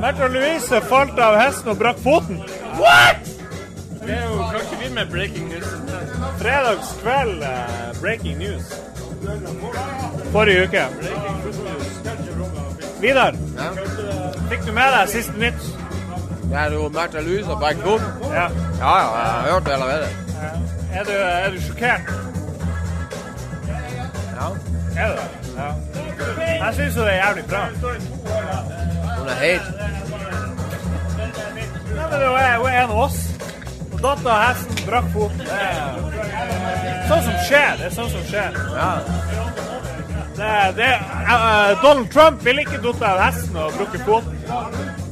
[0.00, 2.40] Märtha Louise falt av hesten og brakk foten.
[2.80, 3.28] What?!
[4.02, 5.68] Det er jo kanskje vi med breaking news.
[6.40, 8.72] Fredagskveld, uh, breaking news.
[10.32, 10.86] Forrige uke.
[13.00, 13.34] Vidar,
[14.52, 15.62] fikk du med deg siste nytt?
[16.50, 18.02] Det er jo Märtha Louise og Berg Blom.
[18.32, 18.46] Ja.
[18.80, 20.08] ja, ja, jeg har hørt det allerede.
[20.92, 22.10] Er du, er du sjokkert?
[24.36, 24.48] Ja.
[24.96, 25.28] Er du det?
[25.56, 25.70] Ja.
[26.64, 27.62] Jeg syns jo det er jævlig bra.
[29.18, 29.62] Hun er helt
[31.96, 33.18] Ja, men hun er, hun er en av oss.
[33.92, 35.48] Og datter av hesten, brakk foten.
[37.08, 37.76] Sånn som skjer.
[37.80, 38.50] Det er sånn som skjer.
[40.36, 44.38] Det, det, uh, Donald Trump ville ikke falt av hesten og brukket foten.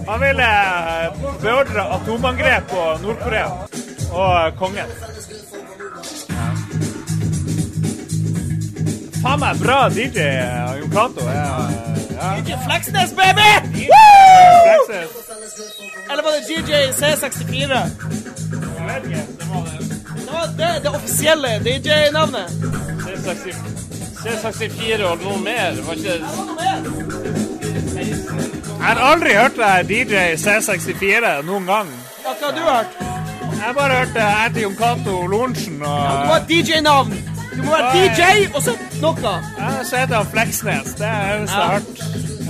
[0.08, 3.50] Han ville eh, beordre atomangrep på Nord-Korea
[4.10, 4.94] og kongen.
[9.20, 10.24] Faen meg bra DJ
[10.80, 11.28] Jon Cato.
[11.28, 11.68] Ja.
[12.40, 13.50] DJ Fleksnes, baby!
[16.10, 17.80] Eller var det DJ C64?
[20.16, 22.50] Det var det, det offisielle DJ-navnet.
[23.04, 23.89] C64
[24.24, 25.78] og noe mer.
[25.86, 26.16] Var ikke
[28.80, 31.88] Jeg har aldri hørt deg DJ C64 noen gang.
[32.24, 33.00] Hva har du hørt?
[33.50, 37.12] Jeg har bare hørt jeg heter Jon Cato Lorentzen og Du må ha DJ-navn.
[37.50, 39.32] Du må være DJ og så noe.
[39.58, 40.94] Ja, så heter han Fleksnes.
[41.00, 41.96] Det er det eneste jeg har hørt.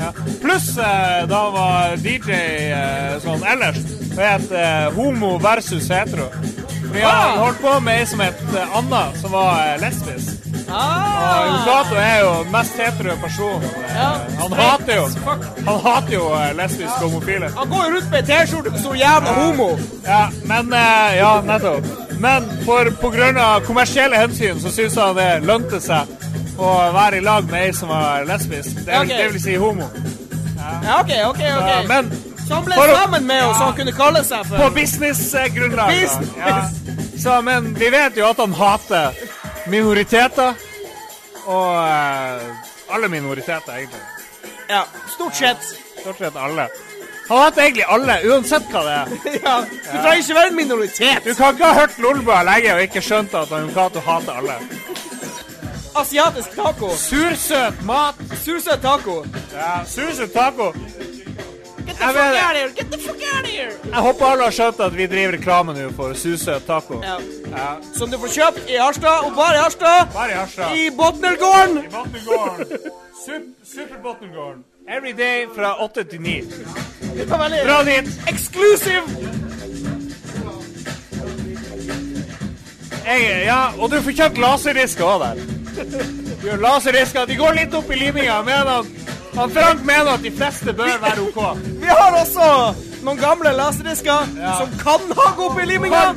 [0.01, 0.11] Ja.
[0.43, 2.31] Pluss eh, da var DJ
[2.73, 3.81] eh, sånn ellers,
[4.15, 6.31] det het eh, Homo versus hetero.
[6.91, 7.37] Vi har Ah!
[7.45, 8.41] holdt på med ei som het
[8.75, 10.50] Anna, som var lesbisk.
[10.73, 11.41] Ah!
[11.41, 13.65] Og Jon Cato er jo den mest hetero personen.
[13.65, 14.11] Eh, Ja.
[14.41, 15.07] Han hater jo
[15.67, 17.07] Han hater jo lesbiske ja.
[17.09, 17.51] homofile.
[17.59, 19.69] Han går jo rundt med T-skjorte som stor jævla homo.
[20.07, 21.85] Ja, men eh, Ja, nettopp.
[22.21, 22.89] Men for
[23.41, 26.07] av kommersielle hensyn så syns han det lønte seg
[26.61, 28.83] å være i lag med ei som var lesbisk.
[28.85, 29.87] Det, vil- det vil si homo.
[30.61, 31.41] Ja, OK, OK.
[31.41, 31.71] ok.
[31.71, 32.11] Så, men
[32.47, 35.93] så han ble for sammen med henne, så han kunne kalle seg for På businessgrunnlag.
[36.03, 36.31] Business.
[36.39, 36.59] Ja.
[37.23, 39.17] Så, men vi vet jo at han hater
[39.67, 40.55] minoriteter.
[41.47, 44.01] Og eh, alle minoriteter, egentlig.
[44.71, 44.85] Ja,
[45.15, 45.65] stort sett.
[46.01, 46.69] Stort sett alle.
[47.29, 49.11] Han hater egentlig alle, uansett hva det er.
[49.45, 51.25] Ja, Du trenger ikke være en minoritet.
[51.25, 54.57] Du kan ikke ha hørt Lolbua lenge og ikke skjønt at Jon Cato hater alle.
[56.01, 56.91] Asiatisk taco.
[56.97, 58.19] Sursøt mat.
[58.45, 59.25] Sursøt taco.
[59.55, 60.73] Ja, sursøt taco.
[62.01, 62.71] The fuck out of here!
[62.77, 63.73] Get the fuck out of here!
[63.85, 67.01] Jeg håper alle har skjønt at vi driver reklame nå for susøt taco.
[67.05, 67.19] Ja.
[67.53, 67.67] Ja.
[67.99, 70.09] Som du får kjøpt i Harstad, og bare i Harstad.
[70.15, 70.73] Bare i Harstad.
[70.77, 71.79] I Botnergården.
[71.85, 72.65] I Botnergården.
[73.75, 74.65] Superbotnergården.
[74.89, 76.41] Every day fra åtte til ni.
[77.29, 78.09] Dra dit.
[78.29, 79.05] Exclusive.
[83.07, 85.37] Jeg, ja, og du får kjøpt laserdisker òg der.
[86.41, 87.29] Du laserdisker.
[87.29, 88.41] De går litt opp i liminga.
[88.47, 88.91] Men han,
[89.35, 91.41] han Frank mener at de fleste bør være OK.
[91.81, 92.49] Vi har også
[93.05, 96.11] noen gamle laserdisker som kan ha opp i liminga.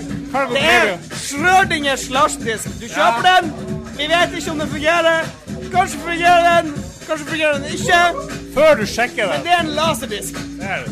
[0.53, 0.97] Det er.
[1.13, 2.73] Schrødingers laserdisk.
[2.81, 3.53] Du kjøper den.
[3.97, 5.29] Vi vet ikke om den fungerer.
[5.73, 6.73] Kanskje fungerer den,
[7.07, 8.01] kanskje fungerer den ikke.
[8.53, 9.31] Før du sjekker den.
[9.31, 10.33] Men det er en laserdisk.
[10.33, 10.83] Det er.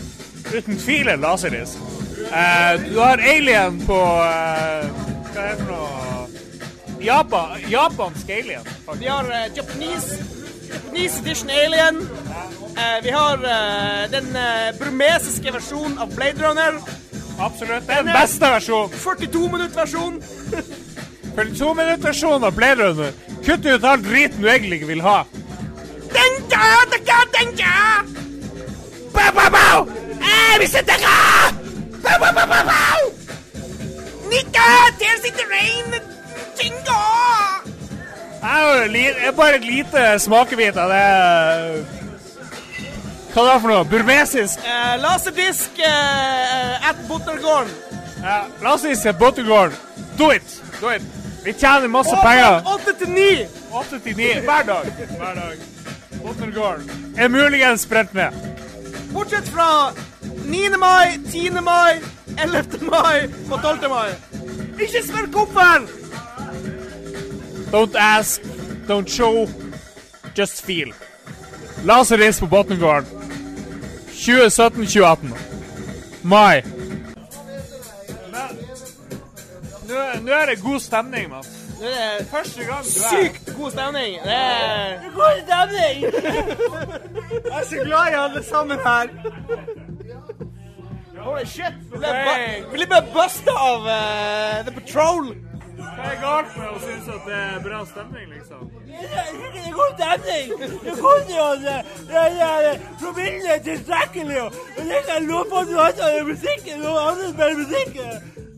[0.58, 1.78] Uten tvil en laserdisk.
[2.22, 4.22] Uh, du har Alien på uh,
[5.34, 5.88] Hva er det for noe?
[7.02, 8.68] Japan, japansk Alien.
[9.00, 10.18] Vi har uh, Japanese,
[10.74, 12.10] Japanese edition Alien.
[12.78, 16.74] Eh, vi har eh, den uh, burmesiske versjonen av Blade Runner.
[17.40, 17.88] Absolutt.
[17.88, 19.00] Det er den beste versjonen.
[19.00, 20.22] 42 minutt-versjon.
[21.36, 23.12] 42 minutter versjonen av Blade Runner.
[23.46, 25.24] Kutt ut all driten du egentlig ikke vil ha.
[26.12, 27.76] Denja, denja, denja!
[29.14, 29.66] Ba, ba, ba.
[30.22, 31.52] Eh, vi sitter her.
[32.04, 33.12] Ba, ba, ba, ba, bow!
[34.30, 34.70] Nika,
[35.00, 36.02] there's in the rain!
[36.60, 37.02] Jingo!
[38.42, 41.02] Jeg bare et lite smakebit av det
[43.32, 43.86] Hva er det for noe?
[43.88, 44.64] Burmesisk?
[44.66, 47.70] Eh, laserdisk eh, at Buttergården.
[48.24, 49.78] Ja, Laserdisk at Buttergården.
[50.18, 50.58] Do it!
[50.82, 51.06] Do it.
[51.46, 52.66] Vi tjener masse penger.
[52.74, 53.30] Åtte til ni!
[53.72, 54.92] Åtte til ni hver dag.
[55.14, 55.64] Hver dag.
[56.26, 58.36] Buttergården er muligens brent ned.
[59.14, 59.94] Bortsett fra
[60.46, 60.70] 9.
[60.82, 61.62] mai, 10.
[61.62, 62.02] mai,
[62.42, 62.90] 11.
[62.90, 63.90] mai og 12.
[63.90, 64.10] mai.
[64.82, 66.01] Ikke spør hvorfor!
[67.72, 68.42] Don't ask,
[68.88, 69.48] don't show,
[70.36, 70.94] just feel.
[71.84, 73.06] La oss reise på Botnergården.
[74.08, 75.34] 2017-2018.
[76.24, 76.62] Mai.
[80.22, 81.44] Nå, er det god stemning, mann.
[81.82, 84.20] Nå er det Første gang du er sykt god stemning.
[84.24, 86.04] Det er god stemning!
[87.52, 89.08] Jeg er så glad i alle sammen her.
[91.18, 91.74] Holy shit!
[91.92, 95.36] Vi ble, bare busta av uh, The Patrol.
[95.82, 98.70] Hva er galt med å synes at det er bra stemning, liksom?
[98.88, 99.10] Det
[99.62, 100.54] er god stemning!
[100.86, 105.76] Det kommer jo det er promillen er tilstrekkelig, og det er love på at du
[105.80, 108.51] har musikken, og andre spiller musikken.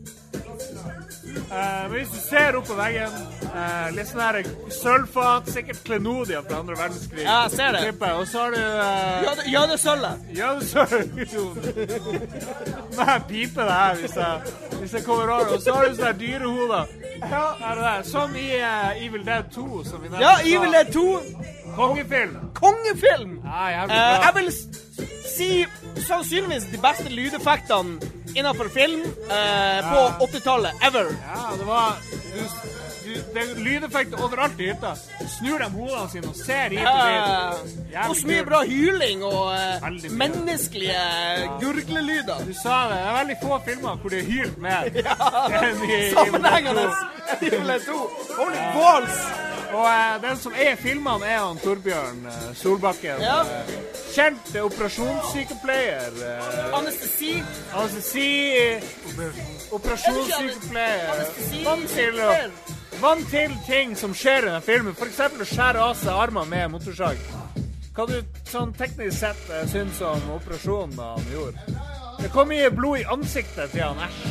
[1.36, 3.14] Eh, men hvis du ser opp på veggen,
[3.54, 4.38] uh, litt sånn her
[4.72, 7.24] sølvfat, sikkert klenodier fra andre verdenskrig.
[7.24, 7.82] Ja, jeg ser det.
[8.14, 10.24] Og så har du uh, Jødesølvet.
[10.38, 11.06] Jødesølvet.
[12.96, 15.54] Må Nei, pipe det her hvis jeg, hvis jeg kommer over.
[15.56, 16.94] Og så har du sånne dyrehoder.
[17.24, 18.06] Ja, er det der.
[18.10, 20.24] Som i uh, Evil Dead 2, som vi nevnte.
[20.24, 21.63] Ja, Evil Dead 2.
[21.76, 22.36] Kongefilm.
[22.54, 23.40] Kongefilm!
[23.44, 24.24] Ja, jævlig Eh, bra.
[24.24, 24.52] jeg vil
[25.36, 25.48] si
[26.06, 27.98] sannsynligvis de beste lydeffektene
[28.36, 31.10] innenfor film eh, på 80-tallet ever.
[31.24, 31.96] Ja, det var
[33.14, 34.94] Det er lydeffekter overalt i hytta.
[35.38, 37.94] Snur dem hodene sine og ser hit og dit.
[37.94, 41.06] Eh, og så mye bra hyling og eh, menneskelige
[41.62, 42.44] gurglelyder.
[42.48, 43.00] Du sa det.
[43.00, 44.90] Det er veldig få filmer hvor det er hylt mer.
[44.94, 46.86] i Sammenhengende.
[47.40, 47.56] Evil 2.
[47.56, 47.98] Evil Dead 2.
[48.38, 49.18] Holy balls!
[49.74, 53.22] Og eh, den som er i filmene, er han Torbjørn eh, Solbakken.
[53.22, 53.40] Ja.
[53.42, 53.72] Eh,
[54.14, 56.20] kjent eh, operasjonssykepleier.
[56.28, 57.32] Eh, Anestesi.
[57.74, 58.28] Anestesi
[59.72, 61.10] Operasjonssykepleier.
[61.16, 62.73] Anestesi.
[63.04, 64.94] Vant til, ting som skjer i den filmen.
[64.96, 65.18] F.eks.
[65.36, 67.18] å skjære av seg armer med motorsag.
[67.94, 68.16] Hva du
[68.48, 71.74] sånn teknisk sett eh, syns om operasjonen han gjorde?
[72.22, 74.22] Det kom mye blod i ansiktet til han Æsj.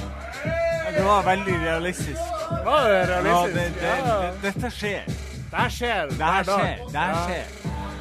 [0.94, 2.42] Det var veldig realistisk.
[2.66, 3.54] Var det Ja, realistisk?
[3.54, 4.18] det, det, Ja.
[4.22, 5.06] det, dette skjer.
[5.54, 6.10] Det skjer.
[6.10, 6.46] Det skjer.
[6.50, 6.84] dag.
[6.98, 7.24] Det Ja.
[7.28, 7.46] skjer.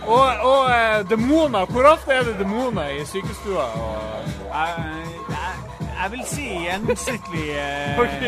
[0.03, 1.67] Og, og eh, demoner.
[1.67, 3.69] Hvor ofte er det demoner i sykestua?
[3.77, 4.33] Og...
[4.53, 5.12] Jeg,
[6.03, 8.25] jeg, vil si gjennomsnittlig eh, OK,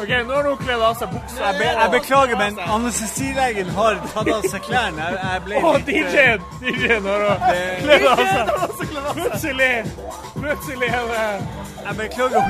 [0.00, 1.38] ok, nå har hun kledd av seg buksa.
[1.44, 5.06] jeg, be, jeg beklager, men anestesilegen har tatt av seg klærne.
[5.06, 6.40] Jeg, jeg ble litt, eh, DJ-en!
[6.62, 7.20] DJ-en har
[7.84, 8.24] kledd av
[8.80, 8.96] seg.
[9.12, 9.72] Plutselig
[10.42, 11.26] Plutselig er det
[11.84, 12.40] Jeg beklager,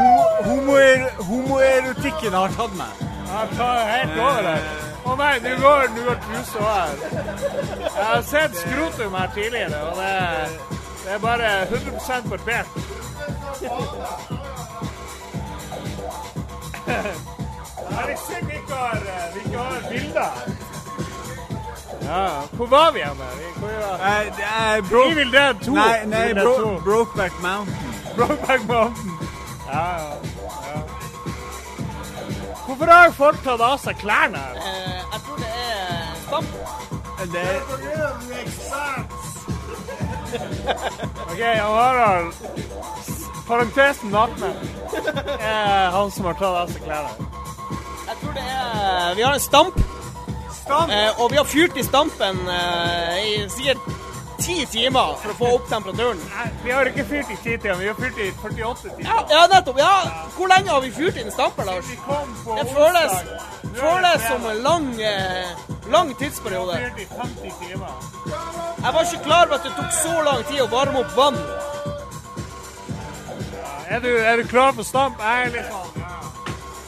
[0.47, 3.03] homoer, homoerotikken har tatt meg.
[3.32, 4.65] Jeg tar helt over her.
[5.03, 6.97] Å nei, nå går, nå går trusa her.
[7.82, 10.12] Jeg har sett skrotum her tidligere, og det,
[11.05, 12.69] det er bare 100% barbert.
[16.93, 18.06] Er
[18.47, 18.98] vi ikke har,
[19.35, 20.32] vi ikke har bilder.
[22.02, 23.20] Ja, hvor var vi igjen?
[23.20, 24.27] Eh,
[24.77, 25.73] er bro Evil Dead 2.
[25.74, 26.81] Nei, nei bro 2.
[26.85, 27.94] Brokeback Mountain.
[28.16, 29.19] Brokeback Mountain.
[29.73, 30.81] Ja, ja.
[32.66, 34.43] Hvorfor har folk tatt av seg klærne?
[34.56, 36.47] Eh, jeg tror det er stamp.
[37.32, 37.60] Det, er
[41.31, 42.32] OK, Harald
[43.53, 44.49] Parentesen nakne.
[45.39, 47.27] Er han som har tatt av seg klærne.
[48.09, 49.83] Jeg tror det er Vi har en stamp.
[50.73, 53.83] Eh, og vi har fyrt i stampen eh, i sikkert
[54.43, 56.20] ti timer for å få opp temperaturen.
[56.33, 59.05] Nei, vi har ikke fyrt i 10 timer, vi har fyrt i 48 timer.
[59.11, 59.79] Ja, ja, nettopp.
[59.83, 59.91] Ja.
[60.37, 61.91] Hvor lenge har vi fyrt inn stampen, Lars?
[61.91, 63.12] Vi kom på Det føles,
[63.79, 65.53] føles som en lang, eh,
[65.93, 66.79] lang Vi tidsperiode.
[66.79, 67.93] har fyrt i 50 timer.
[68.83, 71.39] Jeg var ikke klar over at det tok så lang tid å varme opp vann.
[73.93, 75.20] Er du, er du klar for stamp?
[75.20, 76.05] Jeg er litt sånn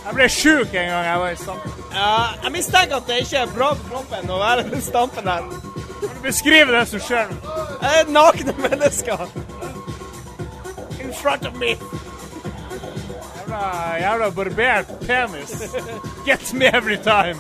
[0.05, 1.67] Jeg ble sjuk en gang jeg var i stamp.
[1.93, 2.13] Ja,
[2.47, 5.45] jeg mistenker at det ikke er bra for kroppen å være i stampen her.
[6.01, 7.35] Kan du beskrive det som skjer?
[7.83, 9.27] Jeg er nakne mennesker.
[11.05, 11.75] In front of me.
[13.45, 13.65] Jævla,
[14.01, 15.57] jævla barbert penis.
[16.25, 17.37] Gets me every time.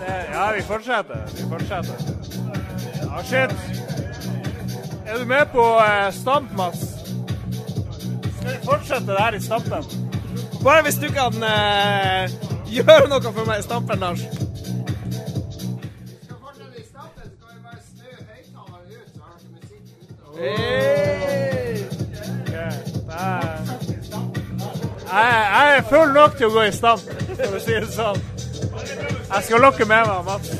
[0.00, 1.22] Det, ja, vi fortsetter.
[1.36, 1.94] Vi fortsetter.
[3.04, 3.54] Ja, shit.
[5.06, 6.99] Er du med på eh, stamp, Mats?
[8.40, 9.84] Skal fortsette det her i stampen?
[10.64, 12.30] Bare hvis du kan eh,
[12.72, 14.24] gjøre noe for meg i stampen, Lars.
[20.40, 21.82] Hey.
[21.82, 23.60] Ok, er-
[25.12, 27.00] Jeg, jeg er full nok til å gå i stamp,
[27.36, 28.20] for å si det sånn.
[29.30, 30.52] Jeg skal lokke med meg Mats.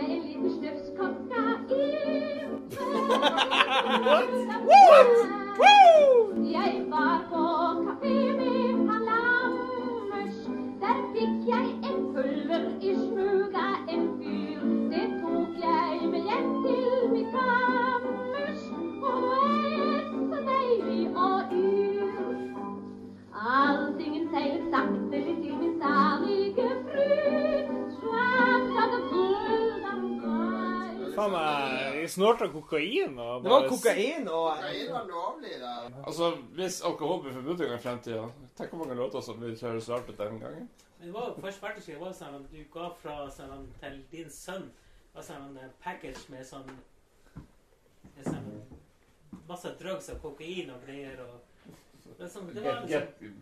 [0.00, 2.50] Er liten snufs kokain.
[6.52, 7.44] Jeg var på
[7.84, 10.38] kafé med han Lammers.
[10.80, 14.60] Der fikk jeg en pulver i smuga en fyr.
[14.90, 18.62] Det tok jeg med hjem til mitt kammers.
[19.02, 19.69] Og
[21.16, 22.10] og ur.
[23.34, 27.30] Alltingen seiler saktelig til min salige brud.
[31.20, 35.72] Faen meg, snorta kokain og Det var kokain og Kokain var lovlig, da.
[36.06, 38.22] Altså, hvis alkohol blir forbudt en gang i fremtida,
[38.56, 40.70] tenk hvor mange låter som vil kjøre svart ut den gangen.
[41.02, 44.70] Det var jo først verdenskrig, var sånn du ga fra sånn, til din sønn
[45.20, 46.70] sånn en package med sånn,
[48.24, 48.48] sånn
[49.48, 51.18] masse drugs og kokain og greier.
[51.24, 51.40] Og,
[52.30, 53.36] sånn, det var liksom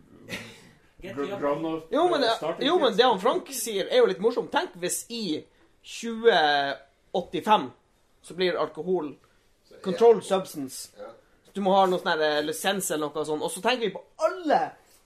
[1.01, 1.41] Get up.
[1.95, 4.51] Jo, men, det- jo, men det han Frank sier, er jo litt morsomt.
[4.51, 5.45] Tenk hvis i
[5.87, 7.71] 2085
[8.23, 9.13] så blir alkohol
[9.83, 10.89] controlled substance.
[11.55, 13.43] Du må ha noe sånn eh, lisens eller noe sånt.
[13.47, 14.59] Og så tenker vi på alle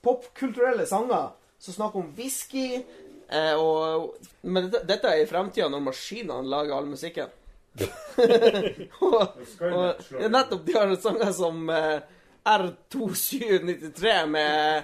[0.03, 1.29] popkulturelle sanger
[1.61, 2.81] som snakker om whisky.
[3.29, 7.29] Eh, og, men dette, dette er i fremtida, når maskinene lager all musikken.
[9.01, 9.21] og,
[9.59, 12.01] og det er nettopp de har sanger som eh,
[12.45, 14.83] R2793 med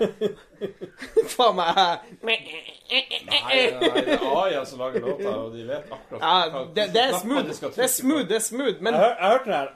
[1.34, 1.76] Faen meg
[2.24, 2.38] Nei,
[2.90, 7.02] nei, det er Aya som lager låter, og de vet akkurat Ja, hva- det, det
[7.04, 7.46] er smooth.
[7.48, 9.68] de Det er smooth, det er smooth, men Jeg, hør, jeg hørte den her.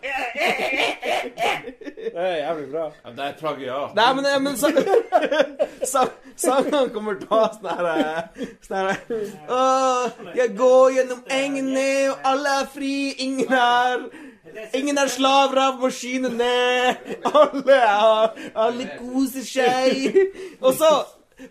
[2.03, 2.85] Det er jævlig bra.
[3.05, 3.95] Ja, det er plagiat.
[3.95, 4.67] Nei, men, men så,
[5.93, 6.05] så,
[6.35, 8.97] Sangene kommer til å ha sånn her eh, Sånn her
[10.39, 12.93] jeg går gjennom engene, og alle er fri,
[13.23, 14.07] ingen er
[14.75, 16.51] Ingen er slaver av maskinene.
[17.31, 17.79] Alle,
[18.55, 20.17] alle koser seg.
[20.59, 20.89] Og så,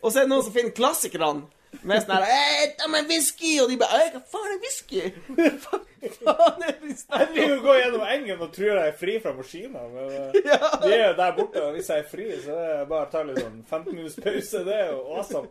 [0.00, 1.46] og så er det noen som finner klassikerne.
[1.82, 3.54] Med sånn her «Eh, Ta meg whisky!
[3.62, 5.00] Og de bare «Eh, Hva faen er whisky?
[5.38, 9.14] Hva faen er det Jeg driver og går gjennom engen og tror jeg er fri
[9.24, 9.86] fra maskiner.
[9.94, 10.58] Men ja.
[10.82, 13.10] de er jo der borte, og hvis jeg er fri, så er det bare å
[13.14, 14.62] ta litt sånn 15 minutts pause.
[14.68, 15.48] Det er jo awesome.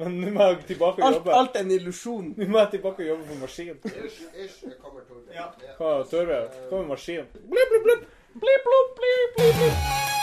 [0.00, 1.36] Men nå må jeg tilbake og Alt, jobbe.
[1.38, 2.32] alt er en illusjon.
[2.40, 3.78] Nå må jeg tilbake og jobbe på maskin.
[3.92, 5.36] Ish, ish, kommer Torbjørn.
[5.38, 5.46] Ja.
[5.78, 6.42] Hva, Torve?
[6.72, 7.30] Kommer maskin.
[7.38, 8.10] Blipp, blipp, blipp.
[8.42, 10.21] Blipp, blipp, blipp, blipp,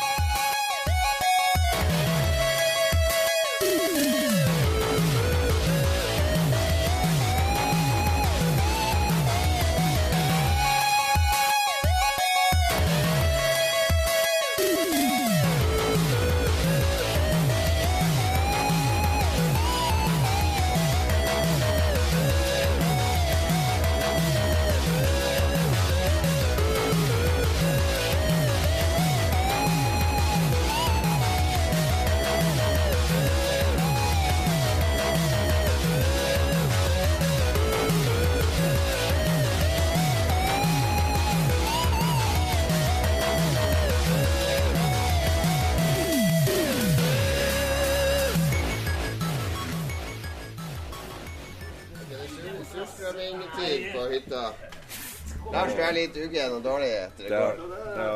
[56.00, 57.60] litt uggen og dårlig etter i Ja, går.
[57.98, 58.14] ja.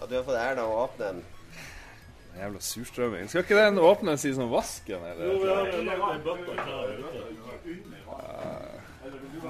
[0.00, 1.22] Og du har fått æren av å åpne den.
[2.40, 3.28] Jævla surstrømming.
[3.28, 5.24] Skal ikke den åpnes i sånn vasken, eller?
[5.26, 7.20] Jo, vi har en bøtte klar ute.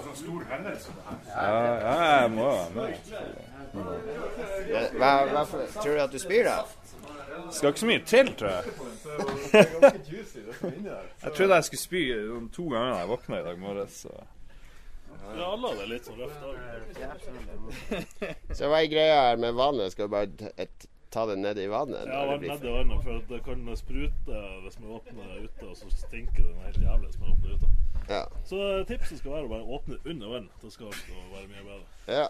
[0.01, 0.93] Sånn stor hendelse.
[1.28, 1.51] Ja,
[1.85, 2.90] ja, jeg må være med.
[4.97, 5.43] Hva, hva
[5.77, 6.59] tror du at du spyr, da?
[7.55, 8.65] Skal ikke så mye til, tror jeg.
[11.23, 12.02] Jeg trodde jeg skulle spy
[12.55, 13.97] to ganger da jeg våkna i dag morges.
[15.20, 15.34] Så.
[15.36, 16.56] Ja, alle hadde litt sånn røft dag.
[18.59, 19.92] Så hva er greia her med vannet?
[19.94, 22.06] Skal du bare et, ta det ned i vannet?
[22.09, 25.90] Ja, har det nedi vannet, for det kan sprute hvis vi åpner ute, og så
[25.92, 27.72] stinker det noe helt jævlig hvis man åpner ute.
[28.10, 28.24] Ja.
[28.48, 30.48] Så eh, tipset skal være å bare åpne under vann.
[30.62, 31.84] Det skal også være mye bedre.
[32.10, 32.26] Ja.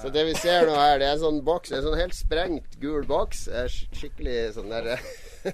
[0.00, 2.76] Så det vi ser nå her, det er en sånn boks, en sånn helt sprengt
[2.82, 3.46] gul boks.
[3.48, 5.52] Er Skikkelig sånn der eh,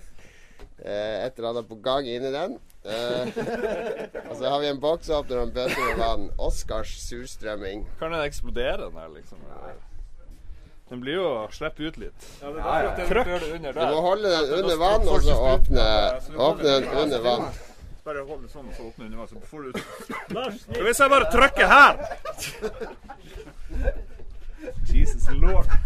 [0.83, 2.59] Et eller annet på gang inni den.
[2.85, 3.29] Eh,
[4.31, 6.29] og så har vi en boksåpner og en bøtte med vann.
[6.39, 7.87] Oscars surstrømming.
[8.01, 9.39] Kan den eksplodere, den her, liksom?
[10.91, 12.25] Den blir jo slipper ut litt.
[12.43, 12.65] Ja, det er
[13.55, 13.81] under der.
[13.81, 15.85] Du må holde den under vann, og så åpne,
[16.37, 17.47] åpne den under vann.
[18.05, 19.79] Bare hold sånn, så åpner den under vann, så får du ut
[20.83, 21.95] hvis jeg bare trykker her
[24.91, 25.71] Jesus lord.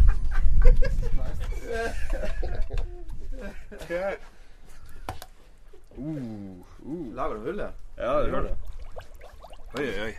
[3.71, 4.15] Okay.
[5.97, 7.15] Uh, uh.
[7.15, 7.71] Lager du hullet?
[7.97, 8.55] Ja, det gjør det.
[9.77, 10.13] Oi, oi, oi.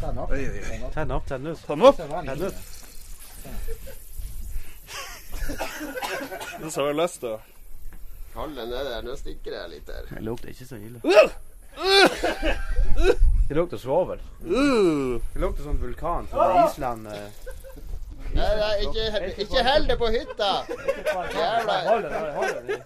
[0.00, 0.30] Tenn opp.
[0.30, 0.78] Oi, oi, oi.
[0.94, 1.60] Ta den opp, tenn ut.
[1.66, 1.96] Ta opp.
[1.98, 2.54] Tenn ut.
[6.60, 7.38] Det så har jeg lyst til å
[8.34, 9.02] Hold den der.
[9.02, 10.04] Nå stikker jeg litt der.
[10.10, 11.00] Det lukter ikke så ille.
[13.48, 14.20] Det lukter svovel.
[14.44, 17.08] Det lukter sånn vulkan fra Island.
[17.08, 17.30] eh.
[18.36, 19.04] Nei, nei, ikke,
[19.42, 20.50] ikke hell det på hytta!
[20.68, 22.82] Jævla Hold den, hold den.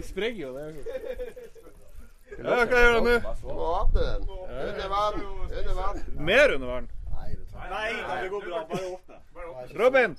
[0.00, 0.64] De sprenger jo, det
[2.40, 3.14] Ja, hva gjør du nå?
[3.44, 4.22] Må åpne den.
[4.30, 5.18] Under vann.
[5.58, 5.98] Under vann.
[6.28, 6.86] Mer under vann?
[7.70, 7.90] Nei,
[8.22, 8.62] det går bra.
[8.70, 9.16] Bare åpne.
[9.82, 10.16] Robin!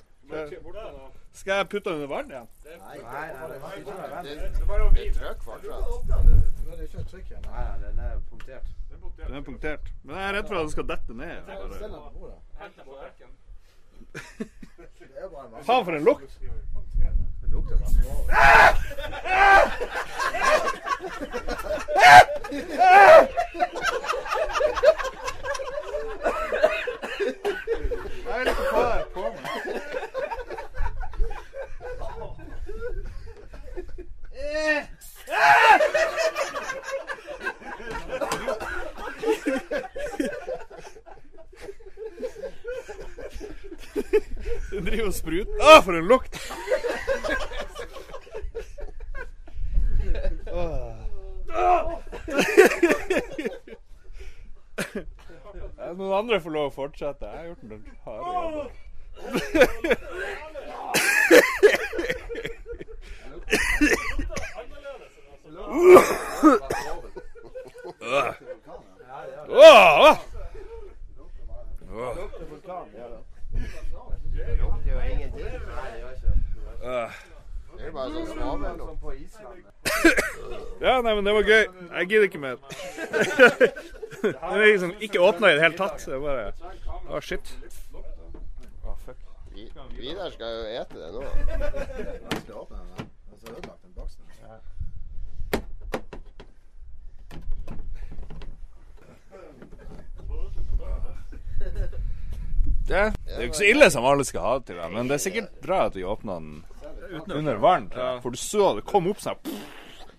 [1.32, 2.46] Skal jeg putte den under vann igjen?
[2.68, 5.84] Nei, nei, det er ikke så Det er trøkk fortsatt.
[7.48, 8.66] Nei, nei, den er punktert.
[9.18, 9.92] Den er punktert.
[10.04, 11.38] Men jeg er redd for at den skal dette ned.
[15.66, 16.30] Faen, for en lukt!
[17.52, 19.32] Det lukter bare svovel.
[28.26, 29.22] Jeg vil ikke det på.
[44.70, 45.58] Den driver og spruter.
[45.60, 46.38] Å, for en lukt!
[55.82, 57.26] Ja, Noen andre får lov å fortsette.
[57.26, 58.70] Jeg har gjort den harde sånn.
[80.80, 81.66] Ja, nei, men det var gøy.
[81.92, 82.56] Jeg gidder ikke mer.
[85.02, 85.98] Det ikke åpna i det hele tatt.
[86.06, 86.42] Det er bare
[87.10, 87.48] Å, shit.
[88.86, 89.16] Oh, fuck.
[89.50, 89.66] Vi-
[89.98, 91.22] Vidar skal jo ete det nå.
[91.26, 93.08] Jeg skal åpne den.
[93.32, 94.22] Og så ødelagt den boksen.
[102.86, 105.08] Det, det er jo ikke så ille som alle skal ha det til, da, men
[105.08, 107.86] det er sikkert bra at vi åpna den under vann.
[108.24, 109.38] For du så det kom opp sånn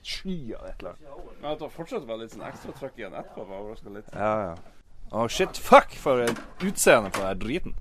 [0.03, 1.33] sky av et eller annet.
[1.41, 4.09] Men at det fortsatt var litt sånn ekstra trøkk igjen etterpå, var overraska litt.
[4.15, 4.55] Ja, ja.
[5.11, 5.57] Å, shit.
[5.61, 7.75] Fuck, for et utseende på den driten.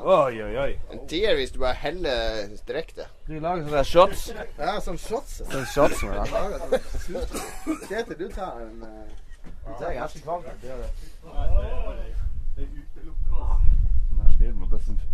[0.00, 0.70] Oi, oi, oi.
[0.94, 3.04] En tier hvis du bare heller direkte.
[3.26, 4.28] Du lager sånne shots?
[4.58, 5.40] Ja, sånn shots.
[5.50, 6.80] Sånn shots med det.
[7.04, 9.10] Sånn- Kjetil, du tar en eh,
[9.66, 10.54] Du tar ganske kvalitet.
[10.62, 10.90] Det gjør det.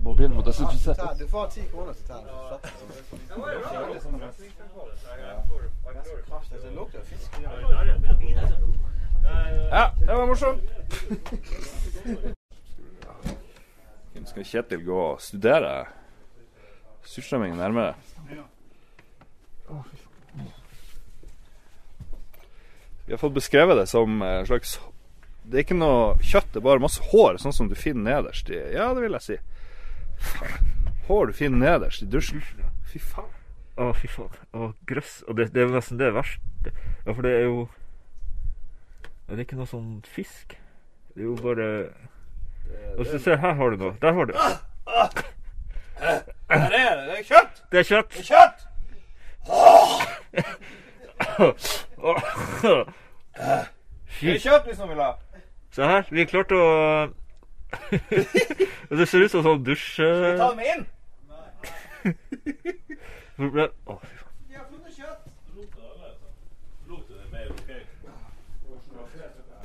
[0.03, 1.09] Mobilen må desinfisere.
[1.19, 2.63] Du får ti kroner til å ta en shot.
[6.63, 7.31] Det lukter fisk.
[9.71, 10.63] Ja, det var morsomt.
[14.17, 15.87] Nå skal Kjetil gå og studere
[17.07, 17.95] surstrømming nærmere.
[23.07, 24.81] Vi har fått beskrevet det som en slags
[25.47, 28.51] Det er ikke noe kjøtt, det er bare masse hår, sånn som du finner nederst
[28.51, 29.37] i Ja, det vil jeg si.
[31.07, 32.43] Hår du finner nederst i dusjen.
[32.91, 33.31] Fy faen.
[33.79, 34.35] Å, fy faen.
[34.59, 35.21] Å, grøss.
[35.29, 36.73] Og det, det er nesten det verste.
[37.05, 37.69] Ja, for det er jo
[39.27, 40.55] Det er ikke noe sånn fisk.
[41.15, 41.67] Det er jo bare
[42.99, 43.95] Og så se, her har du noe.
[44.03, 44.33] Der har du.
[45.99, 47.07] Her er det.
[47.09, 47.63] Det er kjøtt!
[47.73, 48.11] Det er kjøtt.
[48.13, 48.59] Det er kjøtt!
[54.21, 55.11] Det er kjøtt hvis noen vil ha.
[55.77, 56.07] Se her.
[56.11, 56.69] Vi klarte å
[58.99, 59.89] Det ser ut som sånn dusj...
[59.97, 60.87] Skal vi ta dem inn?
[63.37, 64.27] Problem- Å, fy faen.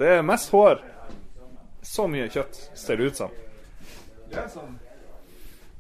[0.02, 0.80] Det er mest hår.
[1.86, 3.30] Så mye kjøtt, ser det ut som.
[4.32, 4.76] Det er sånn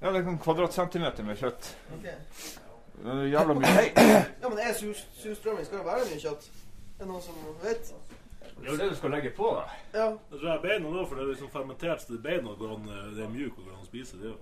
[0.02, 1.72] Ja, det er sånn kvadratcentimeter med kjøtt.
[2.02, 2.14] Det
[3.06, 3.88] er jævla mye hei.
[3.98, 6.44] Ja, men er sus- surstrømming Skal det være mye kjøtt?
[7.00, 7.92] Er det noen som vet?
[8.62, 9.64] Det er jo det du skal legge på, da.
[9.98, 10.08] Ja.
[10.12, 12.76] Jeg tror jeg er beina nå, for det er liksom fermentert, så det beina går
[12.76, 14.14] an, eh, det er mjuk og går an å spise.
[14.22, 14.36] det jo.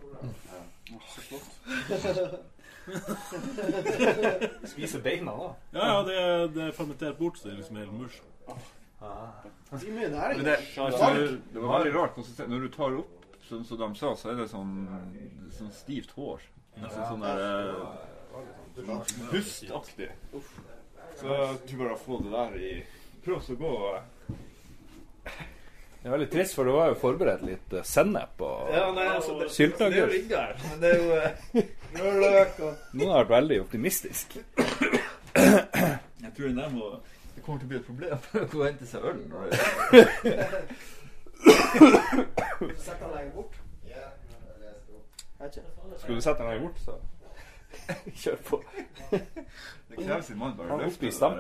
[4.74, 5.56] Spise beina, da?
[5.72, 8.20] Ja, ja, det er, det er fermentert bort, så det er liksom helt mush.
[9.00, 10.44] Det er.
[10.44, 11.10] Det, altså,
[11.54, 12.50] det var veldig rart konsistens.
[12.52, 14.74] Når du tar opp, sånn som de sa, så er det sånn,
[15.56, 16.42] sånn stivt hår.
[16.80, 17.38] Nesten sånn der
[18.80, 19.26] Pustaktig.
[19.32, 20.10] Hustaktig.
[21.20, 21.28] Så
[21.68, 22.74] du bare har fått det der i
[23.26, 23.72] Prøv å gå
[25.26, 29.08] Det er veldig trist, for det var jo forberedt litt eh, sennep og Ja, nei,
[29.18, 30.14] altså, det- sylteagurk.
[30.30, 31.64] det er jo men det er jo, eh,
[32.00, 34.38] rødløk og- Noen har vært veldig optimistisk.
[35.36, 36.94] Jeg tror den der må
[37.40, 39.20] Det kommer til å bli et problem å gå og hente seg øl.
[39.32, 39.56] Når det...
[42.84, 43.56] Sett den lenger bort.
[46.02, 46.92] Skulle du sette den lenger bort, så
[48.26, 48.60] kjør på.
[49.14, 49.22] Det
[49.96, 51.34] krever sin mann bare å løfte den.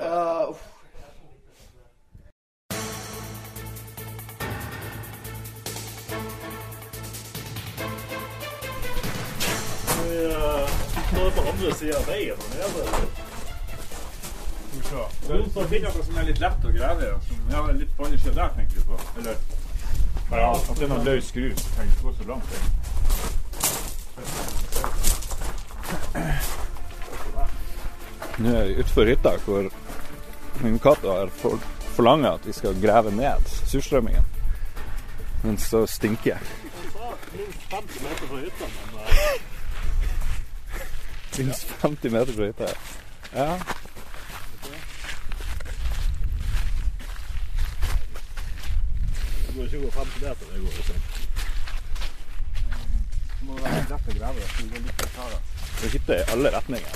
[11.09, 13.28] Nå er det på andre siden av veien.
[14.87, 17.11] Som er litt lett å grave i.
[17.51, 18.95] Ja, litt på andre der, tenker du på.
[19.17, 19.35] Eller
[20.29, 21.47] det er noen løs skru.
[21.75, 22.47] Trenger ikke gå så langt.
[22.53, 22.89] egentlig.
[28.39, 29.69] Nå er vi utenfor hytta hvor
[30.83, 31.59] Cato har for,
[31.95, 34.25] forlanger at vi skal grave ned surstrømmingen.
[35.43, 36.39] Men så stinker jeg.
[37.33, 38.65] Minst 50 meter fra hytta,
[41.37, 42.67] Minst 50 meter fra hytta.
[43.33, 43.78] Ja.
[49.49, 50.45] Det går ikke å gå 50 meter.
[50.53, 50.95] Det går ikke.
[53.47, 54.39] Må være rett å grave.
[54.41, 55.39] så det går litt litt her da.
[55.81, 56.93] Det hytter i alle retninger.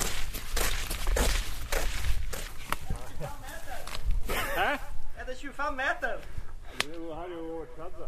[4.53, 4.69] Hæ?
[5.17, 6.13] Er det 25 meter?
[6.77, 8.05] Det er jo- Her er jo over 30.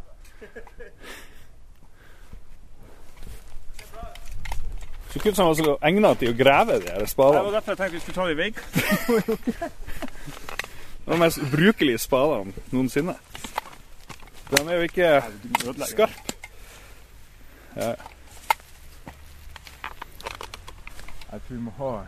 [5.09, 7.71] Så ut som han var så egnet til å grave de her Det var derfor
[7.71, 8.55] jeg tenkte vi skulle ta dem i vegg.
[11.05, 13.15] Det var de mest ubrukelige spadene noensinne.
[14.49, 15.23] De er jo ikke
[15.89, 16.33] skarp.
[17.75, 17.93] Ja.
[21.31, 22.05] Jeg tror vi må ha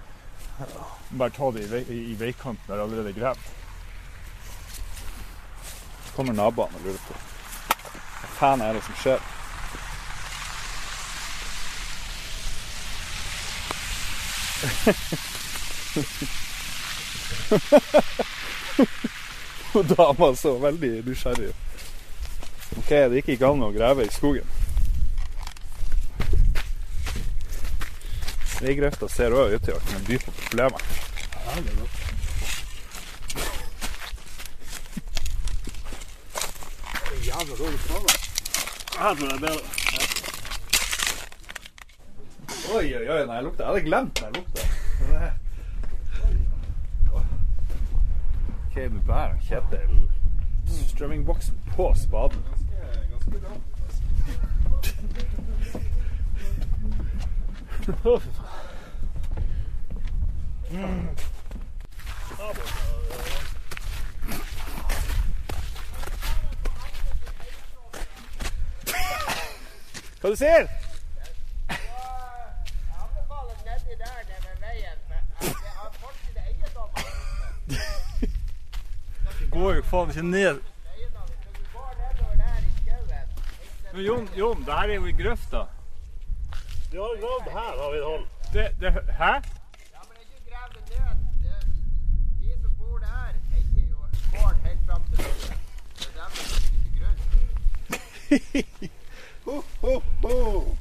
[1.18, 1.82] Bare ta det i, vei,
[2.12, 3.40] i veikanten der er allerede gravd.
[6.06, 9.20] Så kommer naboene og lurer på hva faen er det som skjer.
[19.78, 21.66] Og dama så veldig nysgjerrig ut.
[22.78, 24.45] OK, det gikk ikke an å grave i skogen.
[28.58, 30.82] Veigrøfta ser òg ut til å kunne by på problemer.
[31.34, 31.95] Ja, det er godt.
[36.98, 38.12] Det er Jævla dårlig skade.
[38.98, 39.66] Her tror det er bedre.
[42.68, 43.64] Oi, oi, oi, nei, jeg lukter.
[43.64, 44.62] Jeg hadde glemt jeg lukta.
[48.68, 50.08] OK, med bærer Kjetil
[50.98, 52.66] strømmingboksen på spaden.
[58.04, 58.52] Å, fy faen.
[60.72, 61.08] Mm.
[62.38, 62.98] Ta bort det.
[70.22, 70.68] Hva du ser du?
[79.58, 80.60] går jo faen ikke ned.
[83.98, 85.64] Men Jon, Jon, det her er jo i grøfta.
[86.91, 88.26] Vi har gravd her, har vi hold.
[88.53, 89.32] Det, det, hæ?
[99.45, 100.76] Ho, ho, ho.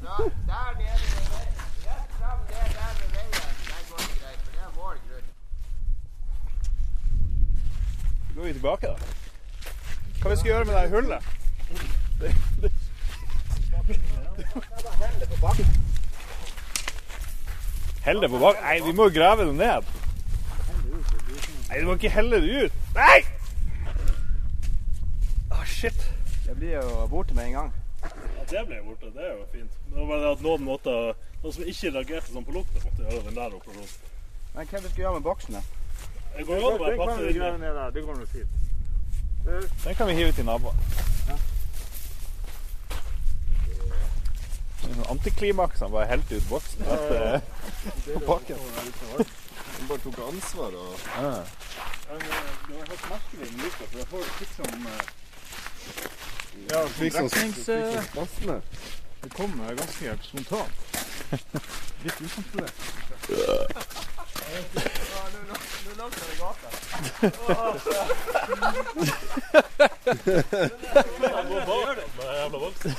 [0.00, 1.54] Så, der nede ved veien.
[1.84, 3.34] Rett fram der, der ved veien.
[3.68, 5.28] Der går det greit, for det er vår grunn.
[8.34, 9.17] Går vi tilbake, da?
[10.18, 11.22] Hva vi skal gjøre med det hullet?
[12.20, 12.72] Det, det.
[18.04, 18.62] Hell det på bakken?
[18.64, 19.90] Nei, vi må jo grave det ned.
[21.68, 22.78] Nei, du må ikke helle det ut.
[22.96, 23.18] Nei!
[25.52, 26.06] Å, shit.
[26.46, 27.72] Det blir jo borte med en gang.
[28.02, 29.12] Ja, det ble borte.
[29.14, 29.80] Det er jo fint.
[29.86, 30.94] Det var bare det at noen måtte
[31.38, 34.14] Noen som ikke reagerte sånn på lukta, måtte gjøre den der operasjonen.
[34.56, 35.60] Men hva skal skal gjøre med boksene?
[36.34, 37.68] Det går jo an å bare passe det inn.
[37.94, 38.57] Det går nok fint.
[39.84, 40.76] Den kan vi hive til naboen.
[44.78, 47.40] Det er sånn Antiklimaks han bare helte ut boksen etter
[48.12, 48.58] på bakken.
[49.78, 51.28] Han bare tok ansvar og Ja.
[51.28, 51.44] Eh,
[52.08, 55.02] Det var helt merkelig med lykta, for jeg får litt som eh,
[56.70, 58.56] Ja, slik som- dressings, slik eh, som spasme.
[59.22, 60.74] Det kom eh, ganske helt spontant.
[62.04, 62.78] Litt ukontrollert.
[65.88, 65.96] Jeg
[71.48, 72.92] må bak den med jævla boksen.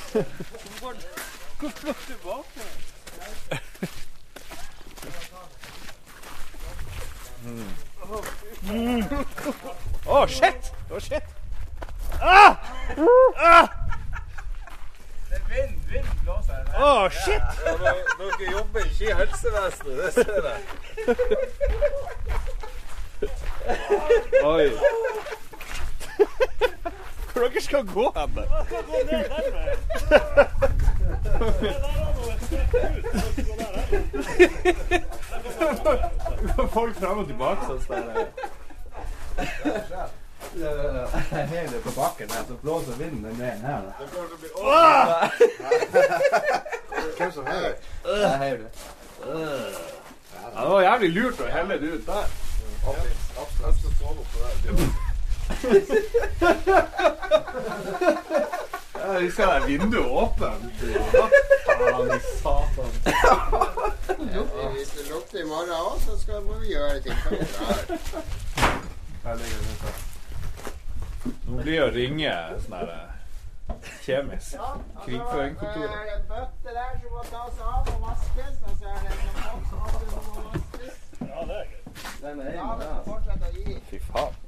[1.59, 2.61] Hvorfor tilbake?
[10.05, 10.71] Å, shit!
[10.89, 11.23] Å, shit!
[12.21, 12.55] Ah!
[13.37, 13.67] Ah!
[15.29, 16.65] Det er vind, vind blåser her.
[16.81, 17.45] Å, shit!
[17.65, 20.59] Ja, dere jobber ikke i helsevesenet, det ser jeg.
[24.43, 24.67] Oi.
[27.33, 27.59] Hvor dere skal gå hen?
[27.59, 27.59] da?
[27.59, 27.59] Jeg skal gå ned den veien.
[27.59, 27.59] Det der har noe støtt ut.
[27.59, 28.49] Jeg skal gå der, jeg.
[36.73, 38.03] Folk frem og tilbake sånn sted.
[40.59, 43.81] Jeg hever det på bakken, så blåser vinden den veien her.
[43.85, 43.91] Da.
[47.17, 47.73] Hvem som er?
[48.05, 48.71] Jeg hever det.
[50.39, 52.25] Ja, det var jævlig lurt å helle det ut der.
[52.89, 54.71] Jeg skal sove oppå det.
[59.29, 60.73] Ja, vi skal ha vinduet åpent.
[61.65, 62.91] Faen i satan.
[64.73, 67.13] Hvis det lukter i morgen òg, så skal, må vi gjøre ting.
[71.93, 73.13] ringer sånn her eh,
[74.01, 74.57] kjemisk
[75.05, 75.85] krigføringskontor.
[75.85, 79.13] Det er en bøtte der som må tas av og vaskes, og så er det
[79.13, 79.79] en boks som
[80.25, 81.01] må vaskes.
[81.21, 82.05] Ja, det er greit.
[82.25, 82.69] Den er ja,
[83.05, 83.81] å.
[83.93, 84.38] Fy faen.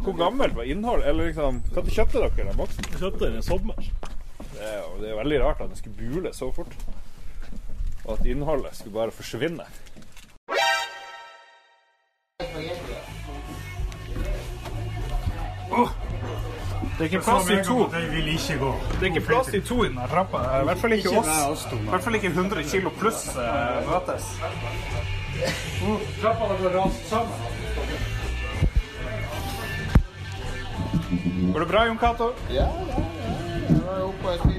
[0.00, 1.08] Hvor gammelt var innholdet?
[1.08, 2.84] Eller liksom, Når kjøpte dere den boksen?
[2.92, 3.90] Vi kjøpte den i sommer.
[4.54, 6.74] Det er jo det er veldig rart at den skulle bule så fort.
[8.04, 9.68] Og at innholdet skulle bare forsvinne.
[17.00, 17.78] Det er ikke plass til to.
[17.92, 18.72] Det vil ikke gå.
[18.92, 20.42] Det er ikke plass til to i denne trappa.
[20.60, 21.64] I hvert fall ikke oss.
[21.72, 24.26] I hvert fall ikke 100 kilo pluss eh, møtes.
[26.20, 27.69] Trappa har rast sammen.
[31.52, 32.32] Går det bra, Jon Cato?
[32.50, 32.94] Ja, ja, ja.
[33.70, 34.52] Jeg var oppe og uh,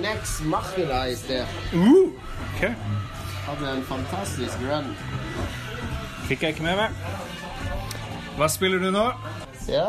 [0.00, 1.44] Nex Machina i sted.
[1.72, 2.12] Uh,
[2.46, 2.60] ok.
[3.46, 4.84] Hadde en fantastisk run.
[6.28, 6.88] Fikk jeg ikke med meg.
[8.36, 9.06] Hva spiller du nå?
[9.68, 9.86] Ja,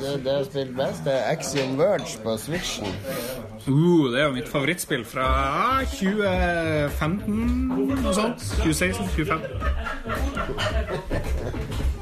[0.00, 2.86] det, det, jeg spilte best, det er Axiom Verge på Switchen.
[3.68, 5.26] Uh, det er jo mitt favorittspill fra
[5.92, 7.34] 2015,
[8.02, 8.38] noe sånt.
[8.64, 11.93] 2016, 2015.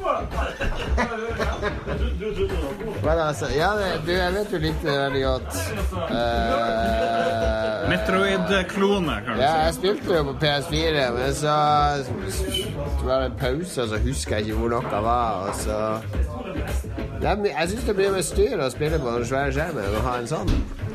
[3.02, 5.52] Men altså, ja, det, du, jeg vet du likte det veldig godt.
[5.92, 9.64] Uh, Metroid-klone, kan du Ja, si.
[9.64, 11.56] jeg spilte jo på PS4, men så
[13.00, 15.78] Det var en pause, og så husker jeg ikke hvor noe var, og så
[17.22, 20.14] er, Jeg syns det blir mye styr å spille på den svære skjermen og ha
[20.22, 20.52] en sånn.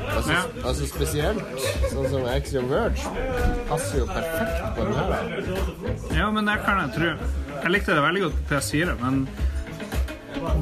[0.08, 0.40] Og ja.
[0.64, 3.12] altså spesielt sånn som Axiom Verge
[3.68, 6.16] passer jo perfekt på den her.
[6.16, 7.12] Ja, men det kan jeg tro.
[7.58, 9.22] Jeg likte det veldig godt på PS4, men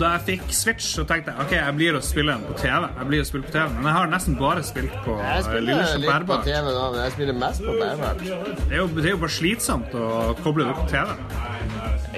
[0.01, 2.86] da jeg fikk Switch, så tenkte jeg ok, jeg blir å spille den på TV.
[2.86, 5.43] Jeg blir å spille på TV, Men jeg har nesten bare spilt på Jeg eh,
[5.44, 6.39] spiller lille litt på.
[6.47, 8.24] TV nå, men jeg spiller mest på bærbart.
[8.24, 10.09] Det det er jo bare slitsomt å
[10.43, 11.12] koble det opp på TV.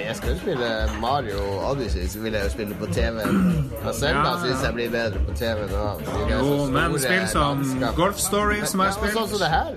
[0.05, 0.69] Jeg skal jo spille
[1.01, 1.39] Mario
[1.69, 3.19] Odyssey, så vil jeg jo spille på TV.
[3.85, 4.35] Og Selda Ja.
[4.43, 5.85] syns jeg blir bedre på TV nå.
[6.05, 7.63] fordi det er så Jo, men spill som.
[7.95, 9.13] Golf Story, som jeg har Ja, spilt.
[9.17, 9.71] Sånn som det her.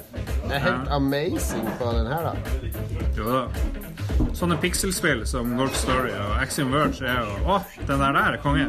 [0.49, 2.35] Det er helt amazing på den her, da.
[3.17, 3.47] Jo da.
[4.33, 8.37] Sånne pikselspill som Golf Story og Axiom Verge er jo Å, den der der er
[8.43, 8.69] konge.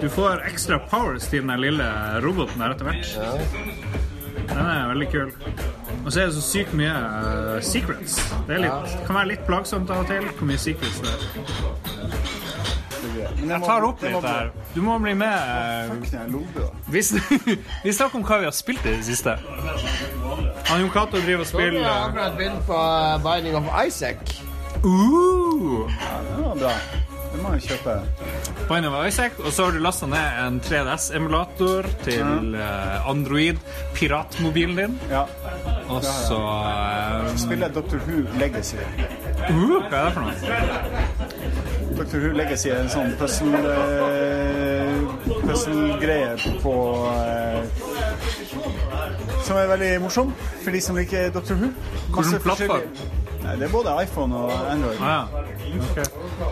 [0.00, 1.86] Du får ekstra powers til den lille
[2.24, 3.06] roboten der etter hvert.
[4.48, 5.32] Den er veldig kul.
[6.04, 8.18] Og så er det så sykt mye uh, secrets.
[8.46, 11.20] Det, er litt, kan være litt plagsomt av og til hvor mye secrets det er.
[13.46, 14.50] Jeg tar opp litt der.
[14.74, 15.92] Du må bli med.
[16.92, 17.02] Vi,
[17.84, 19.36] vi snakker om hva vi har spilt i det siste.
[20.66, 24.38] Han Jon Cato driver og har spiller jeg akkurat begynt på uh, Binding of Isaac.
[24.84, 25.90] Uh!
[25.90, 27.05] Ja, det var bra.
[27.36, 27.94] Det må jeg kjøpe.
[28.68, 34.94] Binding of Isaac, og så har du lasta ned en 3DS-emulator til eh, Android-piratmobilen din.
[35.10, 35.20] Ja.
[35.88, 37.38] Og så um...
[37.38, 37.96] Spiller Dr.
[38.06, 38.76] Who Legacy.
[38.76, 38.80] uh,
[39.90, 40.32] Hva er det for noe?
[41.98, 42.16] Dr.
[42.24, 43.20] Who Legacy er en sånn eh,
[45.44, 47.60] puzzle-greie på uh,
[49.44, 50.32] Som er veldig morsom
[50.64, 51.60] for de som liker Dr.
[51.60, 51.68] Who.
[52.16, 52.88] Hvilken plattform?
[53.46, 54.98] Nei, det er både iPhone og Android.
[55.00, 55.28] Ah,
[55.96, 56.06] ja.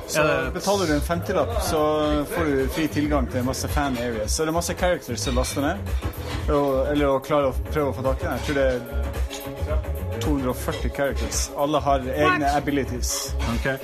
[0.06, 0.22] Så
[0.54, 1.80] betaler du en femtilapp, så
[2.30, 4.32] får du fri tilgang til masse fan areas.
[4.36, 5.94] Så det er masse characters som laster ned.
[6.54, 8.30] Og, eller å klare å prøve å få tak i.
[8.30, 11.40] Jeg tror det er 240 characters.
[11.60, 13.10] Alle har egne abilities.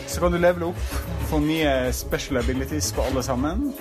[0.06, 0.84] Så kan du levele opp,
[1.30, 3.72] få nye special abilities på alle sammen.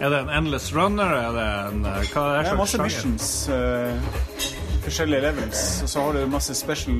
[0.00, 1.14] Er det en endless runner?
[1.14, 2.90] Er det en eh, Hva er Det er masse sjanger?
[2.90, 3.48] missions.
[3.48, 4.53] eh,
[4.84, 5.82] forskjellige levels.
[5.82, 6.96] Og så har du masse special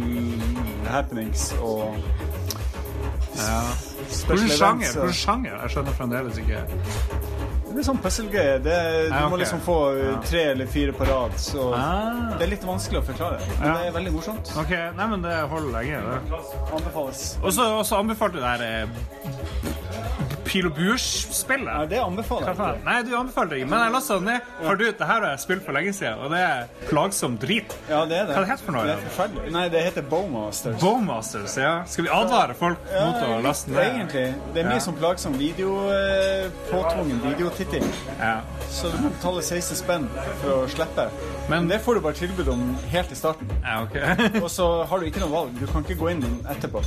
[0.91, 1.97] happenings og
[3.35, 3.61] Ja.
[4.29, 4.93] Hvilken sjanger?
[4.93, 5.57] Hvilken sjanger?
[5.63, 6.61] Jeg skjønner fremdeles ikke.
[7.75, 8.59] Det er sånn puzzle-greie.
[8.63, 9.31] Du Du okay.
[9.33, 10.21] må liksom få Ja.
[10.23, 11.33] tre eller fire på rad.
[11.37, 12.39] Så Ah.
[12.39, 13.41] det er litt vanskelig å forklare.
[13.61, 13.79] Men Ja.
[13.79, 14.53] det er veldig morsomt.
[14.57, 15.99] Ok, nei, men det holder lenge.
[16.01, 16.21] det.
[16.73, 17.39] Anbefales.
[17.43, 18.87] Og så anbefalte du det her eh,
[20.45, 21.71] Pil og burs-spillet.
[21.73, 22.85] Ja, det anbefaler jeg ikke.
[22.85, 24.51] Nei, du anbefaler det ikke, men jeg lasta det ned.
[24.61, 27.77] For du, det her har jeg spilt for lenge siden, og det er plagsom drit.
[27.89, 28.35] Ja, det er det.
[28.37, 28.85] Hva det heter for noe?
[28.89, 29.53] Det er forferdelig.
[29.57, 30.79] Nei, det heter Bowmasters.
[30.83, 31.73] Bowmasters, ja.
[31.89, 33.83] Skal vi advare folk Ja, mot å laste ned?
[33.85, 34.27] Egentlig.
[34.55, 34.85] Det er mye Ja.
[34.89, 37.85] som plagsom video, eh, påtvungen videotitting.
[38.21, 38.41] Ja.
[38.71, 40.09] Så du må betale 16 spenn
[40.43, 41.09] for å slippe.
[41.49, 43.49] Men det får du bare tilbud om helt i starten.
[43.63, 43.97] Ja, ok.
[44.45, 45.59] Og så har du ikke noe valg.
[45.61, 46.81] Du kan ikke gå inn etterpå.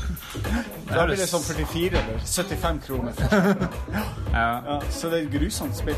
[0.90, 3.14] Da blir det sånn 44 eller 75 kroner.
[4.38, 4.62] Ja.
[4.68, 5.96] Ja, så det er et grusomt spill.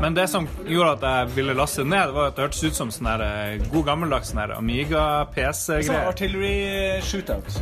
[0.00, 2.78] Men det som gjorde at jeg ville laste det ned, var at det hørtes ut
[2.78, 6.06] som sånn eh, god gammeldags sånn Amiga-PC-greier.
[6.08, 6.54] artillery
[7.04, 7.58] shootout.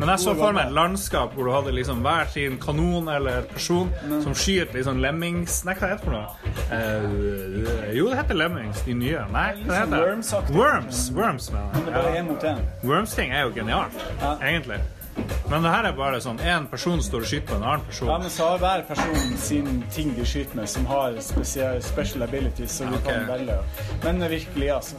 [0.00, 3.44] Men jeg så for meg et landskap hvor du hadde liksom hver sin kanon eller
[3.52, 3.90] person
[4.24, 5.58] som skyter liksom lemmings...
[5.68, 6.56] Nei, hva heter det for noe?
[6.70, 9.24] Uh, jo, det heter lemmings, de nye.
[9.34, 10.56] Nei, hva sånn heter det?
[10.56, 12.22] Worms, Worms bare jeg.
[12.22, 12.64] én mot én.
[12.86, 14.04] Worms-ting er jo genialt,
[14.40, 14.80] egentlig.
[15.48, 18.08] Men det her er bare sånn én person står og skyter på en annen person.
[18.10, 22.72] Ja, men så har hver person sin ting de skyter med, som har special abilities,
[22.80, 23.04] så du Ok.
[23.06, 23.56] kan velge.
[24.04, 24.96] Men virkelig, altså.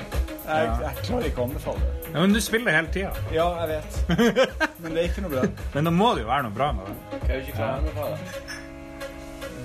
[0.48, 0.78] Jeg, Ja.
[0.88, 2.12] jeg klarer ikke å anbefale det.
[2.14, 3.12] Ja, men du spiller hele tida.
[3.34, 3.92] Ja, jeg vet.
[4.80, 5.42] Men det er ikke noe bra.
[5.74, 6.94] Men da må det jo være noe bra med det.
[7.20, 8.28] Kan du ikke klare å anbefale det?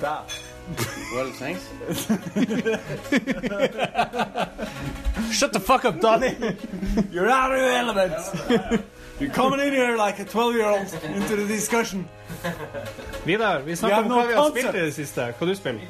[0.00, 0.22] Der.
[1.14, 1.62] Well, thanks.
[5.32, 6.34] Shut the fuck up, Donnie!
[7.10, 8.14] You're out of your element!
[9.22, 12.08] You're coming in here like a 12 year old into the discussion.
[13.24, 15.28] Vidar, vi snakker om hva vi har spilt i det siste.
[15.38, 15.80] Hva du spiller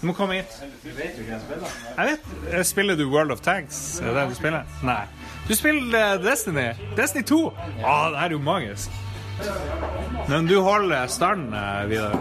[0.00, 0.58] Du må komme hit.
[0.84, 2.66] Jeg vet.
[2.66, 4.00] Spiller du World of Tanks?
[4.00, 4.62] Er det det du spiller?
[4.84, 5.00] Nei.
[5.48, 6.66] Du spiller eh, Destiny.
[6.96, 7.40] Destiny 2.
[7.46, 8.90] Å, det her er jo magisk.
[10.28, 12.20] Men du holder stand, eh, Vidar.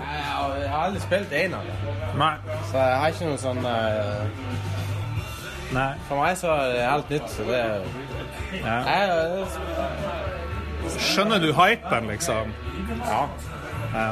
[0.62, 1.94] Jeg har aldri spilt en av dem.
[2.24, 2.34] Nei.
[2.72, 4.56] Så jeg har ikke noe sånn eh,
[5.76, 5.90] Nei.
[6.08, 7.82] For meg så er det helt nytt, så det er
[8.64, 8.76] Ja.
[8.88, 10.37] Jeg,
[10.96, 12.54] Skjønner du hypen, liksom?
[13.04, 13.22] Ja.
[13.94, 14.08] Ja.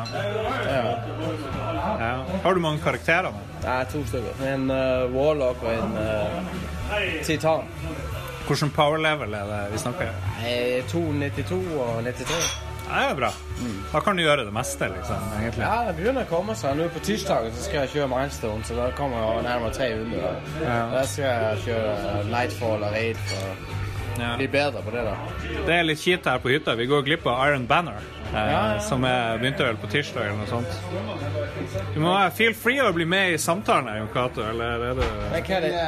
[2.00, 2.12] ja.
[2.44, 3.42] Har du mange karakterer nå?
[3.66, 4.44] Er to stykker.
[4.48, 7.68] En uh, Warlock og en uh, Titan.
[8.46, 10.14] Hvilken power level er det vi snakker?
[10.14, 10.32] om?
[10.92, 12.66] 292 og 93.
[12.86, 13.32] Ja, det er bra.
[13.94, 15.64] Da kan du gjøre det meste, liksom, egentlig.
[15.66, 16.76] Ja, det begynner å komme seg.
[16.78, 20.52] Nå på tirsdag så skal jeg kjøre Milestone, så da kommer jeg nærmere 300.
[20.62, 20.78] Ja.
[20.94, 23.85] Da skal jeg kjøre Nightfall og Raid for
[24.22, 25.16] å bli bedre på det, da.
[25.68, 26.76] Det er litt kjipt her på hytta.
[26.80, 28.00] Vi går glipp av Iron Banner,
[28.34, 28.80] ja.
[28.82, 30.72] som jeg begynte vel på tirsdag eller noe sånt.
[31.94, 34.98] Du må være feel free å bli med i samtalen, her, Jon Cato, eller er
[34.98, 35.84] du det?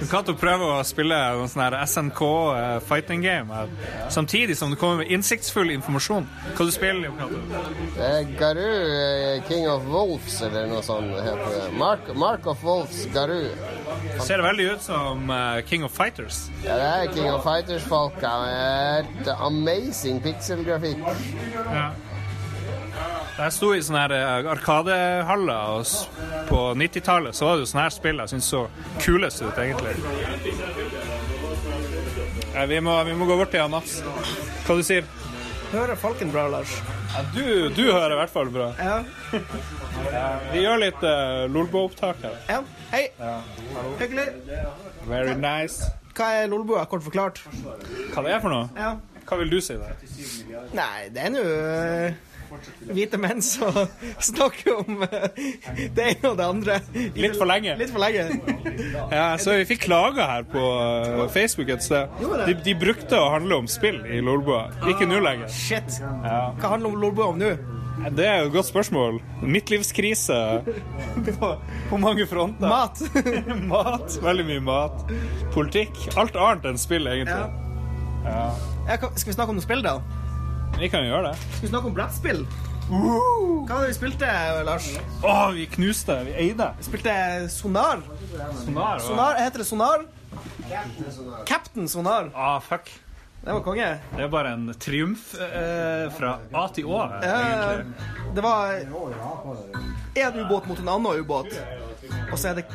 [0.00, 2.22] Jon Cato prøver å spille noen sånn her SNK
[2.56, 3.72] eh, fighting game, her,
[4.12, 6.28] samtidig som det kommer med innsiktsfull informasjon.
[6.56, 7.42] Hva du spiller Jon Cato?
[8.40, 11.68] Garu, eh, King of Wolves, eller noe sånt heter det.
[11.80, 13.50] Mark, Mark of Wolves, Garu.
[14.24, 15.32] Ser veldig ut som
[15.66, 16.44] King of Fighters.
[16.64, 18.30] Ja, det er King of Fighters-folka
[19.40, 20.98] amazing pixelgrafikk.
[21.54, 21.90] Ja.
[23.40, 25.86] Jeg sto i sånne her eh, arkadehaller og
[26.50, 28.60] på 90-tallet, så var det jo sånne her spill jeg syntes så
[29.00, 29.94] kulest ut, egentlig.
[32.54, 34.00] Ja, Vi må, vi må gå bort til han Mats.
[34.66, 35.06] Hva du sier
[35.70, 36.72] Hører Falken bra, Lars?
[37.14, 37.44] Ja, du,
[37.76, 38.72] du hører i hvert fall bra.
[38.78, 38.96] Ja.
[40.50, 42.34] Vi gjør litt uh, Lolbo-opptak her.
[42.50, 42.60] ja.
[42.90, 43.04] Hei.
[44.00, 44.24] Hyggelig.
[45.06, 45.86] Very nice.
[46.18, 47.38] Hva er Lolbua, kort forklart?
[48.10, 48.66] Hva det er for noe?
[48.74, 48.96] Ja.
[49.30, 49.94] Hva vil du si der?
[50.74, 52.16] Nei, det er nå eh,
[52.90, 53.76] hvite menn som
[54.30, 55.28] snakker om eh,
[55.94, 56.78] det ene og det andre.
[57.14, 57.76] Litt for lenge.
[57.78, 58.26] Litt for lenge.
[59.12, 62.10] Ja, så vi fikk klager her på eh, Facebook et sted.
[62.48, 64.66] De, de brukte å handle om spill i Lolbua.
[64.90, 65.52] Ikke nå lenger.
[65.54, 66.00] Shit.
[66.02, 66.50] Ja.
[66.58, 67.54] Hva handler Lolbua om nå?
[68.16, 69.18] Det er jo et godt spørsmål.
[69.44, 70.36] Midtlivskrise
[71.38, 71.54] på,
[71.90, 72.66] på mange fronter.
[72.66, 73.02] Mat.
[73.74, 74.18] mat.
[74.24, 75.16] Veldig mye mat.
[75.54, 76.06] Politikk.
[76.18, 77.36] Alt annet enn spill, egentlig.
[77.38, 77.66] Ja.
[78.20, 78.48] Ja,
[78.86, 79.98] hva- skal vi snakke om noe spill, da?
[80.78, 81.38] Vi kan jo gjøre det.
[81.56, 82.46] Skal vi snakke om brettspill?
[82.90, 84.30] Hva hadde vi spilte,
[84.66, 84.86] Lars?
[85.22, 86.16] Å, vi knuste.
[86.26, 86.72] Vi eide.
[86.78, 87.12] Vi spilte
[87.50, 88.00] Sonar.
[88.64, 88.98] Sonar.
[89.04, 90.04] Sonar Heter det Sonar?
[91.46, 92.30] Captain Sonar.
[92.34, 92.90] Ah, fuck.
[93.42, 93.98] Det var konge.
[94.16, 97.00] Det er bare en triumf eh, fra A til Å.
[97.24, 97.80] Eh,
[98.36, 98.74] det var
[100.14, 101.54] én ubåt mot en annen ubåt.
[102.30, 102.66] Og så er det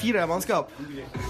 [0.00, 0.72] fire mannskap.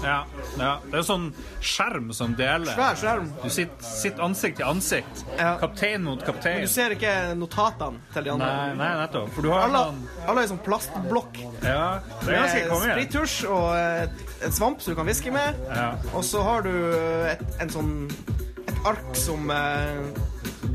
[0.01, 0.23] Ja,
[0.57, 0.71] ja.
[0.87, 1.29] Det er sånn
[1.61, 2.73] skjerm som deler.
[2.73, 3.29] Svær skjerm.
[3.43, 5.23] Du sitter, sitter ansikt til ansikt.
[5.61, 6.61] Kaptein mot kaptein.
[6.63, 8.49] Men du ser ikke notatene til de andre.
[8.49, 9.31] Nei, nei, nettopp.
[9.35, 11.41] For du har alle, sånn alle er sånn plastblokk.
[11.61, 11.87] Ja,
[12.25, 12.93] det er ganske konge.
[12.95, 15.59] sprittusj og et, et svamp som du kan viske med.
[15.69, 15.91] Ja.
[16.15, 16.73] Og så har du
[17.29, 17.91] et, en sånn
[18.85, 20.01] ark som eh,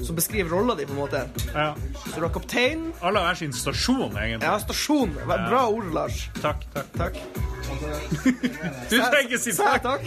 [0.02, 1.20] som beskriver rolla di, på en måte.
[1.54, 1.74] Ja.
[2.04, 2.92] Så du har kaptein.
[3.02, 4.46] Alle har hver sin stasjon, egentlig.
[4.46, 5.14] Ja, stasjon.
[5.26, 5.66] Bra Ja.
[5.66, 6.28] ord, Lars.
[6.42, 6.92] Takk, takk.
[6.98, 7.16] Takk.
[8.90, 9.82] Du trenger ikke si takk.
[9.82, 10.02] takk.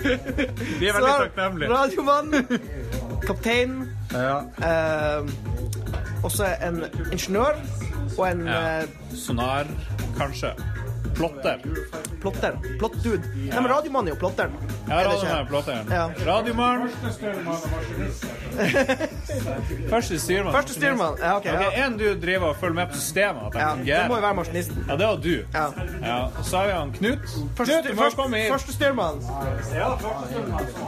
[0.80, 1.70] Vi er veldig takknemlige.
[1.72, 2.34] Radiomann,
[3.26, 3.76] kaptein,
[4.12, 4.38] Ja.
[4.60, 5.24] eh,
[6.24, 7.56] også en ingeniør
[8.18, 8.80] og en Ja.
[8.80, 9.66] eh, Sonar,
[10.18, 10.52] kanskje.
[11.16, 11.60] Plotter.
[12.20, 12.52] plotter.
[12.78, 13.22] Plottdude.
[13.34, 14.52] Nei, men Radiomannen er jo plotteren.
[14.86, 15.86] Ja, Er det radiomann er plotteren.
[15.90, 16.10] Ja.
[16.26, 16.88] Radiomann.
[19.90, 20.52] Første styrmann.
[20.54, 21.16] Første styrmann.
[21.22, 21.44] Ja, ok.
[21.44, 21.70] Ja.
[21.86, 23.72] En du driver og følger med på systemet, Ja,
[24.02, 24.84] det må jo være maskinisten.
[24.88, 25.34] Ja, det var du.
[25.54, 25.66] Ja.
[26.02, 27.18] Ja, og så har vi han Knut.
[27.56, 28.52] Første, Knut, du må første, komme hit.
[28.52, 29.20] første styrmann.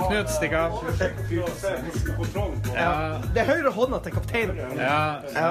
[0.08, 0.70] Knut, stikk av.
[2.74, 2.92] Ja.
[3.34, 4.56] Det er høyre hånda til kapteinen.
[4.76, 5.50] Ja, ja.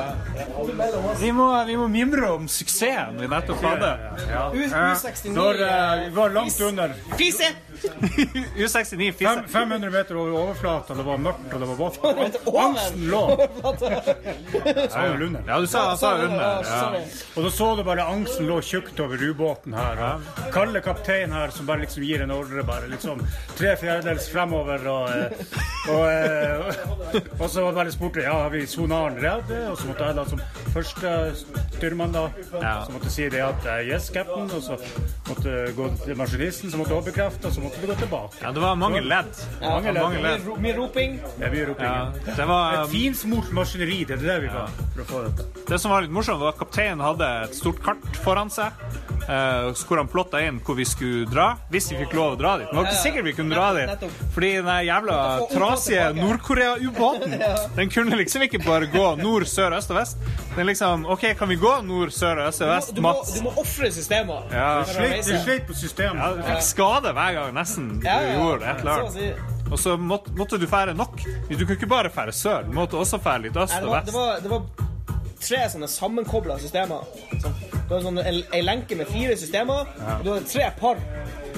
[1.19, 3.91] Vi må, vi må mimre om suksessen vi nettopp hadde.
[4.29, 7.52] Ja, Når eh, vi var langt under Fise!
[8.57, 11.99] U69 Fem, 500 meter over overflata, det var mørkt og det var vått.
[12.57, 13.21] Angsten lå
[14.89, 15.43] Sa vel under?
[15.47, 16.63] Ja, du sa, sa under.
[16.65, 17.01] Ja.
[17.35, 20.01] Og da så du bare angsten lå tjukt over ubåten her.
[20.01, 20.11] Ja.
[20.53, 23.21] kalde kaptein her som bare liksom gir en ordre, bare liksom
[23.57, 24.87] tre fjerdedels fremover.
[24.87, 25.09] Og,
[25.91, 30.09] og, og, eh, og så bare spurt, ja, har vi sonaren redd, og så måtte
[30.09, 30.41] jeg da som
[30.73, 31.13] første
[31.77, 34.79] styrmann da, så måtte si det at eh, yes, cap'n, og så
[35.29, 38.41] måtte gå til maskinisten, som måtte overbekrefte, bekrefte, og så måtte vi gå tilbake.
[38.41, 39.34] Ja, det var mange ledd.
[39.61, 40.03] Ja, mange ledd.
[40.03, 40.48] Mange ledd.
[40.61, 41.19] Mye roping.
[41.41, 41.85] Ja, mye roping.
[41.85, 45.65] Ja, det var- Et finsmurt maskineri, det er det vi var for å få dette.
[45.68, 48.72] Det som var litt morsomt, var at kapteinen hadde et stort kart foran seg.
[49.27, 52.57] Uh, hvor han plotta inn hvor vi skulle dra, hvis vi fikk lov å dra
[52.61, 52.68] dit.
[52.72, 55.18] Men det var ikke sikkert vi kunne dra dit, fordi den jævla
[55.52, 57.35] trasige Nord-Korea-ubåten,
[57.76, 60.18] den kunne liksom ikke bare gå nord, sør, øst og vest.
[60.56, 63.34] Den liksom OK, kan vi gå nord, sør, øst og vest, Du må, Mats?
[63.35, 64.48] du må ofre systemet.
[64.56, 64.69] Ja.
[64.88, 66.23] Du sleit på systemet.
[66.23, 68.34] Ja, du fikk skade hver gang, nesten, du Ja, ja.
[68.39, 69.71] gjorde et eller annet.
[69.71, 71.17] Og så måtte, måtte du fære nok.
[71.49, 74.13] Du kunne ikke bare fære sør, du måtte også fære litt øst og var, det,
[74.13, 74.17] vest.
[74.17, 74.61] var, det var
[75.41, 77.03] tre sånne sammenkobla systemer.
[77.43, 77.51] Så,
[77.88, 79.88] du har sånn en, en lenke med fire systemer,
[80.18, 80.99] og du hadde tre par.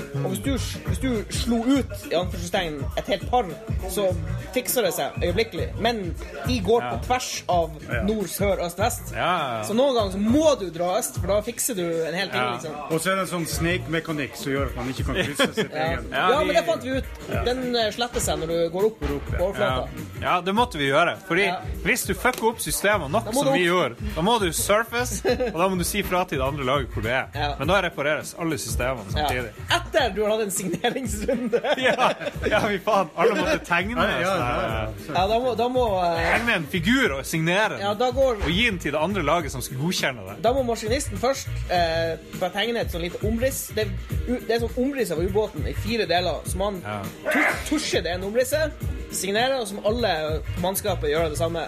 [0.09, 0.51] Og hvis du,
[0.87, 3.45] hvis du slo ut i anførselstegn et helt par,
[3.93, 4.07] så
[4.55, 5.67] fikser det seg øyeblikkelig.
[5.85, 5.99] Men
[6.47, 7.75] de går på tvers av
[8.07, 9.11] nord, sør, øst, vest.
[9.67, 12.47] Så noen ganger så må du dra øst, for da fikser du en hel ting.
[12.55, 12.79] Liksom.
[12.89, 15.77] Og så er det en sånn snake-mekanikk som gjør at man ikke kan krysse sitt
[15.77, 15.85] Ja.
[15.91, 16.09] egen.
[16.15, 17.21] ja, men det fant vi ut.
[17.51, 19.11] Den eh, sletter seg når du går opp på
[19.45, 20.07] overflata.
[20.25, 21.15] ja, det måtte vi gjøre.
[21.29, 21.47] Fordi
[21.85, 25.21] hvis du fucker opp systemene nok, som vi gjorde, da må du surface,
[25.53, 27.27] og da må du si fra til det andre laget hvor du er.
[27.35, 27.49] Ja.
[27.59, 29.15] Men da repareres alle systemene Ja.
[29.17, 29.51] samtidig.
[29.77, 31.61] Etter du har hatt en signeringsrunde.
[31.79, 32.09] Ja,
[32.49, 33.09] ja fy faen.
[33.17, 33.95] Alle måtte tegne.
[34.01, 36.19] Ja, ja, ja, Ja, da må, da må uh...
[36.19, 37.83] Tegne en figur og signere den.
[37.85, 40.37] Ja, da går Og gi den til det andre laget som skal godkjenne det.
[40.43, 43.67] Da må maskinisten først uh, bare tegne et sånn lite omriss.
[43.75, 43.87] Det,
[44.27, 46.41] det er sånn omriss av ubåten i fire deler.
[46.49, 46.99] Så man ja.
[47.69, 51.65] tusjer det en omrisset, signerer, og så må alle mannskapet gjøre det samme.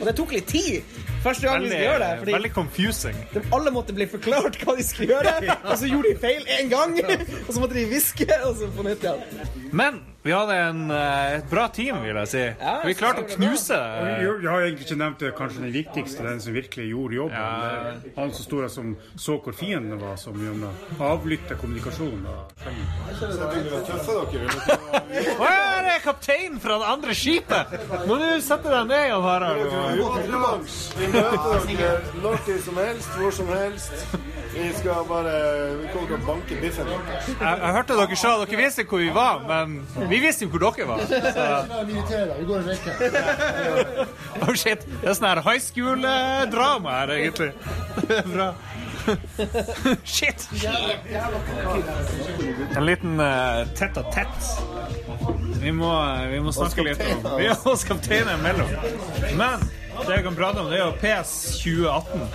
[0.00, 0.82] Og det tok litt tid
[1.24, 2.10] første gang vi skulle gjøre det.
[2.22, 3.20] Fordi veldig confusing.
[3.34, 5.36] de, alle måtte bli forklart hva de skulle gjøre,
[5.70, 6.98] og så gjorde de feil én gang.
[7.46, 9.48] Og så måtte de hviske, og så på nytt igjen.
[9.72, 12.44] Men vi hadde en, eh, et bra team, vil jeg si.
[12.86, 16.56] vi klarte å knuse Jeg har egentlig ikke nevnt det, kanskje den viktigste, den som
[16.56, 17.36] virkelig gjorde jobben.
[17.36, 22.24] Det er Han som sto der som så hvor fienden var, som gjennom avlytta kommunikasjon.
[22.24, 22.36] Å
[25.44, 27.74] ja, det er kapteinen fra det andre skipet!
[28.08, 29.58] Må du sette deg ned, Jan Harald.
[30.98, 31.90] Vi møter dere
[32.22, 33.92] når tid som helst, hvor som helst.
[34.54, 35.32] Vi skal bare
[35.80, 36.86] Vi kommer til å banke biffen.
[36.86, 39.80] Jeg, jeg hørte dere sa dere visste hvor vi var, men
[40.10, 41.00] vi visste jo hvor dere var.
[41.08, 41.10] Så.
[41.88, 41.96] Vi.
[44.44, 47.52] Oh shit, det er sånn her high school-drama her, egentlig.
[48.02, 48.48] Det er bra.
[50.04, 50.48] Shit!
[52.76, 54.50] En liten uh, tett og tett.
[55.60, 55.90] Vi må,
[56.30, 58.70] vi må snakke litt om Vi har oss kapteiner imellom.
[59.38, 59.64] Men
[60.02, 62.26] det jeg kan prate om, det er jo PS 2018.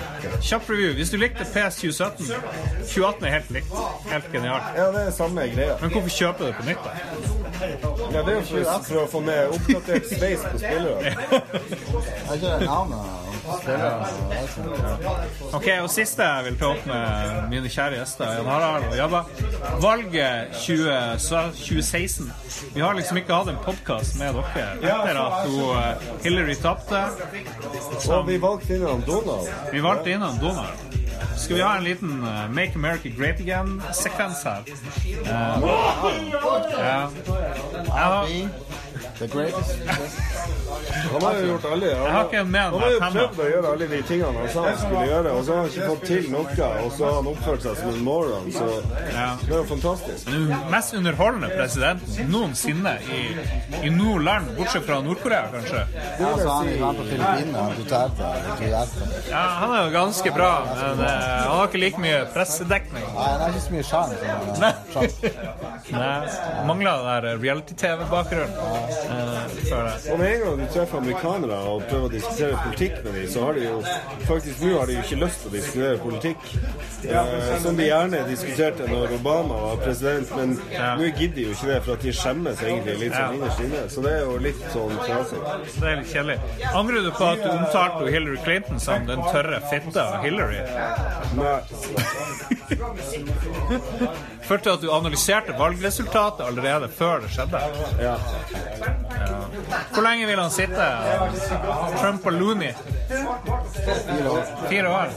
[0.41, 0.94] Kjapp review.
[0.99, 3.73] Hvis du likte PS 2017 2018 er helt likt.
[4.11, 4.64] Helt genialt.
[4.77, 5.77] Ja, det er samme greia.
[5.81, 6.91] Men hvorfor kjøper du det på nytt, da?
[8.14, 8.44] Ja, det er jo
[8.88, 11.15] for, å få med oppdatert sveis på spillerne.
[12.30, 13.30] Er ikke det navnet?
[15.53, 19.22] Ok, og siste jeg vil ta opp med mine kjære gjester, Jan Harald og Jabba.
[19.81, 20.91] Valget 20,
[21.57, 22.30] 2016.
[22.76, 27.02] Vi har liksom ikke hatt en podkast med dere etter at hun, eh, Hillary tapte.
[28.09, 29.49] Og vi valgte inn en Donald.
[29.73, 30.85] Vi valgte inn en Donald.
[31.39, 34.63] Skal vi ha en liten uh, Make America Great Again-sekvens her?
[35.23, 35.30] Uh,
[36.80, 37.09] ja.
[37.91, 38.27] Har,
[39.19, 39.75] The greatest.
[41.11, 43.99] Han har jo gjort alle har med Han har jo prøvd å gjøre alle de
[44.07, 46.91] tingene han sa han skulle gjøre, og så har han ikke fått til noe, og
[46.95, 50.29] så har han oppført seg som en moron, så det er jo fantastisk.
[50.29, 53.21] Den mest underholdende presidenten noensinne i,
[53.83, 55.83] i noe land, bortsett fra Nord-Korea, kanskje.
[56.21, 58.11] Ja, så han han på Filippinene, han.
[59.29, 63.05] Ja, han er jo ganske bra, men uh, han har ikke like mye pressedekning.
[63.15, 64.09] Nei, han har ikke så mye sjarm
[66.69, 68.55] Mangler den der reality-TV-bakgrunnen.
[69.10, 70.11] Eh.
[70.11, 73.45] Og med en gang du treffer amerikanere og prøver å diskutere politikk med dem, så
[73.48, 73.80] har de jo
[74.27, 76.49] faktisk nå har de jo ikke lyst til å diskutere politikk.
[77.10, 80.56] Eh, som de gjerne diskuterte når Obama var president, men
[80.99, 83.84] nå gidder de jo ikke det, for at de skjemmes egentlig litt sånn innerst inne.
[83.95, 85.44] Så det er jo litt sånn trasig.
[85.80, 86.40] Det er litt kjedelig.
[86.73, 90.64] Angrer du på at du omtalte Hillary Clinton som den tørre fitta Hillary?
[91.40, 92.57] Nei.
[94.49, 97.59] Følte du at du analyserte valgresultatet allerede før det skjedde?
[98.01, 98.15] Ja.
[99.93, 100.87] Hvor lenge vil han sitte?
[101.99, 102.71] Trump og Looney?
[104.69, 105.13] Fire år.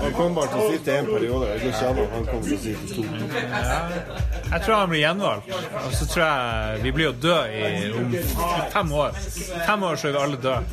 [0.00, 1.48] Han kommer bare til å sitte en periode.
[1.48, 3.02] Jeg går ikke han kommer til å sitte to.
[4.48, 5.50] Jeg tror han blir gjenvalgt.
[5.84, 8.14] Og så tror jeg vi blir å dø i om
[8.72, 9.18] fem år.
[9.66, 10.64] Fem år så er vi alle døde.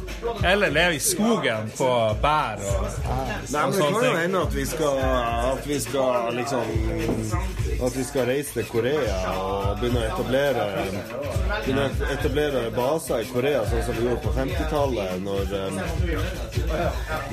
[0.52, 1.90] Eller leve i skogen på
[2.24, 4.18] bær og, Nei, og men Det sånne kan jo ting.
[4.24, 4.96] hende at vi skal
[5.66, 6.62] At vi skal liksom
[7.86, 10.66] At vi skal reise til Korea og begynne å etablere
[11.66, 15.70] Begynne å etablere baser i Korea, sånn som vi gjorde på 50-tallet, når, eh,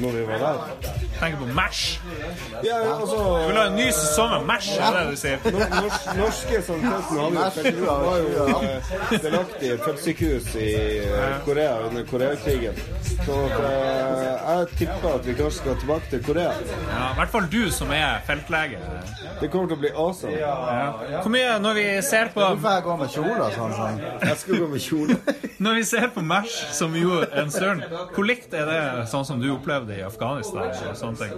[0.00, 0.60] når vi var der.
[1.18, 1.82] Tenker på MASH.
[2.64, 5.38] Ja, altså Du vil ha en ny sesong av MASH, er det du sier?
[5.52, 8.92] Nor- nors- norske sånn hadde jo var jo eh,
[9.26, 10.68] delaktig i et feltsykehus i
[11.02, 12.78] eh, Korea under Koreakrigen.
[13.26, 16.54] Så eh, jeg tipper at vi kanskje skal tilbake til Korea.
[16.88, 18.78] Ja, I hvert fall du som er feltlege.
[19.40, 20.34] Det kommer til å bli awesome.
[20.38, 20.52] Ja.
[21.22, 23.72] Hvor mye når vi ser på Hvorfor jeg går med kjole sånn?
[23.78, 23.96] sånn?
[24.22, 25.14] Jeg skal gå med kjole.
[25.62, 27.84] Når vi ser på MASH, som jo en stund,
[28.16, 28.78] hvor likt er det
[29.12, 30.72] sånn som du opplevde i Afghanistan?
[30.72, 31.32] og sånne ting?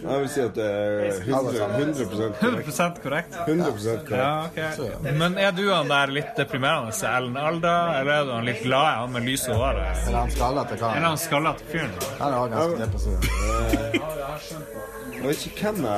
[0.00, 2.40] Jeg vil si at det er 100, 100 korrekt.
[2.40, 3.36] 100% korrekt?
[3.44, 4.08] 100 korrekt.
[4.16, 5.12] Ja, okay.
[5.20, 8.96] Men er du han der litt deprimerende Ellen Alda, eller er du han litt glade,
[9.02, 9.76] han med lyse hår?
[9.90, 10.96] Eller han skallete karen?
[10.96, 11.92] Eller han skallete fyren?
[12.22, 13.16] Han er også ganske depressiv.
[15.20, 15.94] Jeg vet ikke hvem jeg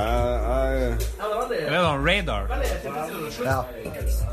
[0.52, 0.96] er.
[1.54, 2.44] Jeg er han Radar?
[3.44, 3.58] Ja.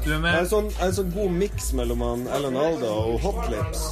[0.05, 0.33] Du er med?
[0.39, 3.83] en sånn, en sånn god miks mellom han Ellen Alda og Hotlips.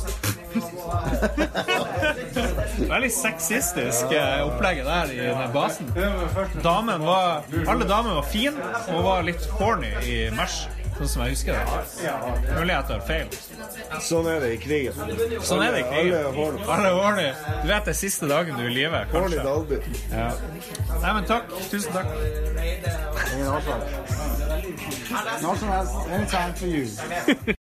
[2.89, 5.85] Veldig sexistisk eh, opplegget der i den basen.
[6.65, 8.57] Damen var, alle damene var fine
[8.95, 10.65] og var litt horny i MASH,
[10.97, 11.61] sånn som jeg husker det.
[12.57, 13.27] Mulig jeg tar feil.
[14.07, 14.93] Sånn er det i krigen.
[15.45, 16.39] Sånn er det i Alle er.
[16.77, 17.27] Alle er horny.
[17.63, 19.43] Du vet det er siste dagen du er i live, Horny kanskje.
[19.47, 19.77] Dalby.
[20.11, 20.31] Ja.
[21.03, 21.53] Nei, men takk.
[21.71, 22.09] Tusen takk.
[25.41, 25.93] Når som helst.
[26.09, 27.53] Anytime for you.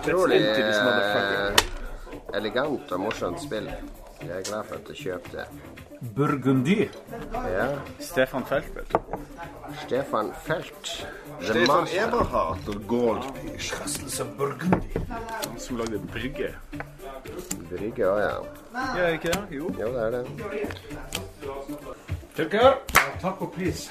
[0.00, 1.56] Utrolig eh,
[2.34, 3.68] elegant og morsomt spill.
[4.20, 5.46] Jeg er glad for at du kjøpte det.
[6.16, 6.88] Burgundy.
[7.32, 7.66] Ja.
[8.00, 8.94] Stefan Feltbelt.
[9.86, 11.06] Stefan Felt.
[11.40, 12.06] The Stefan Master.
[12.06, 15.00] Eberhardt og Goldfish, Schresselser Burgundy.
[15.08, 16.54] Han som lagde Brygge.
[17.70, 18.34] Brygge òg, ja.
[18.96, 19.42] Ja, ikke det?
[19.50, 19.72] Jo.
[19.80, 20.26] Jo, det er det.
[22.36, 22.72] Tyrker.
[23.20, 23.90] Takk og pris.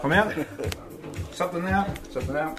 [0.00, 0.44] Kom igjen.
[1.32, 1.96] Sett deg ned.
[2.10, 2.50] Sett deg ned.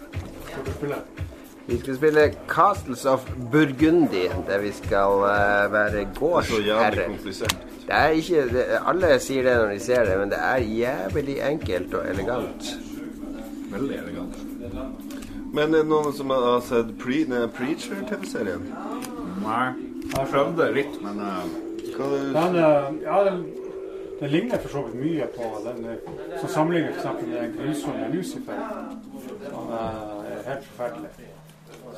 [0.81, 1.32] Du?
[1.67, 7.07] Vi skal spille Castles of Burgundy, der vi skal uh, være gårdsherre.
[7.87, 11.37] Det er ikke, det, alle sier det når de ser det, men det er jævlig
[11.49, 12.67] enkelt og elegant.
[13.71, 14.35] Veldig elegant.
[15.53, 18.65] Men er det noen som har sett Pre Preacher-TV-serien?
[19.43, 19.67] Nei.
[20.13, 21.45] Jeg prøvde litt, men uh,
[21.95, 22.33] Hva er det?
[22.35, 23.45] Den, uh, ja, den,
[24.19, 25.87] den ligner for så vidt mye på den
[26.41, 28.67] som sammenligner med den grusomme Lucifer.
[29.47, 31.32] Som uh, er helt forferdelig.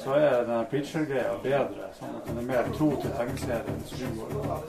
[0.03, 1.87] Så er den Preacher-greia bedre.
[1.97, 4.63] Sånn at den er mer tro til tegneseriens år.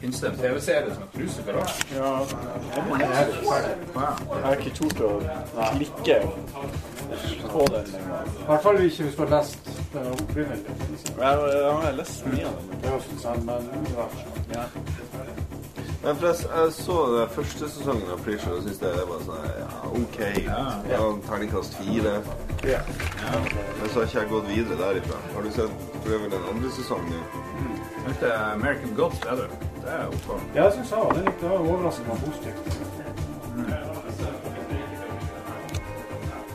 [0.00, 1.78] Fins det en TV-serie som er truse for oss?
[1.94, 2.10] Ja,
[2.76, 3.88] Jeg er ikke forferdelig.
[3.94, 5.10] Jeg har ikke tort å
[5.76, 6.18] klikke
[7.52, 8.30] på den lenger.
[8.42, 10.76] I hvert fall ikke hvis du har lest den opprinnelige.
[11.06, 12.78] Jeg, jeg har lest mye av den.
[12.82, 13.60] Det er også sånn, men.
[14.54, 14.66] Ja.
[16.06, 19.70] Men for jeg så den første sesongen av Preacher og syntes det var sånn ja,
[19.90, 20.18] OK.
[20.46, 22.12] Ja, Terningkast fire.
[22.62, 22.78] Ja.
[22.84, 25.18] Men så har ikke jeg gått videre derifra.
[25.34, 27.10] Har du sett prøver den andre sesongen
[27.56, 27.72] Mm.
[27.72, 29.48] Jeg synes det er American Gods bedre.
[29.80, 30.28] Det er OK.
[30.54, 31.24] Ja, jeg syns òg det.
[31.26, 32.80] er Det var overraskende positivt.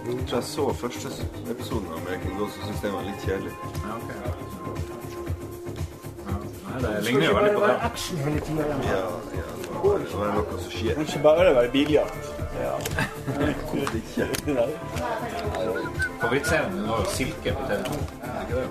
[0.08, 1.14] Jeg tror jeg så første
[1.52, 3.54] episoden av American Ghost og syntes den var litt kjedelig.
[3.84, 5.01] Ja, ok.
[6.72, 7.76] Nei, det ligner jo veldig på det.
[7.88, 8.64] action hele tida.
[8.68, 9.02] Ja,
[9.38, 10.94] ja, det var det var noe som skjer.
[10.96, 12.24] Kan ikke bare være biljakt.
[12.62, 12.74] Ja.
[14.00, 14.24] Ikke.
[16.22, 17.94] Favorittserien din var jo Silke på TV 2.
[18.22, 18.68] Er det ikke det?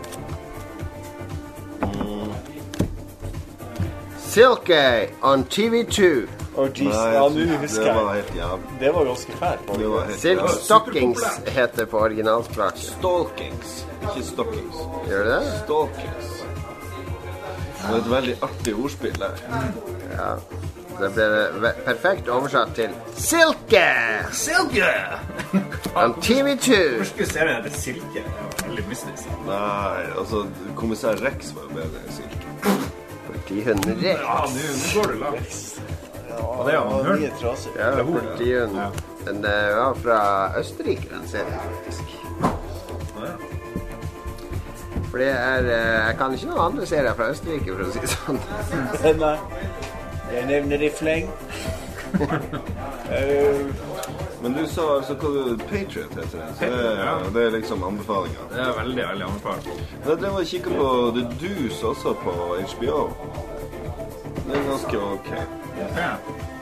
[4.31, 4.82] Silke
[5.22, 6.27] on TV2.
[6.56, 6.66] Oh.
[6.66, 8.24] Nei, Ja, nå husker husker det var jeg.
[8.24, 8.70] helt jævlig.
[8.81, 9.60] Det var ganske fælt.
[9.78, 10.51] Det var Silk.
[10.60, 12.77] Stockings heter på originalspråk.
[12.77, 14.77] Stalkings, ikke stockings.
[15.09, 15.52] Gjør det det?
[15.64, 16.28] Stalkings.
[17.81, 19.40] Det var et veldig artig ordspill der.
[20.12, 20.35] Ja.
[21.01, 21.27] Det
[21.61, 23.85] ble perfekt oversatt til Silke!
[24.36, 24.90] Silke!
[25.97, 26.77] On TV2.
[26.98, 28.20] Norske serien heter Silke.
[28.20, 29.31] Det var veldig mystisk.
[29.47, 30.43] Nei, altså
[30.77, 32.77] Kommissær Rex var jo bedre enn Silke.
[33.31, 34.20] Politihunden Rex.
[34.20, 35.61] Ja, nå går du langt.
[36.31, 37.07] Ja, det er han.
[37.07, 37.73] en Mye trasig.
[37.81, 39.01] Ja, politihunden.
[39.27, 40.20] Den eh, var fra
[40.61, 42.20] Østerrike, den serien, faktisk.
[45.11, 48.01] For det er eh, Jeg kan ikke noen andre serier fra Østerrike, for å si
[48.05, 48.41] det sånn.
[50.31, 51.31] Jeg nevner i fleng.
[53.11, 53.62] Eh,
[54.43, 56.47] Men du sa altså hva du Patriot heter det.
[56.59, 57.15] Så det, ja.
[57.35, 58.47] det er liksom anbefalinga.
[58.53, 59.66] Det er veldig, veldig anbefalt.
[60.07, 60.87] Jeg drev og kikka på
[61.19, 62.37] The Deuce også på
[62.73, 63.03] HBO.
[64.47, 65.28] Det er ganske OK.
[65.99, 66.12] Ja.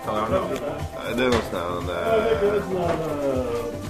[0.09, 0.51] Hva det om?
[0.57, 3.88] Nei, Det er noe sånn eh,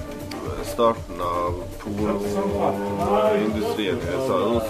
[0.79, 4.63] Starten av pornoindustrien i USA.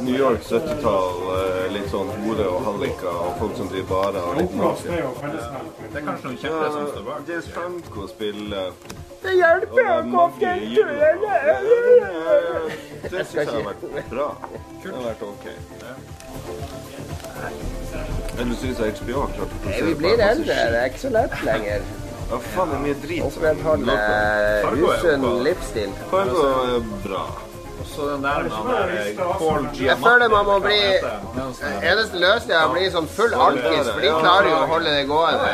[0.00, 4.36] New York 70-tall, eh, litt sånn hore og halliker og folk som driver barer og
[4.36, 4.92] litt mafia.
[4.92, 5.00] Det
[5.96, 7.24] er kanskje noen kjente som står bak.
[7.32, 8.68] James Franco spiller
[9.24, 10.52] Det hjelper å komme
[13.08, 13.80] Det syns jeg har vært
[14.12, 14.28] bra.
[14.84, 15.44] Det har vært OK.
[18.36, 20.52] Men du syns HBO har klart å Nei, vi blir eldre.
[20.52, 21.80] Det er ikke så lett lenger.
[22.26, 23.22] Ja, faen, det er mye drit.
[23.26, 25.92] Opprettholde har usunn livsstil.
[26.10, 27.26] Fargo er bra.
[27.76, 29.84] Og så den der med han eh, Paul Giamatti.
[29.84, 30.78] Jeg føler man må bli
[31.90, 35.04] Eneste løsning er å bli sånn full alkis, for de klarer jo å holde det
[35.10, 35.50] gående.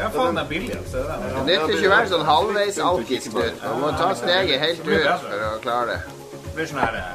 [0.00, 3.62] Ja, faen, det er billig, det er nytter ikke å være sånn halvveis alkis, Knut.
[3.66, 6.16] Man må ta steget helt ut for å klare det.
[6.48, 7.14] Det blir sånn her eh,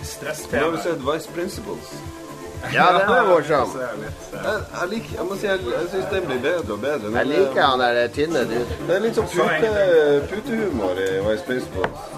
[0.00, 1.92] Nå har du sett Vice Principles.
[2.74, 3.74] Ja, den er morsom.
[3.80, 7.12] Eh, Jeg, jeg, liker, jeg må si jeg, jeg syns den blir bedre og bedre.
[7.18, 8.78] Jeg liker han der tynne dude.
[8.88, 9.70] Det er litt sånn pute,
[10.30, 12.10] putehumor i Vice Principles.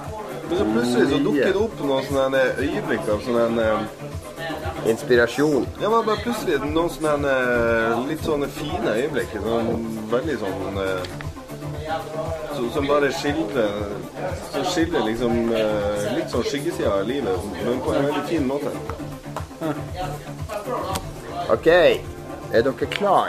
[0.49, 3.63] Men så plutselig så dukker det opp noen sånne øyeblikk av sånn en
[4.87, 5.67] Inspirasjon.
[5.81, 9.37] Ja, men bare plutselig noen sånne eh, litt sånne fine øyeblikk.
[9.45, 11.13] Sånn, veldig sånn eh,
[12.57, 13.95] så, Som bare skildrer
[14.53, 18.75] Som skildrer liksom eh, litt sånn skyggesida av livet, men på en veldig fin måte.
[21.51, 23.29] OK, er dere klar?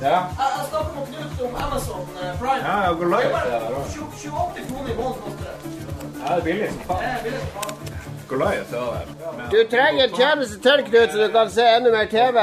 [0.00, 0.10] Ja.
[0.10, 2.68] Jeg snakker med Knut om Amazon eh, Prime.
[2.68, 3.18] Ja, ja, gå live.
[3.18, 5.56] Det er bare 28 kroner i måneden koster det.
[6.20, 7.04] Ja, det er billig som faen.
[7.04, 7.10] Er.
[8.28, 9.06] Goliath, er.
[9.50, 12.36] Du trenger en tjeneste til, Knut, så du kan se enda mer TV.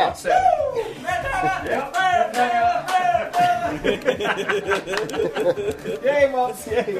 [6.05, 6.95] Yay, Mats, yay.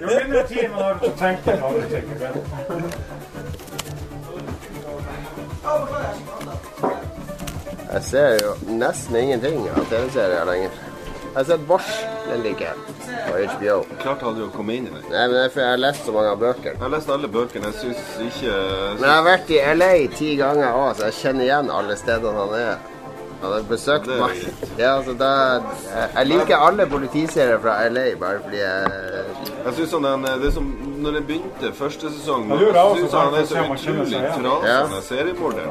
[0.00, 1.66] Jo mindre tid man har til å tenke jo.
[7.92, 10.72] Jeg ser jo nesten ingenting av TV-serier lenger.
[11.32, 11.92] Jeg har sett Bosch,
[12.26, 12.76] den liker jeg,
[13.28, 13.76] på HBO.
[14.02, 15.02] Klart hadde å komme inn i det.
[15.06, 16.74] Nei, men det er fordi jeg har lest så mange av bøkene.
[16.74, 17.70] Jeg har lest alle bøkene.
[17.70, 18.56] Jeg syns ikke
[18.98, 22.42] Men jeg har vært i LA ti ganger òg, så jeg kjenner igjen alle stedene
[22.42, 22.91] han er.
[23.42, 24.42] Han har besøkt Det er meg.
[24.78, 25.30] Ja, altså da,
[25.90, 28.86] jeg, jeg liker alle politiserier fra LA bare fordi jeg
[29.64, 30.70] Jeg synes han den, det er som
[31.02, 34.68] når jeg begynte første sesong, Ja, du også synes jeg han er så utrolig trasig,
[34.68, 34.78] Ja.
[34.98, 35.68] er seriemorder.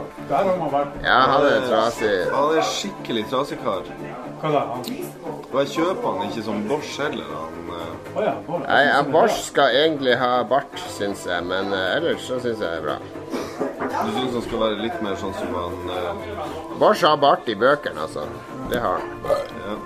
[1.04, 2.12] Ja, han er trasig.
[2.34, 3.84] Han er skikkelig trasig kar.
[5.54, 7.32] Og jeg kjøper han ikke som Bosch heller.
[7.36, 8.34] Han, eh, ja.
[8.68, 12.78] Nei, Bosch skal egentlig ha bart, syns jeg, men eh, ellers så syns jeg det
[12.78, 12.98] er bra.
[13.92, 16.12] Du syns han skal være litt mer sånn som han eh,
[16.80, 18.28] Bosch har bart i bøkene, altså.
[18.72, 19.10] Det har han.
[19.66, 19.80] ja.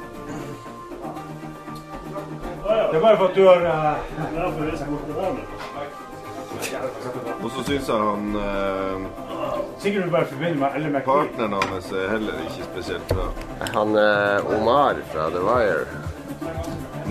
[2.65, 3.95] Det er bare for at du har eh...
[7.43, 8.97] Og så syns jeg han eh,
[9.83, 11.27] Sikkert du bare forbinder med Elle McBeal.
[11.27, 13.25] Partneren hans er heller ikke spesielt bra.
[13.75, 15.85] Han eh, Omar fra The Wire.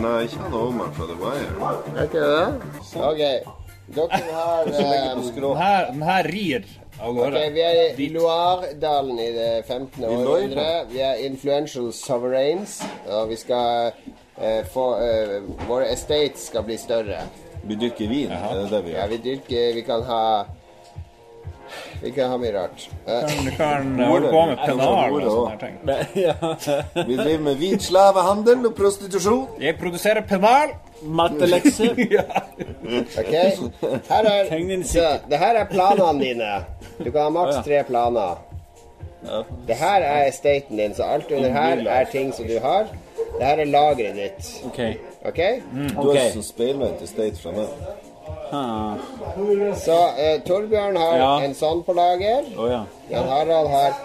[0.00, 1.74] Nei, ikke han Omar fra The Wire.
[1.94, 2.48] Er ikke det?
[3.10, 3.22] OK.
[3.94, 4.70] Dere har um...
[5.36, 6.64] Den her, den her rir
[7.00, 7.36] av gårde.
[7.46, 10.02] Ok, Vi er i Loire-dalen i det 15.
[10.02, 10.66] I århundre.
[10.90, 12.80] Vi er influential sovereigns.
[13.08, 13.92] Og vi skal
[14.40, 15.38] eh, få eh,
[15.68, 17.24] Våre estates skal bli større.
[17.64, 18.54] Vi dyrker vin, Aha.
[18.54, 20.44] det det vi Ja, vi dyrker Vi kan ha
[22.02, 22.88] Vi kan ha mye rart.
[23.08, 25.78] Eh, Du kan holde på med pennal og sånne ting.
[27.08, 29.46] Vi driver med hvit slavehandel og prostitusjon.
[29.60, 30.74] Jeg produserer pennal.
[31.02, 31.90] Mattelekser.
[33.20, 33.34] OK?
[34.08, 36.52] Her er, så, det her er planene dine.
[36.98, 38.36] Du kan ha maks tre planer.
[39.66, 42.86] Det her er estaten din, så alt under her er ting som du har.
[43.38, 44.50] Det her er lageret ditt.
[44.66, 44.80] OK.
[45.28, 45.60] okay?
[45.94, 47.68] Du har som speilvendt estate fra meg.
[49.80, 51.30] Så uh, Torbjørn har Ja.
[51.44, 52.44] en sånn på lager.
[52.56, 52.82] Oh, ja.
[53.10, 53.96] Jan Harald har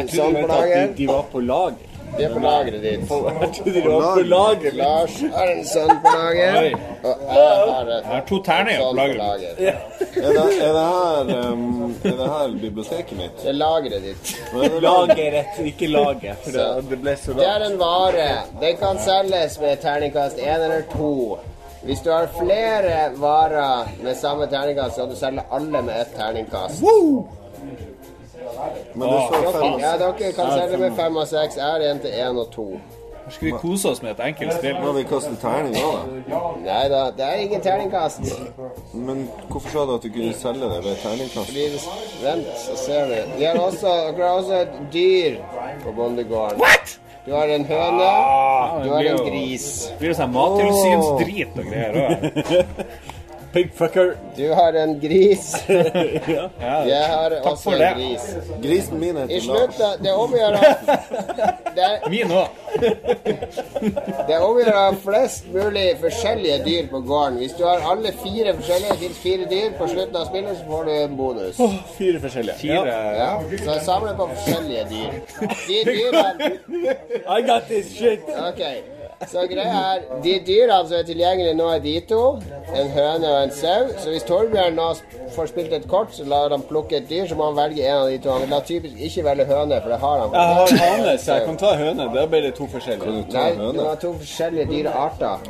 [0.00, 0.66] en sånn på lager.
[0.66, 0.94] de, lager.
[0.96, 1.74] de var på lag.
[2.16, 3.02] De er på lageret ditt.
[3.08, 3.18] På
[4.24, 4.74] lageret?
[4.76, 6.56] Lars har en sønn på lager.
[6.60, 6.72] Oi.
[7.02, 9.16] Og jeg har Jeg har to terninger på lageret.
[9.16, 9.50] lager.
[9.60, 13.36] Er det, er det her um, Er det her biblioteket mitt?
[13.42, 14.34] Det er lageret ditt.
[14.82, 16.36] Lageret, ikke laget.
[16.44, 18.28] For det, det ble så Det er en vare.
[18.60, 21.38] Den kan selges med terningkast én eller to.
[21.84, 26.12] Hvis du har flere varer med samme terningkast, så kan du selge alle med ett
[26.16, 26.82] terningkast.
[28.94, 31.56] Men du så fem og Ja, dere kan selge med fem og seks.
[31.56, 32.66] Jeg har en til én og to.
[33.24, 34.78] Her skal vi kose oss med et enkelt spill.
[34.82, 35.98] Må vi kaste terning òg,
[36.30, 36.38] da?
[36.64, 38.32] Nei da, det er ingen terningkast.
[38.94, 41.46] Men hvorfor sa du at du kunne selge det ved terningkast?
[41.52, 41.84] Fordi hvis,
[42.24, 43.20] Vent, så ser vi.
[43.38, 45.38] Vi har også, dere har også et dyr
[45.84, 46.64] på bondegården.
[47.26, 49.68] Du har en høne, Ah, du har en gris.
[50.00, 52.14] Blir det sånn mattilsynsdrit og greier òg?
[53.52, 54.16] Pigfucker.
[54.36, 55.54] Du har en gris.
[56.60, 56.84] Ja.
[56.86, 58.26] Jeg har Takk også en gris.
[58.62, 60.50] Grisen min I det er om å
[61.74, 62.48] det er, Min òg.
[64.28, 67.38] det er om å ha flest mulig forskjellige dyr på gården.
[67.42, 70.84] Hvis du har alle fire forskjellige, finnes fire dyr, på slutten av spillet så får
[70.88, 71.60] du en bonus.
[71.98, 72.58] Fire forskjellige.
[72.62, 73.32] Fire Ja,
[73.64, 75.20] så samle på forskjellige dyr.
[75.66, 76.54] De dyrene
[77.36, 78.26] I got this shit.
[78.38, 78.62] Ok,
[79.28, 82.20] så greia er De dyrene som er tilgjengelige nå, er de to.
[82.72, 83.90] En høne og en sau.
[84.00, 84.86] Så hvis Torbjørn nå
[85.34, 87.98] får spilt et kort, så lar han plukke et dyr, så må han velge en
[87.98, 88.32] av de to.
[88.32, 90.34] Han vil typisk ikke velge høne, for det har han.
[90.34, 92.08] Jeg har hane, så jeg kan ta høne.
[92.16, 93.24] Da blir det to forskjellige.
[93.36, 95.48] Nei, du har to forskjellige dyrearter.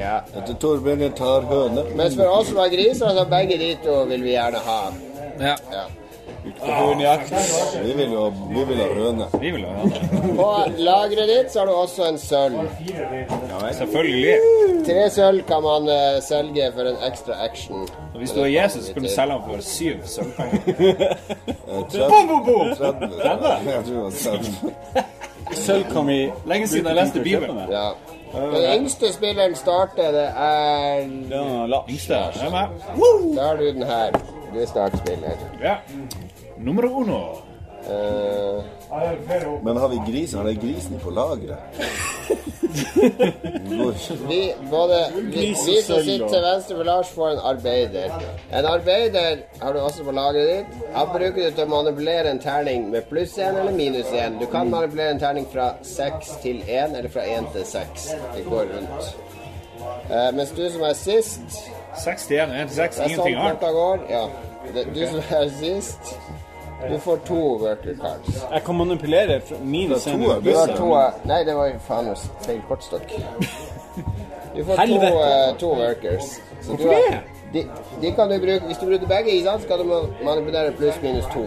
[0.00, 0.20] Ja.
[0.34, 1.86] Etter Torbjørn tar høne.
[1.94, 4.80] Mens for oss som har griser, så begge de to vil vi gjerne ha.
[5.40, 5.56] Ja.
[5.72, 5.86] Ja.
[7.84, 9.26] Vi vil jo vi vil ha høne.
[9.40, 10.00] Vi vil ha det.
[10.36, 10.48] På
[10.78, 12.58] lageret ditt så har du også en sølv.
[12.90, 14.34] Ja, Selvfølgelig.
[14.86, 17.86] Tre sølv kan man uh, selge for en ekstra action.
[18.14, 20.60] Og hvis du er Jesus, kan du selge ham for syv sølvpenger.
[21.64, 22.74] Eh, Bom, bom, bom!
[22.76, 23.08] 30.
[23.20, 25.06] Jeg tror det var 30.
[25.52, 27.58] Sølv kan vi Lenge siden jeg leste Bibelen.
[27.70, 27.88] Ja.
[28.34, 31.04] Den yngste spilleren starter, det er
[31.88, 32.14] Yngste.
[32.14, 32.32] Er.
[33.36, 34.10] Da har du den her.
[34.54, 35.40] Du er startspiller.
[35.62, 35.76] Ja.
[36.58, 37.20] Nummer uno.
[37.84, 38.64] Uh,
[39.64, 40.38] Men har vi grisen?
[40.38, 41.58] Har det grisen på lageret?
[44.28, 48.14] Vi, både, vi, vi som sitter til venstre for Lars, får en arbeider.
[48.50, 50.88] En arbeider har du også på lageret ditt.
[50.94, 54.40] Han bruker du til å manipulere en terning med pluss én eller minus én.
[54.40, 58.10] Du kan manipulere en terning fra seks til én, eller fra én til seks.
[58.34, 59.14] Det går rundt.
[60.10, 61.60] Uh, mens du som er sist
[61.96, 64.10] 61 og 1 til 6, Det er ingenting sånn annet.
[64.10, 64.26] Ja.
[64.74, 66.14] Det, du som er sist,
[66.90, 68.44] du får to worker cards.
[68.52, 70.88] Jeg kan manipulere fra min Du har to
[71.24, 72.16] Nei, det var jo faen meg
[72.46, 73.14] feil kortstokk.
[74.56, 76.40] Du får to, eh, to workers.
[76.62, 77.20] Så Hvorfor du har- det?
[77.52, 77.70] De,
[78.02, 81.02] de kan du bruke Hvis du bruker begge, ikke sant, så kan du manipulere pluss
[81.02, 81.44] minus to.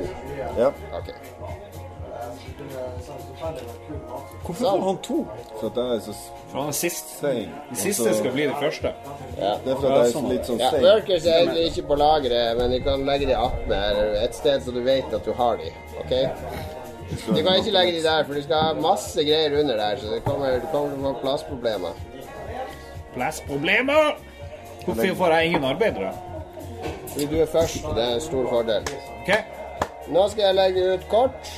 [0.57, 0.67] Ja.
[0.67, 1.09] Ok.
[4.47, 5.17] Hvorfor får han to?
[5.59, 6.13] For at jeg er så
[6.47, 7.09] For han er sist.
[7.19, 7.49] sein.
[7.69, 8.91] De siste skal bli det første.
[9.37, 9.49] Ja.
[9.65, 10.85] Det er for at jeg er så litt sånn Ja, sein.
[10.87, 14.63] workers er egentlig ikke på lageret, men du kan legge de attmed eller et sted
[14.63, 15.73] så du vet at du har de.
[15.99, 16.13] Ok?
[17.27, 20.13] Du kan ikke legge de der, for du skal ha masse greier under der, så
[20.15, 21.99] det kommer, du kommer til å få plassproblemer.
[23.13, 24.17] Plassproblemer!
[24.85, 26.13] Hvorfor får jeg ingen arbeidere?
[27.11, 28.83] Fordi du er først, det er en stor fordel.
[29.21, 29.31] Ok.
[30.13, 31.49] Nå skal jeg legge ut kort.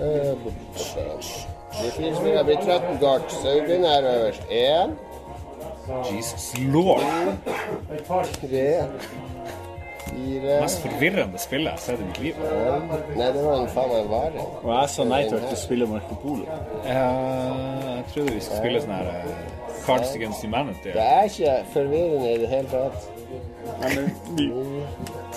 [0.00, 0.34] Eh,
[1.82, 4.42] De fire spillerne blir 13 kort, så vi begynner her øverst.
[4.50, 4.90] Én,
[6.16, 7.00] Jesus lord.
[8.40, 8.84] tre,
[10.10, 12.34] fire Mest forvirrende spillet jeg har sett i mitt liv.
[13.16, 14.44] Nei, det var en faen meg vare.
[14.62, 16.44] Og jeg sa nei til at du spiller Marco Polo.
[16.84, 19.24] Eh, jeg trodde vi skulle spille sånn her eh,
[19.86, 20.92] Cards Against Humanity.
[20.96, 23.10] Det er ikke forvirrende i det hele tatt.
[23.80, 24.50] Men vi,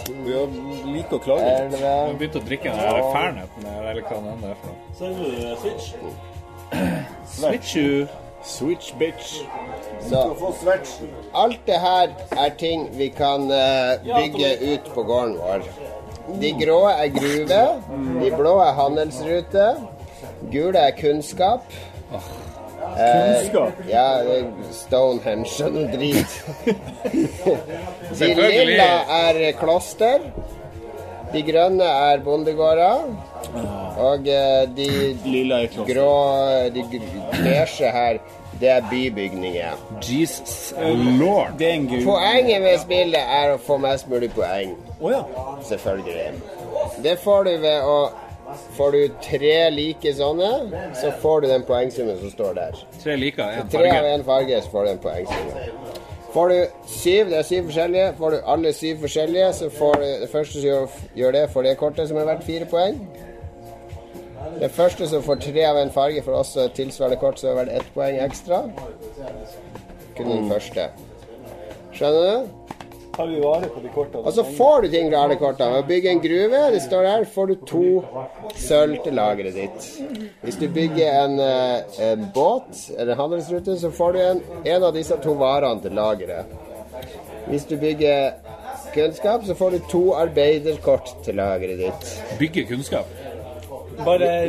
[0.10, 0.48] vi har
[0.88, 1.54] liker å klage.
[1.74, 4.92] Vi har begynt å drikke den her Fernet eller hva den er for noe.
[5.00, 5.86] Selger du eh, Switch?
[7.38, 8.08] Switch you.
[8.44, 9.38] Switch bitch.
[10.04, 10.36] Så
[11.32, 15.64] alt det her er ting vi kan uh, bygge ut på gården vår.
[16.42, 17.62] De grå er gruve,
[18.20, 19.68] de blå er handelsrute,
[20.52, 21.64] gule er kunnskap.
[22.98, 23.80] Kunnskap?
[23.84, 24.08] Eh, ja,
[24.72, 26.38] Stonehenge og noe drit.
[28.20, 28.90] De lilla
[29.20, 30.28] er kloster.
[31.34, 33.08] De grønne er bondegårder.
[34.04, 36.14] Og eh, de er grå,
[36.74, 38.20] de beige her,
[38.62, 39.78] det er bybygninger.
[40.02, 40.74] Jesus
[41.20, 41.62] lord.
[41.62, 41.88] Er en.
[42.06, 44.76] Poenget med spillet er å få mest mulig poeng.
[45.66, 46.34] Selvfølgelig.
[47.04, 47.98] Det får du ved å
[48.78, 50.50] Får du tre like sånne,
[51.00, 52.80] så får du den poengsummen som står der.
[53.04, 54.14] Tre liker en Tre av farge.
[54.18, 55.52] én farge, så får du en poengsum.
[56.34, 56.58] Får du
[56.90, 60.54] syv, det er syv forskjellige, får du alle syv forskjellige, så får du det første
[60.62, 63.00] som gjør, det, får det kortet som er verdt fire poeng.
[64.60, 67.52] Den første som får tre av en farge, får også et tilsvarende kort, så er
[67.54, 68.64] det verdt ett poeng ekstra.
[70.18, 70.90] Kun den første.
[71.94, 72.73] Skjønner du?
[73.16, 74.24] Tar vi vare på de kortene?
[74.26, 75.76] Og så får du ting fra alle kortene.
[75.76, 77.84] Ved å bygge en gruve, det står her, får du to
[78.58, 79.90] sølv til lageret ditt.
[80.42, 84.84] Hvis du bygger en, eh, en båt eller en handelsrute, så får du en, en
[84.90, 86.56] av disse to varene til lageret.
[87.52, 88.34] Hvis du bygger
[88.96, 92.16] kunnskap, så får du to arbeiderkort til lageret ditt.
[92.40, 93.14] Bygge kunnskap.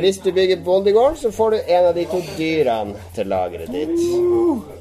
[0.01, 4.74] Hvis du bygger bondegård, så får du en av de to dyrene til lageret ditt.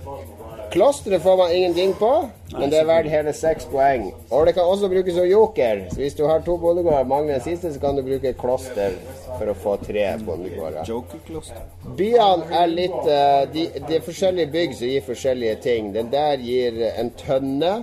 [0.75, 4.09] Klosteret får man ingenting på, men det er verdt hele seks poeng.
[4.35, 5.85] Og det kan også brukes som joker.
[5.93, 8.97] Så hvis du har to bondegårder og mangler den siste, så kan du bruke kloster
[9.37, 10.91] for å få tre bondegårder.
[11.95, 15.93] Byene er litt eh, de, Det er forskjellige bygg som gir forskjellige ting.
[15.95, 17.75] Den der gir en tønne.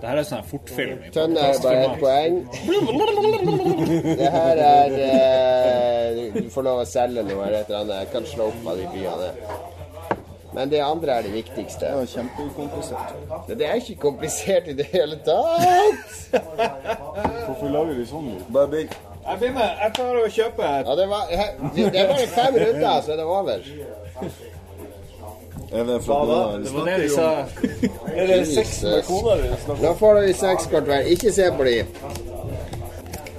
[0.00, 1.04] Det her er sånn fortfilm.
[1.12, 2.34] Tønne er bare ett poeng.
[4.22, 8.06] Det her er eh, Du får lov å selge noe eller et eller annet.
[8.06, 9.34] Jeg kan slå opp av de byene.
[10.52, 11.86] Men det andre er det viktigste.
[11.86, 13.48] Det er kjempekomplisert.
[13.48, 16.14] Det er ikke komplisert i det hele tatt.
[17.46, 18.46] Hvorfor lager de sånn lyd?
[18.54, 18.94] Bare bygg.
[19.28, 19.82] Jeg blir med.
[19.82, 21.34] Jeg tar og kjøper Ja, det, var,
[21.76, 23.68] det er bare fem runder, så er det over.
[25.72, 26.38] Er det fra da?
[26.64, 27.28] det var det de sa.
[28.14, 29.50] Er det seks med kona di?
[29.82, 31.10] Nå får du seks kort hver.
[31.12, 31.76] Ikke se på de.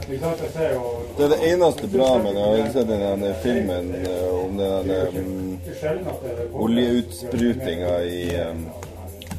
[0.10, 2.42] Det er det eneste bra med det.
[2.42, 5.60] Jeg har sett den filmen eh, om den um,
[6.66, 8.64] oljeutsprutninga i um,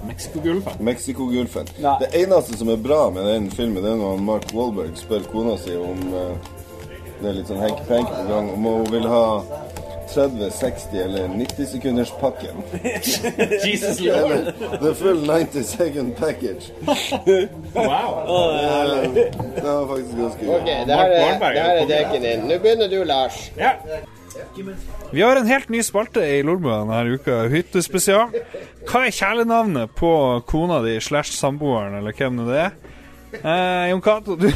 [0.07, 0.85] Mexicogolfen.
[0.85, 1.67] Mexicogolfen.
[2.01, 5.57] Det eneste som er bra med den filmen, det er når Mark Wahlberg spør kona
[5.59, 6.55] si om uh,
[7.21, 9.25] Det er litt sånn henk-penk på gang, om hun vil ha
[10.15, 12.63] 30, 60 eller 90 sekunders pakken.
[13.67, 14.31] Jesus Lord.
[14.31, 16.73] Eller The full 90 second package.
[17.75, 18.27] Wow.
[19.15, 22.49] Det, det var faktisk ganske Ok, det her er, det her er deken din.
[22.49, 23.53] Nå begynner du, Lars.
[23.57, 23.71] Ja.
[25.13, 28.31] Vi har en helt ny spalte i Lolbua denne uka, Hyttespesial.
[28.87, 30.13] Hva er kjælenavnet på
[30.47, 32.71] kona di slash samboeren, eller hvem det er?
[33.41, 34.51] Eh, Jon Cato, du,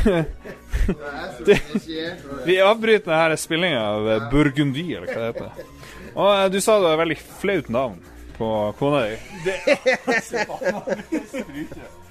[1.47, 1.55] du
[2.49, 5.51] Vi avbryter denne spillinga av eh, Burgundy, eller hva det heter.
[6.15, 7.99] Og eh, du sa det var veldig flaut navn
[8.39, 8.49] på
[8.79, 9.15] kona di.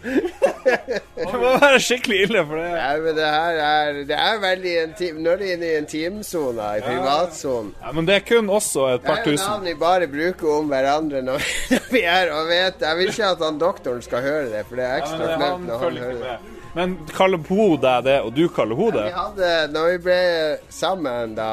[0.03, 4.73] Det må være skikkelig ille, for det Nei, men det her er Det er veldig
[4.81, 7.69] intim Nå er det inne i intimsona, i privatsonen.
[7.79, 10.67] Ja, men det er kun også et Det er jo navn vi bare bruker om
[10.73, 14.47] hverandre når, når vi er og vet Jeg vil ikke at han doktoren skal høre
[14.51, 16.35] det, for det er ekstra flaut han når han hører det.
[16.75, 19.03] Men kaller hun deg det, og du kaller hun det?
[19.11, 20.21] Vi hadde, når vi ble
[20.73, 21.51] sammen da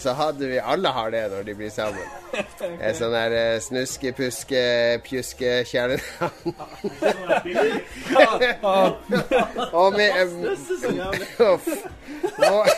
[0.00, 2.06] så hadde vi Alle har det når de blir sammen.
[2.80, 4.60] En sånn der eh, snuske, puske,
[5.04, 6.54] pjuske kjælenavn.
[9.82, 10.06] Og vi
[11.50, 11.68] Uff.
[12.48, 12.70] Og-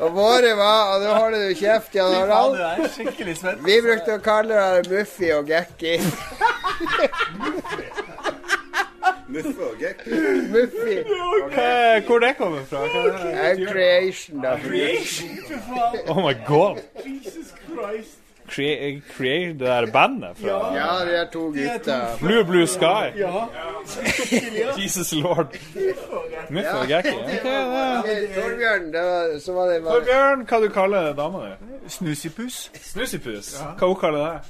[0.00, 2.54] Og våre var Og nå holder du kjeft, Jan Harald.
[3.66, 5.96] Vi brukte å kalle det Muffi og Gekki.
[9.30, 10.06] Muffe og gekk.
[10.50, 10.96] Muffi.
[11.54, 12.78] Hva- Hvor det kommer fra?
[12.78, 13.02] Hva
[13.32, 13.60] er det?
[14.42, 14.56] da.
[14.62, 15.28] creation.
[16.08, 16.76] Oh my god.
[17.04, 18.16] Jesus Christ.
[18.50, 22.16] Create, create det der bandet fra Ja, de er to gutter.
[22.20, 23.04] Blue Blue Sky.
[23.16, 23.44] Ja.
[24.82, 25.46] Jesus Lord.
[26.50, 26.82] Muffe og.
[26.82, 31.54] Ok, det- Torbjørn, det var, så var det bare Torbjørn, hva du kaller dama di?
[31.88, 32.70] Snusipus.
[32.82, 33.54] Snusipus?
[33.78, 34.40] Hva hun kaller det?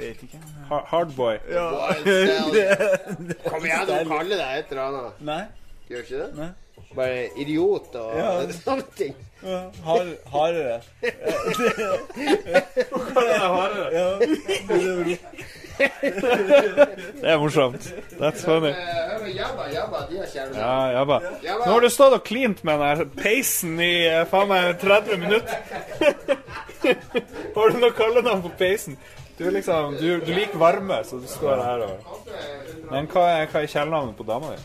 [0.00, 0.38] Vet ikke.
[0.70, 1.36] Har- Hardboy.
[3.50, 5.12] Kom igjen, du kaller deg et eller annet.
[5.30, 5.42] Nei.
[5.90, 6.48] Gjør ikke det?
[6.96, 8.30] Bare idiot og Ja.
[8.64, 9.14] sånne ting.
[9.84, 10.80] Har, hardere.
[15.80, 17.94] Det er morsomt.
[18.20, 18.68] That's funny.
[18.68, 20.26] Eh, Jabba, jabba, de har.
[20.54, 21.20] Ja, jabba.
[21.44, 21.64] Jabba.
[21.66, 25.56] Nå har du stått og klint med den peisen i eh, faen meg 30 minutter.
[27.54, 28.96] Har du noe kallenavn på peisen?
[29.40, 32.28] Du liksom Du, du liker varme, så du står her og
[32.90, 34.60] Men hva er, hva er kjælenavnet på dama di?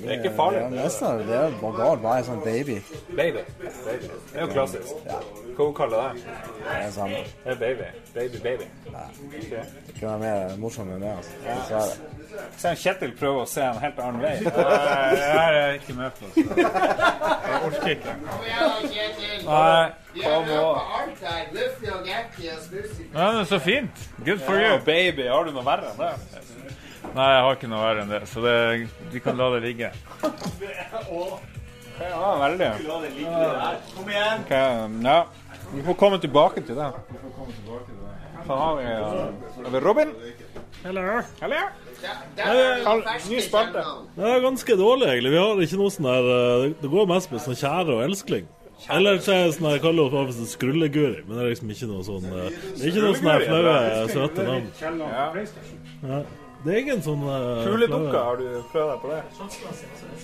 [0.00, 0.60] Det er ikke farlig.
[0.60, 1.18] Ja, nesten.
[1.28, 2.02] Det er bare galt.
[2.02, 2.78] Bare en sånn baby.
[3.16, 3.42] Baby.
[3.58, 4.08] baby.
[4.32, 4.94] Det er jo klassisk.
[5.56, 6.36] Hva hun kaller det?
[6.64, 7.12] Det er sånn.
[7.44, 7.90] Det er baby.
[8.14, 8.70] Baby, baby.
[8.88, 9.50] Ok.
[9.50, 11.12] Det kunne være mer morsomt med det.
[11.16, 11.36] Altså.
[11.44, 12.18] Dessverre.
[12.56, 14.36] Se Kjetil prøver å se en helt annen vei.
[14.44, 16.30] Det her er jeg ikke med på.
[16.30, 18.14] så Jeg orker ikke.
[19.46, 20.48] Nei, Kom.
[23.14, 24.08] Ja, det er så fint.
[24.24, 24.78] Good for you.
[24.84, 26.12] Baby, har du noe verre enn det?
[27.10, 28.56] Nei, jeg har ikke noe verre enn det, så det,
[29.10, 29.90] vi kan la det ligge.
[32.00, 32.70] Ja, veldig.
[33.96, 34.44] Kom igjen.
[35.04, 35.18] Ja.
[35.74, 36.90] Vi får komme tilbake til det.
[38.46, 40.14] Så har vi, uh, har vi Robin.
[40.82, 41.18] Hello.
[42.40, 43.84] Ferske Ny spalte.
[44.16, 45.34] Det er ganske dårlig, egentlig.
[45.34, 48.48] Vi har ikke noe sånn der eh, Det går mest med sånn kjære og elskling.
[48.88, 51.88] Eller så er det sånn jeg kaller henne for skrulleguri, men det er liksom ikke
[51.90, 53.74] noe sånn eh, Det er ikke noe sånn flaue,
[54.14, 54.70] søte navn.
[56.00, 56.22] Ja.
[56.60, 59.20] Det er ingen sånn uh, Fugledukka, har du prøvd deg på det?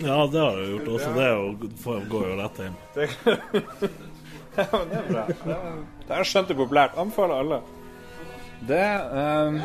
[0.04, 1.12] Ja, det har jeg gjort også.
[1.16, 1.44] Det jo,
[2.12, 2.76] går jo rett hjem.
[2.96, 3.06] Det,
[4.58, 5.22] ja, men det er bra.
[5.32, 6.98] Det er, det er skjønt er populært.
[7.00, 7.60] Anbefaler alle.
[8.66, 9.60] Det um,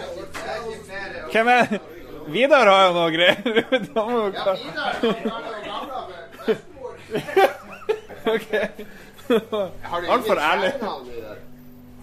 [1.31, 1.76] Hvem er
[2.31, 3.38] Vidar har jo noe greier.
[3.60, 4.57] ja, Vidar,
[8.35, 8.52] OK.
[10.11, 10.72] Altfor ærlig.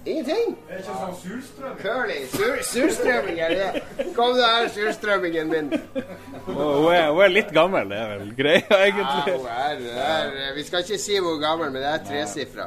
[0.08, 0.54] Ingenting?
[0.68, 1.80] Det er ikke sånn surstrømming?
[1.82, 2.14] Curly.
[2.32, 3.68] Sur, surstrømming er det.
[4.16, 5.66] Kom du her, surstrømmingen min.
[6.48, 9.04] Oh, Hun er, hun er litt gammel, det er vel greia, egentlig?
[9.04, 9.76] Ja, hun er,
[10.06, 10.24] er,
[10.56, 12.66] vi skal ikke si hvor gammel, men det er tresifra.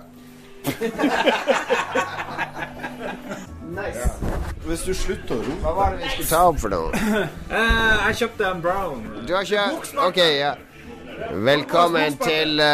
[3.71, 4.03] Nice.
[4.65, 6.91] Hvis du slutter å rope Hva var det vi skulle ta opp for noe?
[7.61, 8.99] Eh, jeg kjøpte en brown.
[9.27, 10.53] Du har kjøpt OK, ja.
[11.47, 12.65] Velkommen til uh,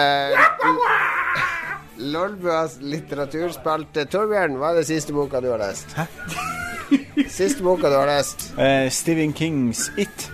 [1.99, 4.05] Lolbuas litteraturspalte.
[4.11, 5.93] Torbjørn, hva er det siste boka du har lest?
[5.97, 6.05] Hæ?
[7.27, 8.51] Siste boka du har lest?
[8.57, 10.29] Uh, Stephen Kings It.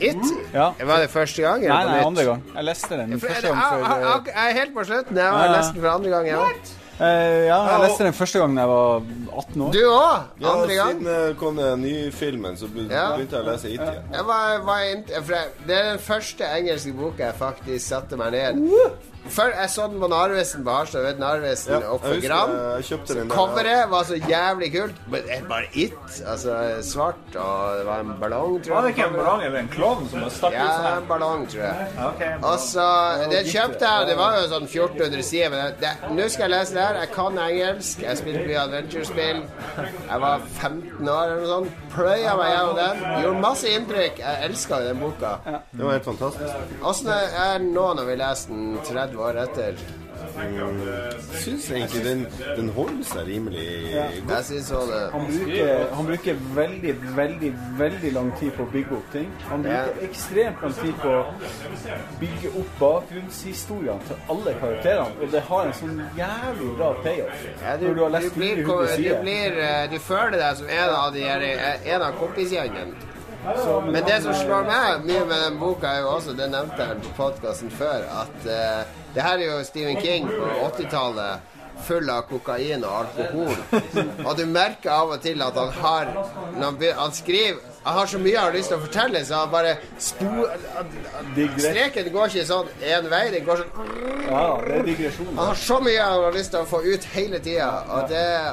[0.00, 0.16] It?
[0.54, 0.70] Ja.
[0.80, 1.60] Var det første gang?
[1.64, 2.42] eller Nei, nei, andre gang.
[2.54, 5.16] Jeg leste den første gang før jeg- eh, jeg- er helt på slutten.
[5.16, 6.38] Jeg har lest den for andre gang, Ja.
[7.00, 9.02] eh, Ja, jeg leste den første gang da jeg var
[9.42, 9.72] 18 år.
[9.72, 10.22] Du òg?
[10.40, 10.90] Ja, Andre gang?
[10.90, 13.16] siden det kom den nye filmen, så begynte Ja.
[13.18, 14.08] jeg å lese It igjen.
[14.12, 14.80] Jeg var, var
[15.26, 18.54] for jeg- det er den første engelske boka jeg faktisk satte meg ned.
[19.28, 21.02] Før jeg så den på Narvesen på Harstad.
[21.04, 24.94] Vet Narvesen Ja, på for der, Coveret var så jævlig kult.
[25.12, 25.92] Men det er bare it.
[26.26, 28.74] Altså svart, og det var en ballong, tror jeg.
[28.74, 31.08] Var det ikke en ballong eller en klovn som har stakk ut sånn Ja, en
[31.08, 31.88] ballong, tror jeg.
[32.06, 32.86] Okay, Og så,
[33.30, 35.50] Den kjøpte jeg, og det var jo sånn 1400 sider.
[35.50, 37.00] Men nå skal jeg lese det her.
[37.04, 38.02] Jeg kan engelsk.
[38.06, 39.42] Jeg spilte mye adventure-spill.
[40.10, 41.86] Jeg var 15 år eller noe sånt.
[41.94, 43.04] Pløya meg gjennom den.
[43.24, 44.18] Gjorde masse inntrykk.
[44.24, 45.36] Jeg elska den boka.
[45.44, 46.74] Det var helt fantastisk.
[46.86, 49.74] Åssen er den nå når vi leser den 30 år etter?
[50.20, 52.26] Jeg syns egentlig den,
[52.56, 53.62] den holder seg rimelig
[53.94, 54.34] godt.
[54.34, 55.00] Jeg syns òg det.
[55.14, 59.30] Han bruker, han bruker veldig, veldig veldig lang tid på å bygge opp ting.
[59.48, 60.06] Han bruker Ja.
[60.08, 61.24] ekstremt lang tid på å
[62.20, 65.16] bygge opp bakgrunnshistoriene til alle karakterene.
[65.22, 67.46] Og det har en sånn jævlig bra payoff.
[67.64, 70.68] Ja, du, når du har du, blir, 400 du, blir, eh, du føler deg som
[70.68, 73.08] en av, de eh, en av kompisgjengene.
[73.88, 76.96] Men det som slår meg mye med den boka, er jo også, det nevnte jeg
[77.06, 81.46] på podkasten før, at eh, det her er jo Stephen King på 80-tallet.
[81.80, 83.54] Full av kokain og alkohol.
[84.26, 87.56] Og du merker av og til at han har Når han, han skriver
[87.86, 90.26] Han har så mye han har lyst til å fortelle, så han bare spo...
[91.56, 93.94] Streken går ikke sånn én vei, den går sånn
[94.26, 95.30] Ja, det er digresjon.
[95.38, 97.70] han har så mye han har lyst til å få ut hele tida.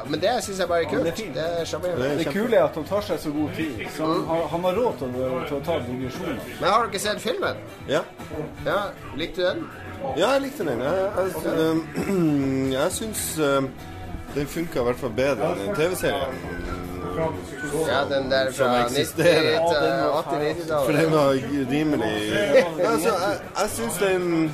[0.07, 1.03] Men det syns jeg bare er kult.
[1.35, 2.15] Det er.
[2.21, 3.83] Det kule er at han tar seg så god tid.
[3.97, 6.39] Så han, har- han har råd til å, til å ta digresjoner.
[6.61, 7.59] Men har du ikke sett filmen?
[7.91, 8.01] Ja.
[8.65, 8.79] Ja,
[9.19, 9.67] Likte du den?
[10.17, 10.79] Ja, jeg likte den.
[10.79, 13.39] Jeg, jeg, øhm, jeg syns
[14.35, 16.33] den funka i hvert fall bedre enn TV-serien.
[17.87, 19.59] Ja, den der fra 80-90-tallet.
[20.69, 21.29] For den var
[21.71, 22.11] rimelig
[22.85, 24.51] altså, Jeg, jeg syns den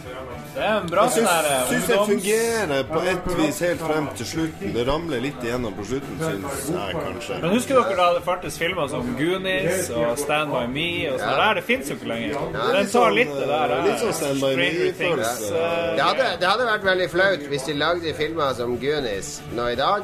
[0.53, 4.07] Det er en bra Jeg syns, sånn den ungdoms- fungerer på et vis helt frem
[4.19, 4.73] til slutten.
[4.75, 7.39] Det ramler litt igjennom på slutten, syns jeg kanskje.
[7.41, 11.29] Men husker dere da det fantes filmer som Goonies og Stand By Me og sånn?
[11.29, 11.37] Ja.
[11.41, 12.35] Der, det fins jo ikke lenger.
[12.37, 12.47] Ja,
[12.77, 13.71] Den tar sånn, litt det der.
[13.77, 15.37] eh, litt sånn Stand By Me-følelse.
[15.37, 15.51] Things.
[15.51, 19.67] eh, Det hadde, det hadde vært veldig flaut hvis de lagde filmer som Goonies nå
[19.73, 20.03] i dag.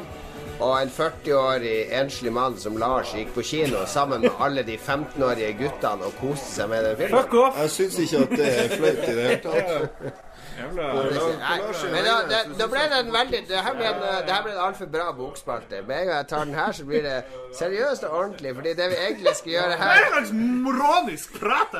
[0.60, 5.54] Og en 40-årig enslig mann som Lars gikk på kino sammen med alle de 15-årige
[5.56, 7.22] guttene og koste seg med den filmen.
[7.22, 7.56] Fuck off!
[7.62, 10.18] Jeg syns ikke at det er flaut i det hele tatt.
[10.60, 14.62] Men da, da ble det en veldig Det her ble en, det her ble en
[14.66, 15.82] altfor bra bokspalte.
[15.88, 17.16] Med en gang jeg tar den her, så blir det
[17.58, 18.54] seriøst og ordentlig.
[18.54, 20.32] Fordi det vi egentlig skal gjøre Hva er her det slags
[20.66, 21.76] moronisk prat?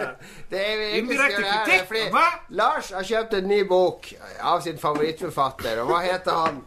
[0.51, 2.11] Det skal Indirekte er kritikk?
[2.17, 2.27] Hva?
[2.63, 5.83] Lars har kjøpt en ny bok av sin favorittforfatter.
[5.85, 6.63] Og hva heter han?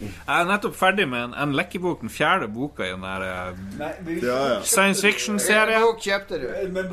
[0.00, 3.54] Jeg er nettopp ferdig med en, en lekkebok, den fjerde boka i den der eh,
[4.22, 4.60] Ja, ja.
[4.62, 5.82] science fiction-serien.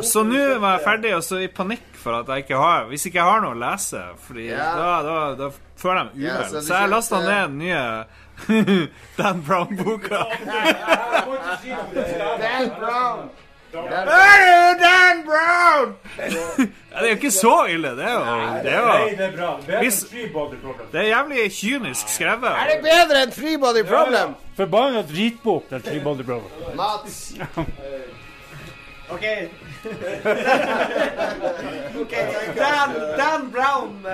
[0.06, 3.06] Så nå var jeg ferdig, og så i panikk for at jeg ikke har Hvis
[3.10, 4.72] ikke jeg har noe å lese, Fordi Ja.
[4.78, 6.50] da, da, da føler jeg meg Ja, uvel.
[6.52, 8.06] så så jeg lasta ned den nye
[9.18, 10.24] Dan Brown-boka.
[12.42, 13.30] Dan Brown!
[13.72, 15.94] Hey, Dan Brown!
[16.18, 16.26] ja,
[17.00, 18.20] det er jo ikke så ille, det er jo
[18.66, 19.52] Det er, Nei, det er bra.
[19.66, 20.88] Bedre enn Hvis- Body Problem.
[20.92, 22.52] det er jævlig kynisk skrevet.
[22.52, 24.36] Er det bedre enn Three Body Problem?
[24.58, 26.76] Forbanna dritbok, den Three Body Problem.
[26.76, 27.34] Mats.
[29.14, 29.26] OK,
[32.56, 34.12] Dan, Dan Brown uh,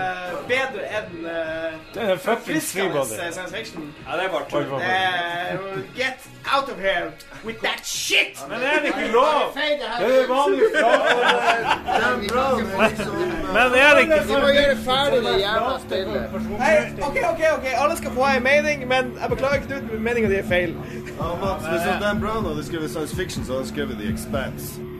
[0.47, 1.31] bedre enn uh,
[1.93, 3.05] Det er fuckings Freebody.
[3.05, 3.93] science fiction.
[4.07, 4.63] Ja, det er bare tull.
[4.73, 4.79] Uh,
[5.95, 6.19] get
[6.55, 7.11] out of here
[7.45, 8.39] with that shit!
[8.49, 9.53] Men er det ikke lov?
[9.99, 10.63] Det er vanlig
[12.01, 13.15] Dan Brown er liksom
[13.53, 16.23] Men er det ikke Vi må gjøre ferdig det jævla spillet.
[17.07, 20.29] OK, OK, ok, alle skal få ha en mening, men jeg beklager, Knut, men meninga
[20.29, 20.75] di er feil.
[21.19, 24.96] Ja, Mats, hvis Dan Brown hadde skrevet science fiction, så hadde han skrevet The Expanse.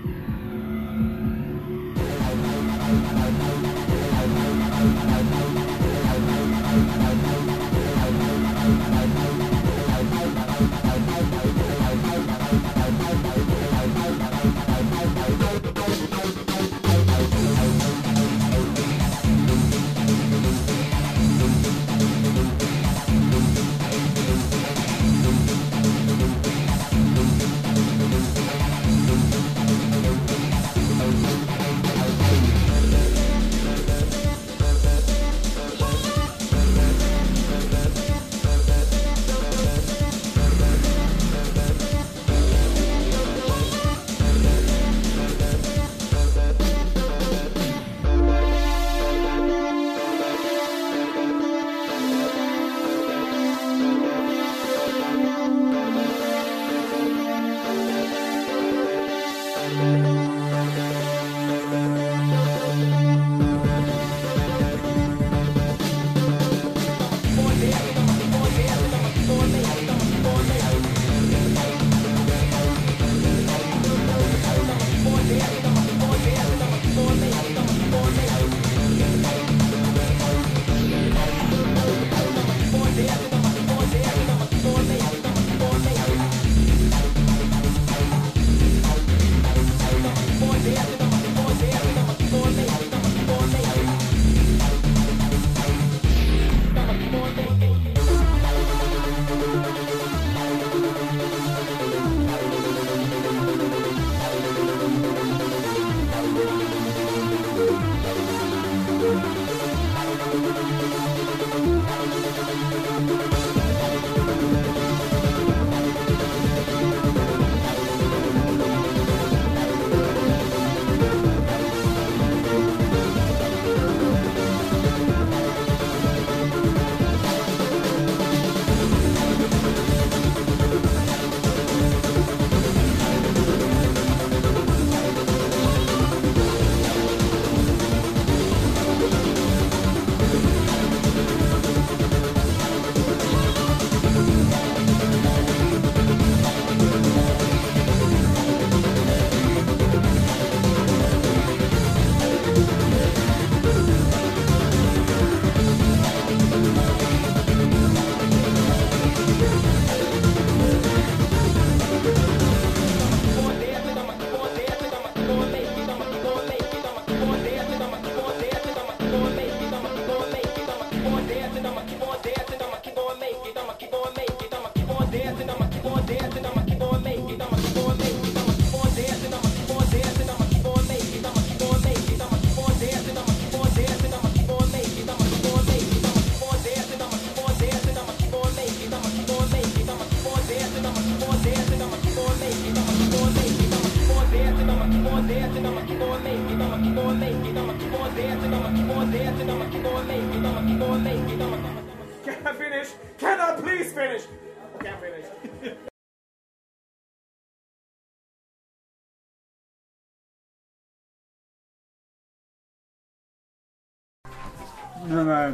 [215.27, 215.53] Men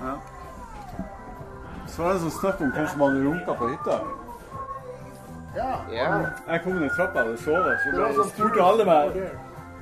[0.00, 0.14] ja.
[1.90, 3.98] Så var det sånn snakk om hvem som hadde runka på hytta.
[5.56, 5.70] Ja.
[5.90, 9.18] Jeg kom ned trappa og sovet, så Det så ble- sånn spurte alle meg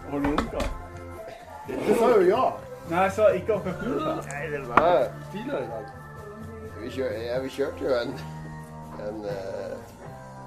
[0.09, 0.65] har du runka.
[1.69, 2.45] Du sa jo ja.
[2.89, 4.15] Nei, jeg sa ikke akkurat sa.
[4.31, 5.91] Nei, det var tidligere i dag.
[6.79, 8.15] Vi, kjør, ja, vi kjørte jo en,
[9.05, 9.75] en uh,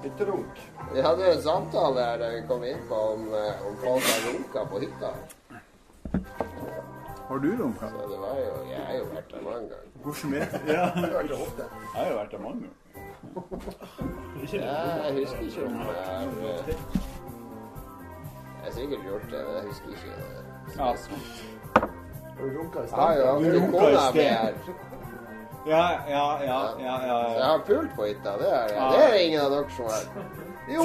[0.02, 0.62] hytterunk.
[0.94, 4.26] Vi hadde en samtale her der vi kom inn på om, eh, om folk har
[4.26, 5.12] runka på hytta.
[7.32, 7.86] Har du runka?
[7.88, 9.88] Så det var jo, jeg har jo vært der mange ganger.
[10.02, 10.72] Hvordan vet du?
[10.72, 10.72] Ja.
[10.72, 11.12] Jeg
[11.94, 12.74] har jo vært der mange ganger.
[14.52, 16.68] Jeg husker ikke om jeg har eh,
[18.56, 20.10] Jeg har sikkert gjort det, men jeg husker ikke.
[20.18, 20.24] det.
[20.76, 20.84] Ja.
[20.84, 22.98] Har du runka i sted?
[22.98, 23.30] Ja, ja.
[23.40, 24.28] Du runka i sted.
[25.66, 28.68] Ja, ja, ja, ja, ja, jeg har pult på hytta, det er.
[28.68, 30.04] Det er det ingen av dere som har.
[30.74, 30.84] Jo.